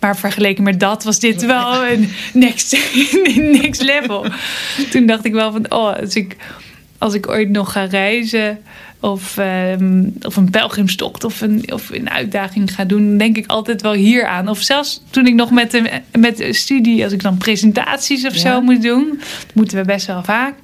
Maar 0.00 0.16
vergeleken 0.16 0.64
met 0.64 0.80
dat 0.80 1.04
was 1.04 1.18
dit 1.18 1.46
wel 1.46 1.86
een 1.86 2.10
next, 2.32 2.76
next 3.62 3.82
level. 3.82 4.26
Toen 4.90 5.06
dacht 5.06 5.24
ik 5.24 5.32
wel 5.32 5.52
van, 5.52 5.70
oh, 5.70 5.96
als 6.00 6.14
ik, 6.14 6.36
als 6.98 7.14
ik 7.14 7.28
ooit 7.28 7.48
nog 7.48 7.72
ga 7.72 7.84
reizen 7.84 8.58
of, 9.00 9.36
ehm, 9.36 10.02
of 10.22 10.36
een 10.36 10.50
pelgrimstocht 10.50 11.24
of 11.24 11.40
een, 11.40 11.72
of 11.72 11.90
een 11.90 12.10
uitdaging 12.10 12.74
ga 12.74 12.84
doen, 12.84 13.16
denk 13.18 13.36
ik 13.36 13.46
altijd 13.46 13.82
wel 13.82 13.92
hier 13.92 14.26
aan. 14.26 14.48
Of 14.48 14.60
zelfs 14.62 15.02
toen 15.10 15.26
ik 15.26 15.34
nog 15.34 15.50
met 15.50 15.70
de, 15.70 15.90
met 16.18 16.36
de 16.36 16.52
studie, 16.52 17.04
als 17.04 17.12
ik 17.12 17.22
dan 17.22 17.36
presentaties 17.36 18.26
of 18.26 18.34
Ja. 18.34 18.40
zo 18.40 18.60
moet 18.60 18.82
doen, 18.82 19.08
dat 19.18 19.54
moeten 19.54 19.78
we 19.78 19.84
best 19.84 20.06
wel 20.06 20.24
vaak. 20.24 20.54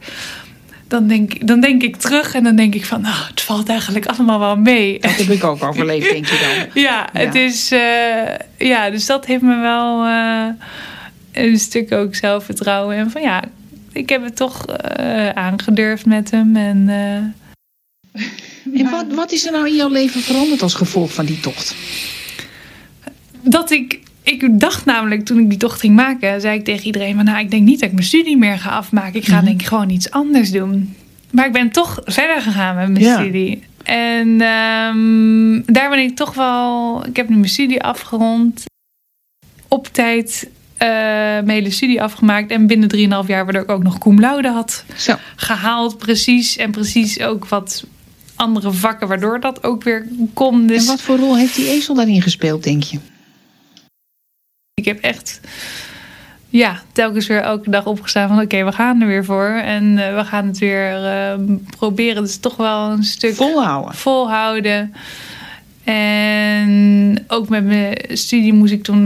Dan 0.88 1.06
denk, 1.06 1.46
dan 1.46 1.60
denk 1.60 1.82
ik 1.82 1.96
terug 1.96 2.34
en 2.34 2.44
dan 2.44 2.56
denk 2.56 2.74
ik 2.74 2.84
van, 2.86 3.00
nou, 3.00 3.14
het 3.30 3.40
valt 3.40 3.68
eigenlijk 3.68 4.06
allemaal 4.06 4.38
wel 4.38 4.56
mee. 4.56 5.00
Dat 5.00 5.10
heb 5.10 5.28
ik 5.28 5.44
ook 5.44 5.62
overleefd, 5.62 6.10
denk 6.10 6.26
je 6.26 6.38
dan. 6.72 6.82
Ja, 6.82 7.08
het 7.12 7.34
is. 7.34 7.72
eh, 7.72 8.34
ja, 8.58 8.90
dus 8.90 9.06
dat 9.06 9.26
heeft 9.26 9.42
me 9.42 9.56
wel 9.60 10.04
eh, 10.04 10.46
een 11.32 11.58
stuk 11.58 11.92
ook 11.92 12.14
zelfvertrouwen. 12.14 12.96
En 12.96 13.10
van 13.10 13.22
ja, 13.22 13.42
ik 13.92 14.08
heb 14.08 14.24
het 14.24 14.36
toch 14.36 14.66
eh, 14.66 15.28
aangedurfd 15.28 16.06
met 16.06 16.30
hem. 16.30 16.56
En 16.56 16.88
eh, 16.88 18.22
En 18.80 18.90
wat, 18.90 19.04
wat 19.14 19.32
is 19.32 19.46
er 19.46 19.52
nou 19.52 19.66
in 19.68 19.74
jouw 19.76 19.88
leven 19.90 20.20
veranderd 20.20 20.62
als 20.62 20.74
gevolg 20.74 21.12
van 21.12 21.24
die 21.26 21.40
tocht? 21.40 21.74
dat 23.42 23.70
ik. 23.70 24.00
Ik 24.26 24.60
dacht 24.60 24.84
namelijk 24.84 25.24
toen 25.24 25.38
ik 25.38 25.48
die 25.48 25.58
tocht 25.58 25.80
ging 25.80 25.94
maken, 25.94 26.40
zei 26.40 26.58
ik 26.58 26.64
tegen 26.64 26.86
iedereen: 26.86 27.14
van, 27.14 27.24
nou, 27.24 27.38
ik 27.38 27.50
denk 27.50 27.62
niet 27.66 27.80
dat 27.80 27.88
ik 27.88 27.94
mijn 27.94 28.06
studie 28.06 28.36
meer 28.36 28.58
ga 28.58 28.70
afmaken. 28.70 29.14
Ik 29.14 29.24
ga 29.26 29.36
Mhm. 29.36 29.44
denk 29.44 29.60
ik 29.60 29.66
gewoon 29.66 29.90
iets 29.90 30.10
anders 30.10 30.50
doen. 30.50 30.94
Maar 31.30 31.46
ik 31.46 31.52
ben 31.52 31.70
toch 31.70 32.00
verder 32.04 32.40
gegaan 32.40 32.76
met 32.76 32.88
mijn 32.90 33.04
Ja. 33.04 33.18
studie. 33.20 33.62
En 33.82 34.28
ehm, 34.40 35.72
daar 35.74 35.90
ben 35.90 35.98
ik 35.98 36.16
toch 36.16 36.34
wel. 36.34 37.06
Ik 37.06 37.16
heb 37.16 37.28
nu 37.28 37.36
mijn 37.36 37.48
studie 37.48 37.82
afgerond. 37.82 38.64
Op 39.68 39.86
tijd 39.92 40.48
eh, 40.76 40.88
mijn 40.88 41.48
hele 41.48 41.70
studie 41.70 42.02
afgemaakt. 42.02 42.50
En 42.50 42.66
binnen 42.66 42.88
3,5 42.88 43.26
jaar, 43.28 43.44
waardoor 43.44 43.62
ik 43.62 43.70
ook 43.70 43.82
nog 43.82 43.98
cum 43.98 44.20
laude 44.20 44.48
had 44.48 44.84
Zo. 44.96 45.14
gehaald. 45.36 45.98
Precies. 45.98 46.56
En 46.56 46.70
precies 46.70 47.20
ook 47.20 47.46
wat 47.48 47.84
andere 48.34 48.72
vakken, 48.72 49.08
waardoor 49.08 49.40
dat 49.40 49.64
ook 49.64 49.82
weer 49.82 50.06
kon. 50.34 50.66
Dus 50.66 50.80
En 50.80 50.86
wat 50.86 51.00
voor 51.02 51.16
rol 51.16 51.36
heeft 51.36 51.56
die 51.56 51.68
ezel 51.68 51.94
daarin 51.94 52.22
gespeeld, 52.22 52.64
denk 52.64 52.82
je? 52.82 52.98
Ik 54.76 54.84
heb 54.84 55.00
echt. 55.00 55.40
Ja, 56.48 56.80
telkens 56.92 57.26
weer 57.26 57.40
elke 57.40 57.70
dag 57.70 57.86
opgestaan 57.86 58.28
van 58.28 58.40
oké, 58.40 58.64
we 58.64 58.72
gaan 58.72 59.00
er 59.00 59.06
weer 59.06 59.24
voor. 59.24 59.48
En 59.48 59.98
eh, 59.98 60.14
we 60.14 60.24
gaan 60.24 60.46
het 60.46 60.58
weer 60.58 61.04
eh, 61.04 61.38
proberen. 61.76 62.22
Dus 62.22 62.36
toch 62.36 62.56
wel 62.56 62.90
een 62.90 63.04
stuk 63.04 63.34
Volhouden. 63.34 63.94
volhouden. 63.94 64.94
En 65.84 67.24
ook 67.28 67.48
met 67.48 67.64
mijn 67.64 67.96
studie 68.08 68.52
moest 68.52 68.72
ik 68.72 68.82
toen 68.82 68.96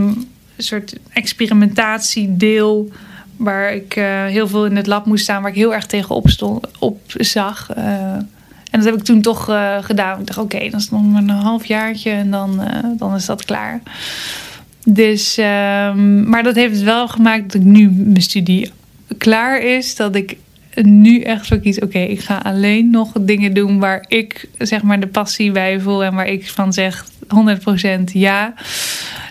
een 0.55 0.63
soort 0.63 0.95
experimentatiedeel 1.09 2.91
waar 3.37 3.73
ik 3.73 3.95
eh, 3.95 4.25
heel 4.25 4.47
veel 4.47 4.65
in 4.65 4.75
het 4.75 4.87
lab 4.87 5.05
moest 5.05 5.23
staan, 5.23 5.41
waar 5.41 5.51
ik 5.51 5.57
heel 5.57 5.73
erg 5.73 5.85
tegenop 5.85 6.29
stond, 6.29 6.67
op 6.79 7.01
zag. 7.07 7.69
Eh, 7.69 7.83
en 7.83 8.79
dat 8.79 8.83
heb 8.83 8.95
ik 8.95 9.03
toen 9.03 9.21
toch 9.21 9.43
gedaan. 9.81 10.19
Ik 10.19 10.27
dacht, 10.27 10.39
oké, 10.39 10.59
dan 10.59 10.79
is 10.79 10.83
het 10.83 10.91
nog 10.91 11.03
maar 11.03 11.21
een 11.21 11.29
halfjaartje 11.29 12.11
en 12.11 12.31
dan, 12.31 12.61
dan 12.97 13.15
is 13.15 13.25
dat 13.25 13.45
klaar. 13.45 13.81
Dus, 14.85 15.37
ehm, 15.37 16.29
maar 16.29 16.43
dat 16.43 16.55
heeft 16.55 16.73
het 16.75 16.83
wel 16.83 17.07
gemaakt 17.07 17.43
dat 17.51 17.61
ik 17.61 17.67
nu 17.67 17.89
mijn 17.91 18.21
studie 18.21 18.71
klaar 19.17 19.61
is. 19.61 19.95
Dat 19.95 20.15
ik 20.15 20.37
nu 20.81 21.19
echt 21.21 21.47
voor 21.47 21.59
kies, 21.59 21.79
oké, 21.79 21.99
ik 21.99 22.19
ga 22.19 22.37
alleen 22.37 22.89
nog 22.89 23.11
dingen 23.21 23.53
doen 23.53 23.79
waar 23.79 24.05
ik 24.07 24.49
zeg 24.57 24.81
maar 24.81 24.99
de 24.99 25.07
passie 25.07 25.51
bij 25.51 25.79
voel 25.79 26.03
en 26.03 26.13
waar 26.15 26.27
ik 26.27 26.49
van 26.49 26.73
zeg 26.73 27.05
100% 27.27 28.11
ja. 28.13 28.53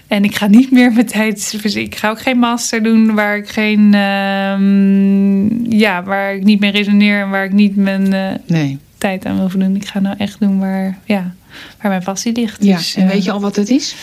En 0.07 0.25
ik 0.25 0.35
ga 0.37 0.47
niet 0.47 0.71
meer 0.71 0.93
mijn 0.93 1.07
tijd. 1.07 1.59
Ik 1.75 1.95
ga 1.95 2.11
ook 2.11 2.21
geen 2.21 2.39
master 2.39 2.83
doen 2.83 3.15
waar 3.15 3.37
ik 3.37 3.49
geen. 3.49 3.95
ehm, 3.95 5.73
ja, 5.77 6.03
waar 6.03 6.35
ik 6.35 6.43
niet 6.45 6.61
mee 6.61 6.71
resoneer 6.71 7.21
en 7.21 7.31
waar 7.31 7.45
ik 7.45 7.53
niet 7.53 7.77
mijn 7.77 8.13
eh, 8.13 8.31
Nee. 8.47 8.79
tijd 8.99 9.27
aan 9.27 9.37
wil 9.39 9.49
voldoen. 9.49 9.77
Ik 9.77 9.87
ga 9.87 10.01
nou 10.01 10.15
echt 10.19 10.41
doen 10.41 10.59
waar, 10.59 10.99
ja, 11.05 11.35
waar 11.81 11.91
mijn 11.91 12.03
passie 12.03 12.33
ligt. 12.33 12.65
Ja, 12.65 12.77
Dus, 12.77 12.95
en 12.97 13.03
eh, 13.07 13.13
weet 13.13 13.25
je 13.25 13.31
al 13.31 13.41
wat 13.41 13.57
het 13.57 13.69
is? 13.71 13.95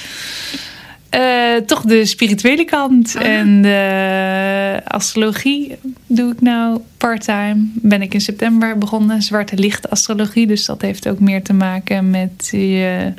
Eh, 1.10 1.56
toch 1.66 1.82
de 1.82 2.06
spirituele 2.06 2.66
kant. 2.66 3.16
Ah. 3.18 3.26
En 3.26 3.62
de 3.62 4.82
astrologie 4.84 5.76
doe 6.08 6.32
ik 6.32 6.42
nou 6.42 6.80
part-time. 6.98 7.68
Ben 7.74 8.02
ik 8.02 8.14
in 8.14 8.22
september 8.22 8.78
begonnen. 8.78 9.22
Zwarte 9.22 9.56
licht 9.56 9.90
astrologie. 9.90 10.48
Dus 10.48 10.66
dat 10.66 10.82
heeft 10.82 11.08
ook 11.08 11.20
meer 11.20 11.44
te 11.44 11.54
maken 11.54 12.10
met 12.10 12.48
je 12.52 13.14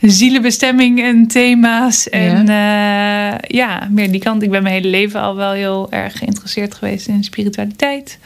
zielenbestemming 0.00 1.02
en 1.02 1.26
thema's. 1.26 2.08
En 2.08 2.46
ja. 2.46 3.38
ja, 3.46 3.88
meer 3.90 4.10
die 4.10 4.20
kant. 4.20 4.42
Ik 4.42 4.50
ben 4.50 4.62
mijn 4.62 4.74
hele 4.74 4.88
leven 4.88 5.20
al 5.20 5.36
wel 5.36 5.52
heel 5.52 5.92
erg 5.92 6.18
geïnteresseerd 6.18 6.74
geweest 6.74 7.06
in 7.06 7.24
spiritualiteit. 7.24 8.18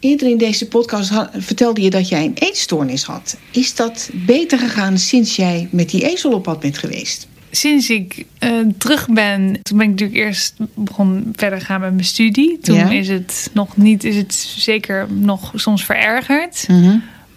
Eerder 0.00 0.28
in 0.28 0.38
deze 0.38 0.68
podcast 0.68 1.12
vertelde 1.36 1.80
je 1.80 1.90
dat 1.90 2.08
jij 2.08 2.24
een 2.24 2.34
eetstoornis 2.34 3.04
had. 3.04 3.36
Is 3.50 3.74
dat 3.74 4.10
beter 4.12 4.58
gegaan 4.58 4.98
sinds 4.98 5.36
jij 5.36 5.68
met 5.70 5.90
die 5.90 6.10
ezel 6.10 6.32
op 6.32 6.42
pad 6.42 6.60
bent 6.60 6.78
geweest? 6.78 7.28
Sinds 7.56 7.90
ik 7.90 8.24
eh, 8.38 8.50
terug 8.78 9.08
ben, 9.08 9.58
toen 9.62 9.78
ben 9.78 9.86
ik 9.86 9.92
natuurlijk 9.92 10.18
eerst 10.18 10.54
begon 10.74 11.32
verder 11.36 11.60
gaan 11.60 11.80
met 11.80 11.92
mijn 11.92 12.04
studie. 12.04 12.58
Toen 12.58 12.76
Ja. 12.76 12.90
is 12.90 13.08
het 13.08 13.50
nog 13.52 13.76
niet, 13.76 14.04
is 14.04 14.16
het 14.16 14.34
zeker 14.56 15.06
nog 15.10 15.52
soms 15.54 15.84
verergerd. 15.84 16.66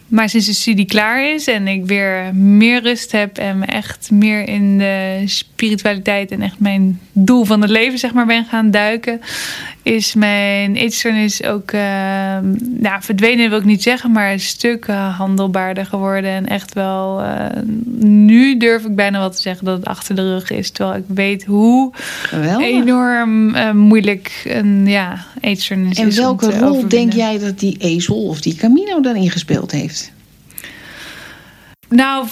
Maar 0.07 0.29
sinds 0.29 0.45
de 0.45 0.53
studie 0.53 0.85
klaar 0.85 1.33
is 1.33 1.47
en 1.47 1.67
ik 1.67 1.85
weer 1.85 2.35
meer 2.35 2.81
rust 2.81 3.11
heb 3.11 3.37
en 3.37 3.59
me 3.59 3.65
echt 3.65 4.11
meer 4.11 4.47
in 4.47 4.77
de 4.77 5.21
spiritualiteit 5.25 6.31
en 6.31 6.41
echt 6.41 6.59
mijn 6.59 6.99
doel 7.11 7.43
van 7.43 7.61
het 7.61 7.69
leven 7.69 7.99
zeg 7.99 8.13
maar 8.13 8.25
ben 8.25 8.45
gaan 8.45 8.71
duiken, 8.71 9.21
is 9.87 10.13
mijn 10.13 10.75
eetstoornis 10.75 11.43
ook 11.43 11.71
eh, 11.71 11.81
nou, 12.59 13.01
verdwenen 13.01 13.49
wil 13.49 13.59
ik 13.59 13.65
niet 13.65 13.83
zeggen, 13.83 14.11
maar 14.11 14.31
een 14.31 14.39
stuk 14.39 14.87
handelbaarder 14.87 15.85
geworden 15.85 16.29
en 16.31 16.45
echt 16.47 16.73
wel 16.73 17.21
eh, 17.21 17.61
nu 17.99 18.57
durf 18.57 18.85
ik 18.85 18.95
bijna 18.95 19.19
wel 19.19 19.29
te 19.29 19.41
zeggen 19.41 19.65
dat 19.65 19.77
het 19.77 19.87
achter 19.87 20.15
de 20.15 20.33
rug 20.33 20.49
is, 20.49 20.69
terwijl 20.69 20.97
ik 20.97 21.05
weet 21.07 21.45
hoe 21.45 21.93
Geweldig. 22.21 22.67
enorm 22.67 23.55
eh, 23.55 23.71
moeilijk 23.71 24.41
een 24.43 24.87
ja, 24.87 25.25
eetstoornis 25.41 25.97
En 25.97 26.07
is. 26.07 26.19
om 26.19 26.23
welke 26.23 26.59
rol 26.59 26.87
denk 26.87 27.13
jij 27.13 27.39
dat 27.39 27.59
die 27.59 27.77
ezel 27.77 28.27
of 28.27 28.41
die 28.41 28.55
Camino 28.55 29.01
daarin 29.01 29.31
gespeeld 29.31 29.71
heeft? 29.71 30.11
Nou, 31.89 32.27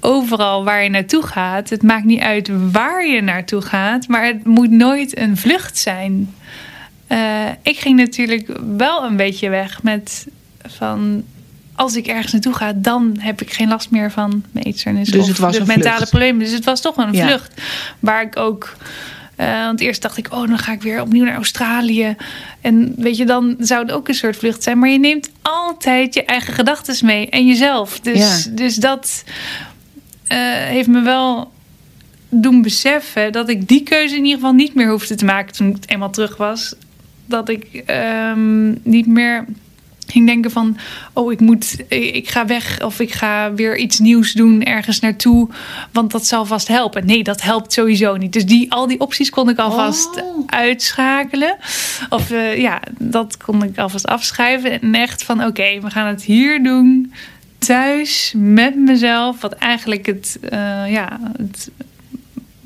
overal 0.00 0.64
waar 0.64 0.82
je 0.82 0.90
naartoe 0.90 1.22
gaat, 1.22 1.70
het 1.70 1.82
maakt 1.82 2.04
niet 2.04 2.20
uit 2.20 2.50
waar 2.72 3.06
je 3.06 3.20
naartoe 3.20 3.60
gaat, 3.60 4.08
maar 4.08 4.26
het 4.26 4.44
moet 4.44 4.70
nooit 4.70 5.18
een 5.18 5.36
vlucht 5.36 5.78
zijn. 5.78 6.34
Eh, 7.06 7.44
ik 7.62 7.78
ging 7.78 7.96
natuurlijk 7.96 8.50
wel 8.76 9.04
een 9.04 9.16
beetje 9.16 9.48
weg 9.48 9.82
met 9.82 10.26
van. 10.66 11.24
Als 11.74 11.96
ik 11.96 12.06
ergens 12.06 12.32
naartoe 12.32 12.54
ga, 12.54 12.72
dan 12.72 13.16
heb 13.18 13.40
ik 13.42 13.52
geen 13.52 13.68
last 13.68 13.90
meer 13.90 14.10
van 14.12 14.44
mijn 14.50 14.64
eetstoornis. 14.66 15.08
Dus 15.10 15.28
het 15.28 15.38
was 15.38 15.56
een 15.56 15.66
mentale 15.66 15.94
vlucht. 15.96 16.10
problemen. 16.10 16.38
Dus 16.44 16.52
het 16.52 16.64
was 16.64 16.80
toch 16.80 16.96
een 16.96 17.12
Ja. 17.12 17.26
vlucht. 17.26 17.60
Waar 18.00 18.22
ik 18.22 18.36
ook. 18.36 18.76
eh, 19.36 19.64
want 19.64 19.80
eerst 19.80 20.02
dacht 20.02 20.16
ik, 20.16 20.32
oh, 20.32 20.48
dan 20.48 20.58
ga 20.58 20.72
ik 20.72 20.82
weer 20.82 21.00
opnieuw 21.00 21.24
naar 21.24 21.34
Australië. 21.34 22.16
En 22.60 22.94
weet 22.96 23.16
je, 23.16 23.24
dan 23.26 23.54
zou 23.58 23.82
het 23.82 23.92
ook 23.92 24.08
een 24.08 24.14
soort 24.14 24.36
vlucht 24.36 24.62
zijn. 24.62 24.78
Maar 24.78 24.88
je 24.88 24.98
neemt 24.98 25.30
altijd 25.42 26.14
je 26.14 26.24
eigen 26.24 26.54
gedachten 26.54 27.06
mee 27.06 27.28
en 27.30 27.46
jezelf. 27.46 28.00
Dus, 28.00 28.44
Ja. 28.44 28.50
dus 28.50 28.74
dat 28.74 29.24
eh, 30.26 30.38
heeft 30.52 30.88
me 30.88 31.00
wel 31.00 31.52
doen 32.28 32.62
beseffen 32.62 33.32
dat 33.32 33.48
ik 33.48 33.68
die 33.68 33.82
keuze 33.82 34.14
in 34.16 34.22
ieder 34.24 34.38
geval 34.38 34.52
niet 34.54 34.74
meer 34.74 34.90
hoefde 34.90 35.14
te 35.14 35.24
maken 35.24 35.52
toen 35.54 35.68
ik 35.68 35.76
eenmaal 35.86 36.10
terug 36.10 36.36
was. 36.36 36.74
Dat 37.26 37.48
ik 37.48 37.82
ehm, 37.86 38.74
niet 38.82 39.06
meer 39.06 39.44
ging 40.06 40.26
denken 40.26 40.50
van, 40.50 40.76
oh, 41.12 41.32
ik 41.32 41.40
moet, 41.40 41.76
ik 41.88 42.28
ga 42.28 42.46
weg 42.46 42.84
of 42.84 43.00
ik 43.00 43.12
ga 43.12 43.54
weer 43.54 43.76
iets 43.76 43.98
nieuws 43.98 44.32
doen 44.32 44.62
ergens 44.62 45.00
naartoe, 45.00 45.48
want 45.92 46.10
dat 46.10 46.26
zal 46.26 46.44
vast 46.44 46.68
helpen. 46.68 47.06
Nee, 47.06 47.22
dat 47.22 47.42
helpt 47.42 47.72
sowieso 47.72 48.16
niet. 48.16 48.32
Dus 48.32 48.46
die, 48.46 48.72
al 48.72 48.86
die 48.86 49.00
opties 49.00 49.30
kon 49.30 49.48
ik 49.48 49.58
alvast 49.58 50.22
Oh. 50.22 50.42
uitschakelen. 50.46 51.56
Of 52.08 52.30
eh, 52.30 52.58
ja, 52.58 52.80
dat 52.98 53.36
kon 53.36 53.62
ik 53.62 53.78
alvast 53.78 54.06
afschrijven. 54.06 54.80
En 54.80 54.94
echt 54.94 55.22
van, 55.22 55.44
oké, 55.44 55.80
we 55.80 55.90
gaan 55.90 56.06
het 56.06 56.22
hier 56.22 56.62
doen, 56.62 57.12
thuis, 57.58 58.32
met 58.36 58.76
mezelf. 58.76 59.40
Wat 59.40 59.52
eigenlijk 59.52 60.06
het, 60.06 60.38
eh, 60.50 60.92
ja, 60.92 61.20
het 61.36 61.70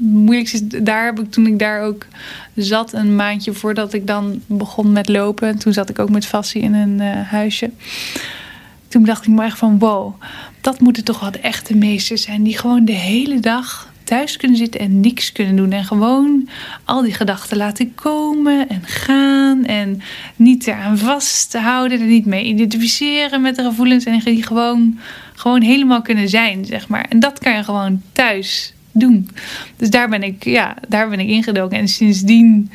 moeilijkste. 0.01 0.83
Daar 0.83 1.05
heb 1.05 1.21
ik 1.21 1.31
toen 1.31 1.47
ik 1.47 1.59
daar 1.59 1.83
ook 1.83 2.07
zat, 2.55 2.93
een 2.93 3.17
maandje 3.17 3.53
voordat 3.53 3.93
ik 3.93 4.07
dan 4.07 4.43
begon 4.47 4.93
met 4.93 5.09
lopen. 5.09 5.59
Toen 5.59 5.73
zat 5.73 5.89
ik 5.89 5.99
ook 5.99 6.11
met 6.11 6.27
Fassie 6.27 6.63
in 6.63 6.75
een 6.75 7.01
eh, 7.01 7.29
huisje. 7.29 7.71
Toen 8.89 9.05
dacht 9.05 9.27
ik 9.27 9.33
me 9.33 9.45
echt 9.45 9.59
van, 9.59 9.79
wow, 9.79 10.23
dat 10.61 10.81
moeten 10.81 11.05
toch 11.05 11.21
wel 11.21 11.31
de 11.31 11.41
echte 11.41 11.77
meesters 11.77 12.23
zijn. 12.23 12.43
Die 12.43 12.59
gewoon 12.59 12.85
de 12.85 12.93
hele 12.93 13.41
dag 13.41 13.93
thuis 14.05 14.37
kunnen 14.37 14.57
zitten 14.57 14.81
en 14.81 15.01
niks 15.01 15.33
kunnen 15.33 15.57
doen. 15.57 15.73
En 15.73 15.85
gewoon 15.85 16.49
al 16.85 17.03
die 17.03 17.15
gedachten 17.15 17.57
laten 17.57 17.95
komen 17.95 18.69
en 18.69 18.83
gaan. 18.85 19.65
En 19.65 20.03
niet 20.37 20.67
eraan 20.67 20.99
vasthouden. 20.99 22.01
Er 22.01 22.07
niet 22.07 22.27
mee 22.27 22.45
identificeren 22.45 23.41
met 23.41 23.57
de 23.57 23.63
gevoelens. 23.63 24.05
En 24.05 24.19
die 24.19 24.43
gewoon, 24.43 24.99
gewoon 25.35 25.63
helemaal 25.63 26.03
kunnen 26.03 26.29
zijn, 26.29 26.65
zeg 26.65 26.89
maar. 26.89 27.07
En 27.09 27.21
dat 27.21 27.39
kan 27.39 27.57
je 27.57 27.65
gewoon 27.65 28.03
thuis 28.13 28.75
doen. 28.93 29.29
Dus 29.77 29.91
daar 29.91 30.09
ben 30.09 30.23
ik, 30.23 30.45
ja, 30.45 30.77
daar 30.89 31.09
ben 31.09 31.21
ik 31.21 31.29
ingedoken. 31.29 31.79
En 31.79 31.89
sindsdien, 31.89 32.71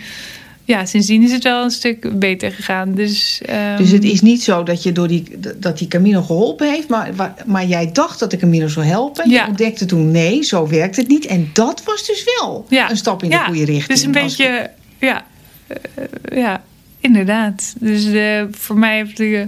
ja, 0.64 0.86
sindsdien 0.86 1.24
is 1.24 1.32
het 1.32 1.44
wel 1.44 1.64
een 1.64 1.72
stuk 1.72 2.20
beter 2.20 2.52
gegaan. 2.52 2.94
Dus, 2.94 3.42
ehm, 3.46 3.78
Dus 3.78 3.92
het 3.92 4.04
is 4.04 4.22
niet 4.22 4.44
zo 4.44 4.64
dat 4.64 4.84
je 4.84 4.92
door 4.92 5.08
die, 5.08 5.24
dat 5.58 5.78
die 5.78 5.88
Camino 5.88 6.22
geholpen 6.22 6.70
heeft, 6.72 6.88
maar, 6.88 7.34
maar 7.46 7.66
jij 7.66 7.92
dacht 7.92 8.20
dat 8.20 8.32
de 8.32 8.38
Camino 8.38 8.68
zou 8.68 8.86
helpen. 8.86 9.30
Ja. 9.30 9.42
Je 9.42 9.48
ontdekte 9.48 9.86
toen 9.86 10.12
nee, 10.12 10.44
zo 10.44 10.68
werkt 10.68 10.96
het 10.96 11.08
niet. 11.08 11.26
En 11.26 11.50
dat 11.54 11.84
was 11.84 12.06
dus 12.06 12.24
wel 12.40 12.66
ja, 12.70 12.90
een 12.90 12.98
stap 12.98 13.24
in 13.24 13.30
de 13.30 13.38
goede 13.38 13.66
richting. 13.66 13.88
Dus 13.88 14.04
een 14.04 14.12
beetje, 14.12 14.70
ja, 15.00 15.26
eh, 15.68 16.38
ja, 16.38 16.64
inderdaad. 17.00 17.76
Dus 17.80 18.06
eh, 18.06 18.44
voor 18.52 18.78
mij 18.78 18.96
heeft 18.96 19.18
de 19.18 19.48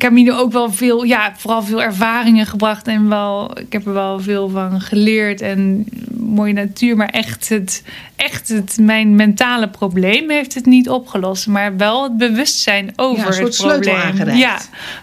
Camino 0.00 0.36
ook 0.36 0.52
wel 0.52 0.72
veel, 0.72 1.02
ja, 1.04 1.32
vooral 1.36 1.62
veel 1.62 1.82
ervaringen 1.82 2.46
gebracht. 2.46 2.86
En 2.86 3.08
wel, 3.08 3.58
ik 3.58 3.72
heb 3.72 3.86
er 3.86 3.92
wel 3.92 4.20
veel 4.20 4.48
van 4.48 4.80
geleerd. 4.80 5.40
En 5.40 5.86
mooie 6.16 6.52
natuur. 6.52 6.96
Maar 6.96 7.08
echt 7.08 7.48
het, 7.48 7.82
echt 8.16 8.48
het, 8.48 8.78
mijn 8.80 9.14
mentale 9.16 9.68
probleem 9.68 10.30
heeft 10.30 10.54
het 10.54 10.66
niet 10.66 10.88
opgelost. 10.88 11.46
Maar 11.46 11.76
wel 11.76 12.02
het 12.02 12.16
bewustzijn 12.16 12.92
over 12.96 13.20
Ja, 13.20 13.26
een 13.26 13.32
soort 13.32 13.46
het 13.46 13.54
sleutel 13.54 13.80
probleem. 13.80 14.10
aangereikt. 14.10 14.40
Ja, 14.40 14.58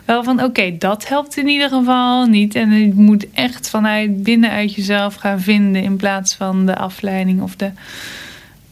wel 0.06 0.24
van 0.24 0.44
oké, 0.44 0.78
dat 0.78 1.08
helpt 1.08 1.38
in 1.38 1.48
ieder 1.48 1.70
geval 1.70 2.26
niet. 2.26 2.56
En 2.56 2.72
je 2.72 2.94
moet 2.96 3.26
echt 3.34 3.70
vanuit 3.70 4.24
binnenuit 4.24 4.74
jezelf 4.76 5.16
gaan 5.16 5.40
vinden. 5.40 5.84
In 5.84 5.96
plaats 5.96 6.36
van 6.36 6.66
de 6.66 6.76
afleiding 6.76 7.42
of 7.42 7.56
de. 7.56 7.72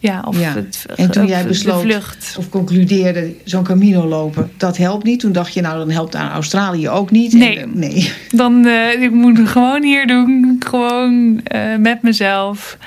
Ja, 0.06 0.24
of 0.28 0.40
Ja. 0.40 0.54
het, 0.54 0.86
En 0.96 1.12
toen 1.12 1.24
of 1.24 1.30
jij 1.30 1.46
besloot- 1.46 1.82
vlucht. 1.82 2.36
Of 2.40 2.50
concludeerde, 2.50 3.34
zo'n 3.44 3.64
Camino 3.64 4.06
lopen, 4.08 4.52
dat 4.58 4.78
helpt 4.78 5.04
niet. 5.04 5.20
Toen 5.20 5.32
dacht 5.32 5.54
je, 5.54 5.62
nou 5.62 5.78
dan 5.78 5.90
helpt 5.90 6.16
aan 6.16 6.32
Australië 6.32 6.90
ook 6.90 7.12
niet. 7.12 7.34
Nee. 7.34 7.60
En, 7.60 7.70
eh, 7.70 7.76
nee. 7.76 8.12
Dan 8.42 8.66
uh, 8.66 9.02
ik 9.02 9.12
moet 9.12 9.38
het 9.38 9.48
gewoon 9.48 9.84
hier 9.84 10.08
doen. 10.08 10.56
Gewoon 10.68 11.42
uh, 11.56 11.76
met 11.80 12.02
mezelf. 12.02 12.78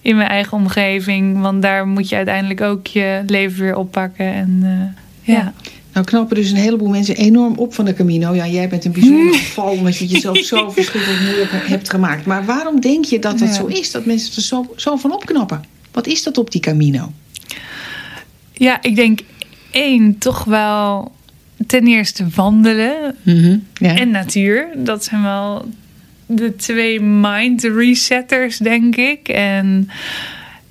In 0.00 0.16
mijn 0.16 0.28
eigen 0.28 0.56
omgeving. 0.56 1.40
Want 1.40 1.62
daar 1.62 1.86
moet 1.86 2.08
je 2.08 2.16
uiteindelijk 2.16 2.60
ook 2.60 2.86
je 2.86 3.22
leven 3.26 3.62
weer 3.62 3.76
oppakken. 3.76 4.32
En 4.34 4.60
ja. 5.22 5.34
ja. 5.34 5.52
Nou 5.92 6.06
knappen 6.06 6.36
dus 6.36 6.50
een 6.50 6.56
heleboel 6.56 6.88
mensen 6.88 7.16
enorm 7.16 7.54
op 7.58 7.74
van 7.74 7.84
de 7.84 7.94
Camino. 7.94 8.34
Ja, 8.34 8.46
jij 8.46 8.68
bent 8.68 8.84
een 8.84 8.92
bijzonder 8.92 9.34
geval 9.44 9.70
omdat 9.70 9.96
je 9.96 10.04
het 10.04 10.12
jezelf 10.12 10.38
zo 10.38 10.70
verschrikkelijk 10.70 11.20
moeilijk 11.20 11.50
hebt 11.68 11.90
gemaakt. 11.90 12.26
Maar 12.26 12.44
waarom 12.44 12.80
denk 12.80 13.04
je 13.04 13.18
dat 13.18 13.38
dat 13.38 13.48
ja. 13.48 13.54
zo 13.54 13.66
is? 13.66 13.90
Dat 13.90 14.04
mensen 14.04 14.34
er 14.36 14.42
zo, 14.42 14.72
zo 14.76 14.96
van 14.96 15.12
opknappen? 15.12 15.64
Wat 15.94 16.06
is 16.06 16.22
dat 16.22 16.38
op 16.38 16.50
die 16.50 16.60
Camino? 16.60 17.12
Ja, 18.52 18.82
ik 18.82 18.96
denk 18.96 19.20
één, 19.70 20.18
toch 20.18 20.44
wel 20.44 21.12
ten 21.66 21.86
eerste 21.86 22.26
wandelen 22.34 23.16
mm 23.22 23.42
-hmm. 23.42 23.66
ja. 23.74 23.96
en 23.96 24.10
natuur. 24.10 24.68
Dat 24.76 25.04
zijn 25.04 25.22
wel 25.22 25.68
de 26.26 26.56
twee 26.56 27.00
mind 27.00 27.62
resetters, 27.62 28.58
denk 28.58 28.96
ik. 28.96 29.28
En 29.28 29.88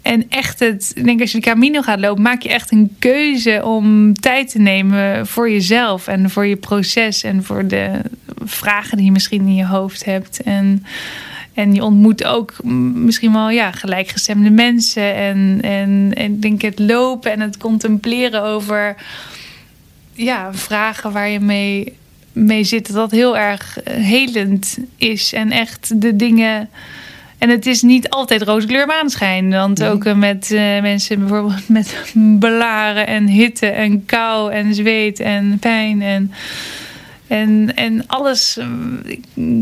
en 0.01 0.25
echt 0.29 0.59
het, 0.59 0.91
ik 0.95 1.03
denk 1.03 1.21
als 1.21 1.31
je 1.31 1.39
de 1.39 1.43
Camino 1.43 1.81
gaat 1.81 1.99
lopen, 1.99 2.23
maak 2.23 2.41
je 2.41 2.49
echt 2.49 2.71
een 2.71 2.95
keuze 2.99 3.61
om 3.63 4.13
tijd 4.13 4.49
te 4.49 4.59
nemen 4.59 5.27
voor 5.27 5.51
jezelf 5.51 6.07
en 6.07 6.29
voor 6.29 6.45
je 6.45 6.55
proces 6.55 7.23
en 7.23 7.43
voor 7.43 7.67
de 7.67 8.01
vragen 8.45 8.97
die 8.97 9.05
je 9.05 9.11
misschien 9.11 9.47
in 9.47 9.55
je 9.55 9.65
hoofd 9.65 10.05
hebt. 10.05 10.41
En, 10.41 10.85
en 11.53 11.73
je 11.73 11.83
ontmoet 11.83 12.23
ook 12.23 12.63
misschien 12.93 13.33
wel 13.33 13.49
ja, 13.49 13.71
gelijkgestemde 13.71 14.49
mensen. 14.49 15.15
En, 15.15 15.59
en, 15.61 16.11
en 16.13 16.33
ik 16.33 16.41
denk 16.41 16.61
het 16.61 16.79
lopen 16.79 17.31
en 17.31 17.39
het 17.39 17.57
contempleren 17.57 18.43
over 18.43 18.95
ja, 20.13 20.53
vragen 20.53 21.11
waar 21.11 21.29
je 21.29 21.39
mee, 21.39 21.97
mee 22.31 22.63
zit, 22.63 22.93
dat 22.93 23.11
heel 23.11 23.37
erg 23.37 23.77
helend 23.89 24.77
is. 24.97 25.33
En 25.33 25.51
echt 25.51 26.01
de 26.01 26.15
dingen 26.15 26.69
en 27.43 27.49
het 27.49 27.65
is 27.65 27.81
niet 27.81 28.09
altijd 28.09 28.41
roze 28.41 28.67
kleur 28.67 28.87
maanschijn. 28.87 29.49
Want 29.49 29.83
ook 29.83 30.05
eh, 30.05 30.15
met 30.15 30.49
uh, 30.51 30.59
mensen 30.81 31.19
bijvoorbeeld 31.19 31.69
met 31.69 32.03
blaren 32.39 33.07
en 33.07 33.27
hitte 33.27 33.67
en 33.67 34.05
kou 34.05 34.51
en 34.51 34.75
zweet 34.75 35.19
en 35.19 35.57
pijn 35.59 36.01
en... 36.01 36.31
En, 37.33 37.75
en 37.75 38.07
alles, 38.07 38.57
eh, 38.57 38.67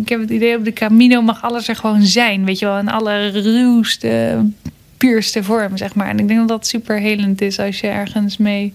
ik 0.02 0.10
heb 0.10 0.20
het 0.20 0.30
idee 0.30 0.58
op 0.58 0.66
de 0.66 0.74
Camino 0.74 1.22
mag 1.22 1.42
alles 1.42 1.68
er 1.68 1.76
gewoon 1.76 2.02
zijn. 2.02 2.46
Weet 2.46 2.60
je 2.60 2.66
wel, 2.66 2.78
in 2.78 2.90
alle 2.90 3.28
ruwste, 3.28 4.46
puurste 4.98 5.44
vorm, 5.44 5.78
zeg 5.78 5.96
maar. 5.96 6.08
En 6.08 6.20
ik 6.20 6.28
denk 6.28 6.40
dat 6.40 6.48
dat 6.48 6.68
super 6.68 7.00
helend 7.00 7.42
is 7.42 7.60
als 7.60 7.80
je 7.80 7.88
ergens 7.88 8.38
mee 8.38 8.74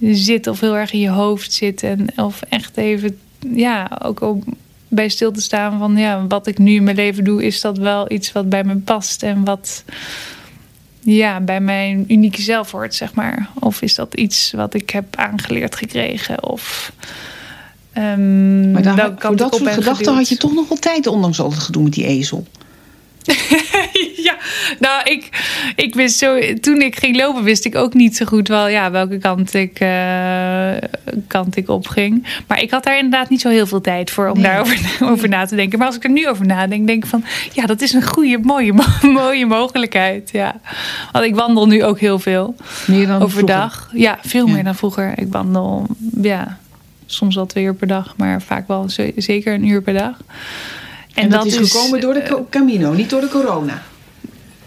zit 0.00 0.46
of 0.46 0.60
heel 0.60 0.76
erg 0.76 0.92
in 0.92 0.98
je 0.98 1.08
hoofd 1.08 1.52
zit. 1.52 1.82
En, 1.82 2.06
of 2.16 2.42
echt 2.48 2.76
even, 2.76 3.18
ja, 3.54 3.98
ook 4.02 4.20
op 4.20 4.44
bij 4.88 5.08
stil 5.08 5.32
te 5.32 5.40
staan 5.40 5.78
van 5.78 5.96
ja, 5.96 6.26
wat 6.26 6.46
ik 6.46 6.58
nu 6.58 6.74
in 6.74 6.84
mijn 6.84 6.96
leven 6.96 7.24
doe, 7.24 7.44
is 7.44 7.60
dat 7.60 7.78
wel 7.78 8.12
iets 8.12 8.32
wat 8.32 8.48
bij 8.48 8.64
me 8.64 8.76
past 8.76 9.22
en 9.22 9.44
wat 9.44 9.84
ja, 11.00 11.40
bij 11.40 11.60
mijn 11.60 12.04
unieke 12.08 12.42
zelf 12.42 12.70
hoort, 12.70 12.94
zeg 12.94 13.14
maar. 13.14 13.48
Of 13.60 13.82
is 13.82 13.94
dat 13.94 14.14
iets 14.14 14.52
wat 14.52 14.74
ik 14.74 14.90
heb 14.90 15.16
aangeleerd 15.16 15.76
gekregen? 15.76 16.44
Of 16.44 16.92
um, 17.98 18.70
maar 18.70 18.82
daar, 18.82 19.14
voor 19.18 19.36
dat 19.36 19.54
soort 19.54 19.70
gedachten 19.70 20.14
had 20.14 20.28
je 20.28 20.36
toch 20.36 20.54
nog 20.54 20.68
wel 20.68 20.78
tijd, 20.78 21.06
ondanks 21.06 21.40
al 21.40 21.50
het 21.50 21.58
gedoe 21.58 21.82
met 21.82 21.92
die 21.92 22.06
ezel. 22.06 22.46
ja, 24.28 24.36
nou, 24.78 25.10
ik, 25.10 25.28
ik 25.76 25.94
wist 25.94 26.18
zo. 26.18 26.54
Toen 26.60 26.80
ik 26.80 26.98
ging 26.98 27.16
lopen, 27.16 27.42
wist 27.42 27.64
ik 27.64 27.74
ook 27.74 27.94
niet 27.94 28.16
zo 28.16 28.24
goed 28.24 28.48
wel 28.48 28.68
ja, 28.68 28.90
welke 28.90 29.18
kant 29.18 29.54
ik, 29.54 29.80
uh, 29.80 30.70
kant 31.26 31.56
ik 31.56 31.68
op 31.68 31.86
ging. 31.86 32.26
Maar 32.46 32.62
ik 32.62 32.70
had 32.70 32.84
daar 32.84 32.96
inderdaad 32.96 33.28
niet 33.28 33.40
zo 33.40 33.48
heel 33.48 33.66
veel 33.66 33.80
tijd 33.80 34.10
voor 34.10 34.28
om 34.28 34.42
daarover 34.42 34.96
over 35.12 35.28
na 35.28 35.46
te 35.46 35.56
denken. 35.56 35.78
Maar 35.78 35.86
als 35.86 35.96
ik 35.96 36.04
er 36.04 36.10
nu 36.10 36.28
over 36.28 36.46
nadenk, 36.46 36.86
denk 36.86 37.04
ik 37.04 37.10
van 37.10 37.24
ja, 37.52 37.66
dat 37.66 37.80
is 37.80 37.92
een 37.92 38.06
goede, 38.06 38.38
mooie, 38.42 38.72
mooie 39.22 39.46
mogelijkheid. 39.46 40.30
Ja. 40.32 40.60
Want 41.12 41.24
ik 41.24 41.34
wandel 41.34 41.66
nu 41.66 41.84
ook 41.84 41.98
heel 41.98 42.18
veel. 42.18 42.54
Meer 42.86 43.06
dan 43.06 43.22
overdag. 43.22 43.74
Vroeger. 43.74 43.98
Ja, 43.98 44.18
veel 44.22 44.46
meer 44.46 44.64
dan 44.64 44.74
vroeger. 44.74 45.12
Ik 45.18 45.26
wandel, 45.30 45.86
ja, 46.22 46.58
soms 47.10 47.34
wel 47.34 47.46
twee 47.46 47.64
uur 47.64 47.74
per 47.74 47.86
dag, 47.86 48.14
maar 48.16 48.42
vaak 48.42 48.68
wel 48.68 48.86
zeker 49.16 49.54
een 49.54 49.66
uur 49.66 49.82
per 49.82 49.94
dag. 49.94 50.16
En, 51.14 51.30
dat, 51.30 51.46
is 51.46 51.56
gekomen 51.56 52.00
door 52.00 52.14
de 52.14 52.22
uh, 52.30 52.36
Camino, 52.50 52.92
niet 52.92 53.10
door 53.10 53.20
de 53.20 53.28
corona. 53.28 53.82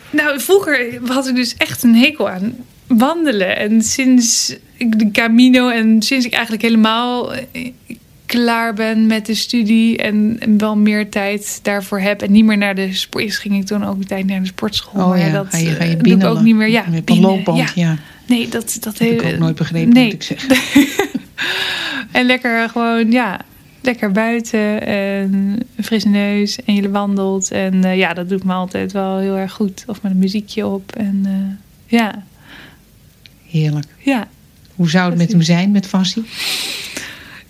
Nou, 0.10 0.40
vroeger 0.40 1.00
had 1.06 1.28
ik 1.28 1.36
dus 1.36 1.56
echt 1.58 1.84
een 1.84 1.96
hekel 1.96 2.30
aan 2.30 2.56
wandelen. 2.88 3.58
En 3.58 3.82
sinds 3.82 4.56
ik 4.78 5.00
de 5.00 5.12
Camino 5.12 5.70
en 5.70 6.02
sinds 6.02 6.26
ik 6.26 6.34
eigenlijk 6.34 6.64
helemaal 6.64 7.34
eh, 7.34 7.72
klaar 8.26 8.74
ben 8.74 9.08
met 9.08 9.26
de 9.26 9.36
studie 9.36 9.98
en, 9.98 10.40
wel 10.58 10.78
meer 10.78 11.10
tijd 11.10 11.60
daarvoor 11.62 12.00
heb 12.00 12.22
en 12.22 12.32
niet 12.32 12.46
meer 12.46 12.58
naar 12.58 12.76
de 12.76 12.94
sport. 12.94 13.36
ging 13.36 13.56
ik 13.56 13.66
toen 13.66 13.86
ook 13.86 13.96
een 13.96 14.08
tijd 14.08 14.26
naar 14.26 14.42
de 14.42 14.48
sportschool. 14.48 15.02
Oh 15.02 15.10
maar 15.10 15.20
ja, 15.20 15.32
dat 15.32 15.48
ga 15.50 15.58
je, 15.58 15.70
ga 15.70 15.84
je 15.84 15.98
doe 15.98 16.14
ik 16.14 16.24
ook 16.24 16.42
niet 16.42 16.56
meer. 16.56 16.70
Ja, 16.70 16.86
met 16.90 17.10
een 17.10 17.20
loopband, 17.20 17.72
ja. 17.76 17.98
Nee, 18.26 18.48
dat, 18.48 18.78
dat, 18.80 18.98
heb 18.98 19.22
ik 19.22 19.34
ook 19.34 19.40
nooit 19.40 19.56
begrepen, 19.56 19.94
nee. 19.94 20.04
moet 20.04 20.14
ik 20.14 20.24
zeggen. 20.24 20.56
en 22.12 22.26
lekker 22.26 22.70
gewoon, 22.70 23.12
ja, 23.12 23.40
lekker 23.82 24.12
buiten 24.12 24.88
en 24.88 25.34
een 25.76 25.84
frisse 25.84 26.08
neus 26.08 26.64
en 26.64 26.76
je 26.76 26.90
wandelt. 26.90 27.52
En 27.52 27.74
uh, 27.74 27.98
ja, 27.98 28.14
dat 28.14 28.30
doet 28.30 28.44
me 28.44 28.54
altijd 28.54 28.92
wel 28.92 29.18
heel 29.18 29.38
erg 29.38 29.52
goed. 29.52 29.84
Of 29.88 30.02
met 30.02 30.12
een 30.12 30.18
muziekje 30.18 30.68
op. 30.68 30.96
En 30.96 31.24
uh, 31.26 32.00
ja. 32.00 32.24
Heerlijk. 33.48 33.88
Ja. 34.00 34.28
Hoe 34.76 34.90
zou 34.90 35.10
het 35.10 35.18
met 35.18 35.32
hem 35.32 35.42
zijn, 35.42 35.72
met 35.72 35.88
Fassie? 35.88 36.24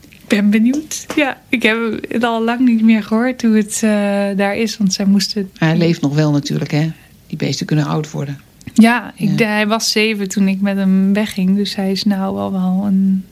Ik 0.09 0.27
ben 0.27 0.49
benieuwd. 0.49 1.05
Ja, 1.15 1.41
ik 1.49 1.63
heb 1.63 1.77
het 2.09 2.23
al 2.23 2.43
lang 2.43 2.59
niet 2.59 2.81
meer 2.81 3.03
gehoord 3.03 3.41
hoe 3.41 3.55
het 3.55 3.81
uh, 3.83 3.91
daar 4.37 4.55
is. 4.55 4.77
Want 4.77 4.93
zij 4.93 5.05
moesten... 5.05 5.49
Hij 5.57 5.77
leeft 5.77 6.01
nog 6.01 6.15
wel 6.15 6.31
natuurlijk, 6.31 6.71
hè? 6.71 6.91
Die 7.27 7.37
beesten 7.37 7.65
kunnen 7.65 7.85
oud 7.85 8.11
worden. 8.11 8.39
Ja, 8.73 9.13
ik, 9.15 9.39
ja. 9.39 9.47
hij 9.47 9.67
was 9.67 9.91
zeven 9.91 10.29
toen 10.29 10.47
ik 10.47 10.61
met 10.61 10.77
hem 10.77 11.13
wegging. 11.13 11.55
Dus 11.55 11.75
hij 11.75 11.91
is 11.91 12.03
nou 12.03 12.37
al 12.37 12.51
wel 12.51 12.83
een 12.85 13.25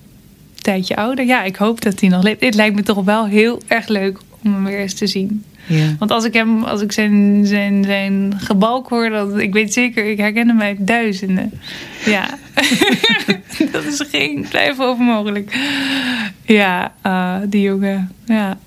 tijdje 0.61 0.95
ouder. 0.95 1.25
Ja, 1.25 1.43
ik 1.43 1.55
hoop 1.55 1.81
dat 1.81 1.99
hij 1.99 2.09
nog 2.09 2.23
leeft. 2.23 2.41
Het 2.41 2.55
lijkt 2.55 2.75
me 2.75 2.83
toch 2.83 3.03
wel 3.03 3.25
heel 3.25 3.61
erg 3.67 3.87
leuk 3.87 4.19
om 4.43 4.53
hem 4.53 4.63
weer 4.63 4.79
eens 4.79 4.93
te 4.93 5.07
zien. 5.07 5.43
Ja. 5.69 5.95
Want 5.99 6.11
als 6.11 6.25
ik 6.25 6.33
hem, 6.33 6.63
als 6.63 6.81
ik 6.81 6.91
zijn, 6.91 7.45
zijn, 7.45 7.83
zijn 7.83 8.33
gebalk 8.37 8.89
hoor, 8.89 9.09
dat, 9.09 9.37
ik 9.37 9.53
weet 9.53 9.73
zeker, 9.73 10.05
ik 10.05 10.17
herken 10.17 10.47
hem 10.47 10.61
uit 10.61 10.87
duizenden. 10.87 11.51
Ja, 12.05 12.37
dat 13.71 13.83
is 13.83 14.03
geen 14.09 14.45
twijfel 14.49 14.85
over 14.85 15.03
mogelijk. 15.03 15.57
Ja, 16.45 16.93
uh, 17.05 17.35
die 17.49 17.61
jongen. 17.61 18.11
Ja. 18.25 18.57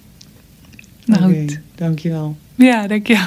Nou 1.04 1.24
okay, 1.24 1.40
goed. 1.40 1.58
Dankjewel. 1.74 2.36
Ja, 2.54 2.86
dankjewel. 2.86 3.26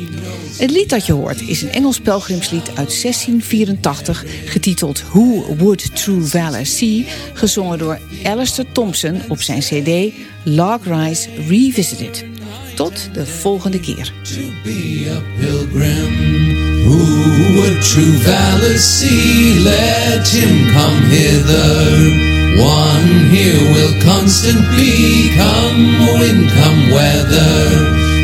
Het 0.57 0.71
lied 0.71 0.89
dat 0.89 1.05
je 1.05 1.13
hoort 1.13 1.41
is 1.41 1.61
een 1.61 1.71
Engels 1.71 1.99
pelgrimslied 1.99 2.67
uit 2.67 3.01
1684, 3.01 4.25
getiteld 4.45 5.03
Who 5.11 5.55
Would 5.57 5.95
True 5.95 6.21
Valor 6.21 6.65
See, 6.65 7.07
gezongen 7.33 7.77
door 7.77 7.99
Alistair 8.23 8.67
Thompson 8.71 9.21
op 9.27 9.41
zijn 9.41 9.59
CD 9.59 10.13
Log 10.43 10.79
Rise 10.83 11.29
Revisited. 11.47 12.25
Tot 12.75 13.09
de 13.13 13.25
volgende 13.25 13.79
keer. 13.79 14.13
To 14.21 14.41
be 14.63 15.07
a 15.09 15.39
pilgrim, 15.39 16.83
who 16.83 17.53
would 17.53 17.81
true 17.81 18.17
let 19.63 20.27
him 20.27 20.71
come 20.71 21.05
hither. 21.09 22.29
One 22.57 23.29
here 23.29 23.73
will 23.73 24.01
constant 24.03 24.69
be, 24.75 25.31
come 25.37 26.19
wind, 26.19 26.49
come 26.51 26.91
weather. 26.91 28.00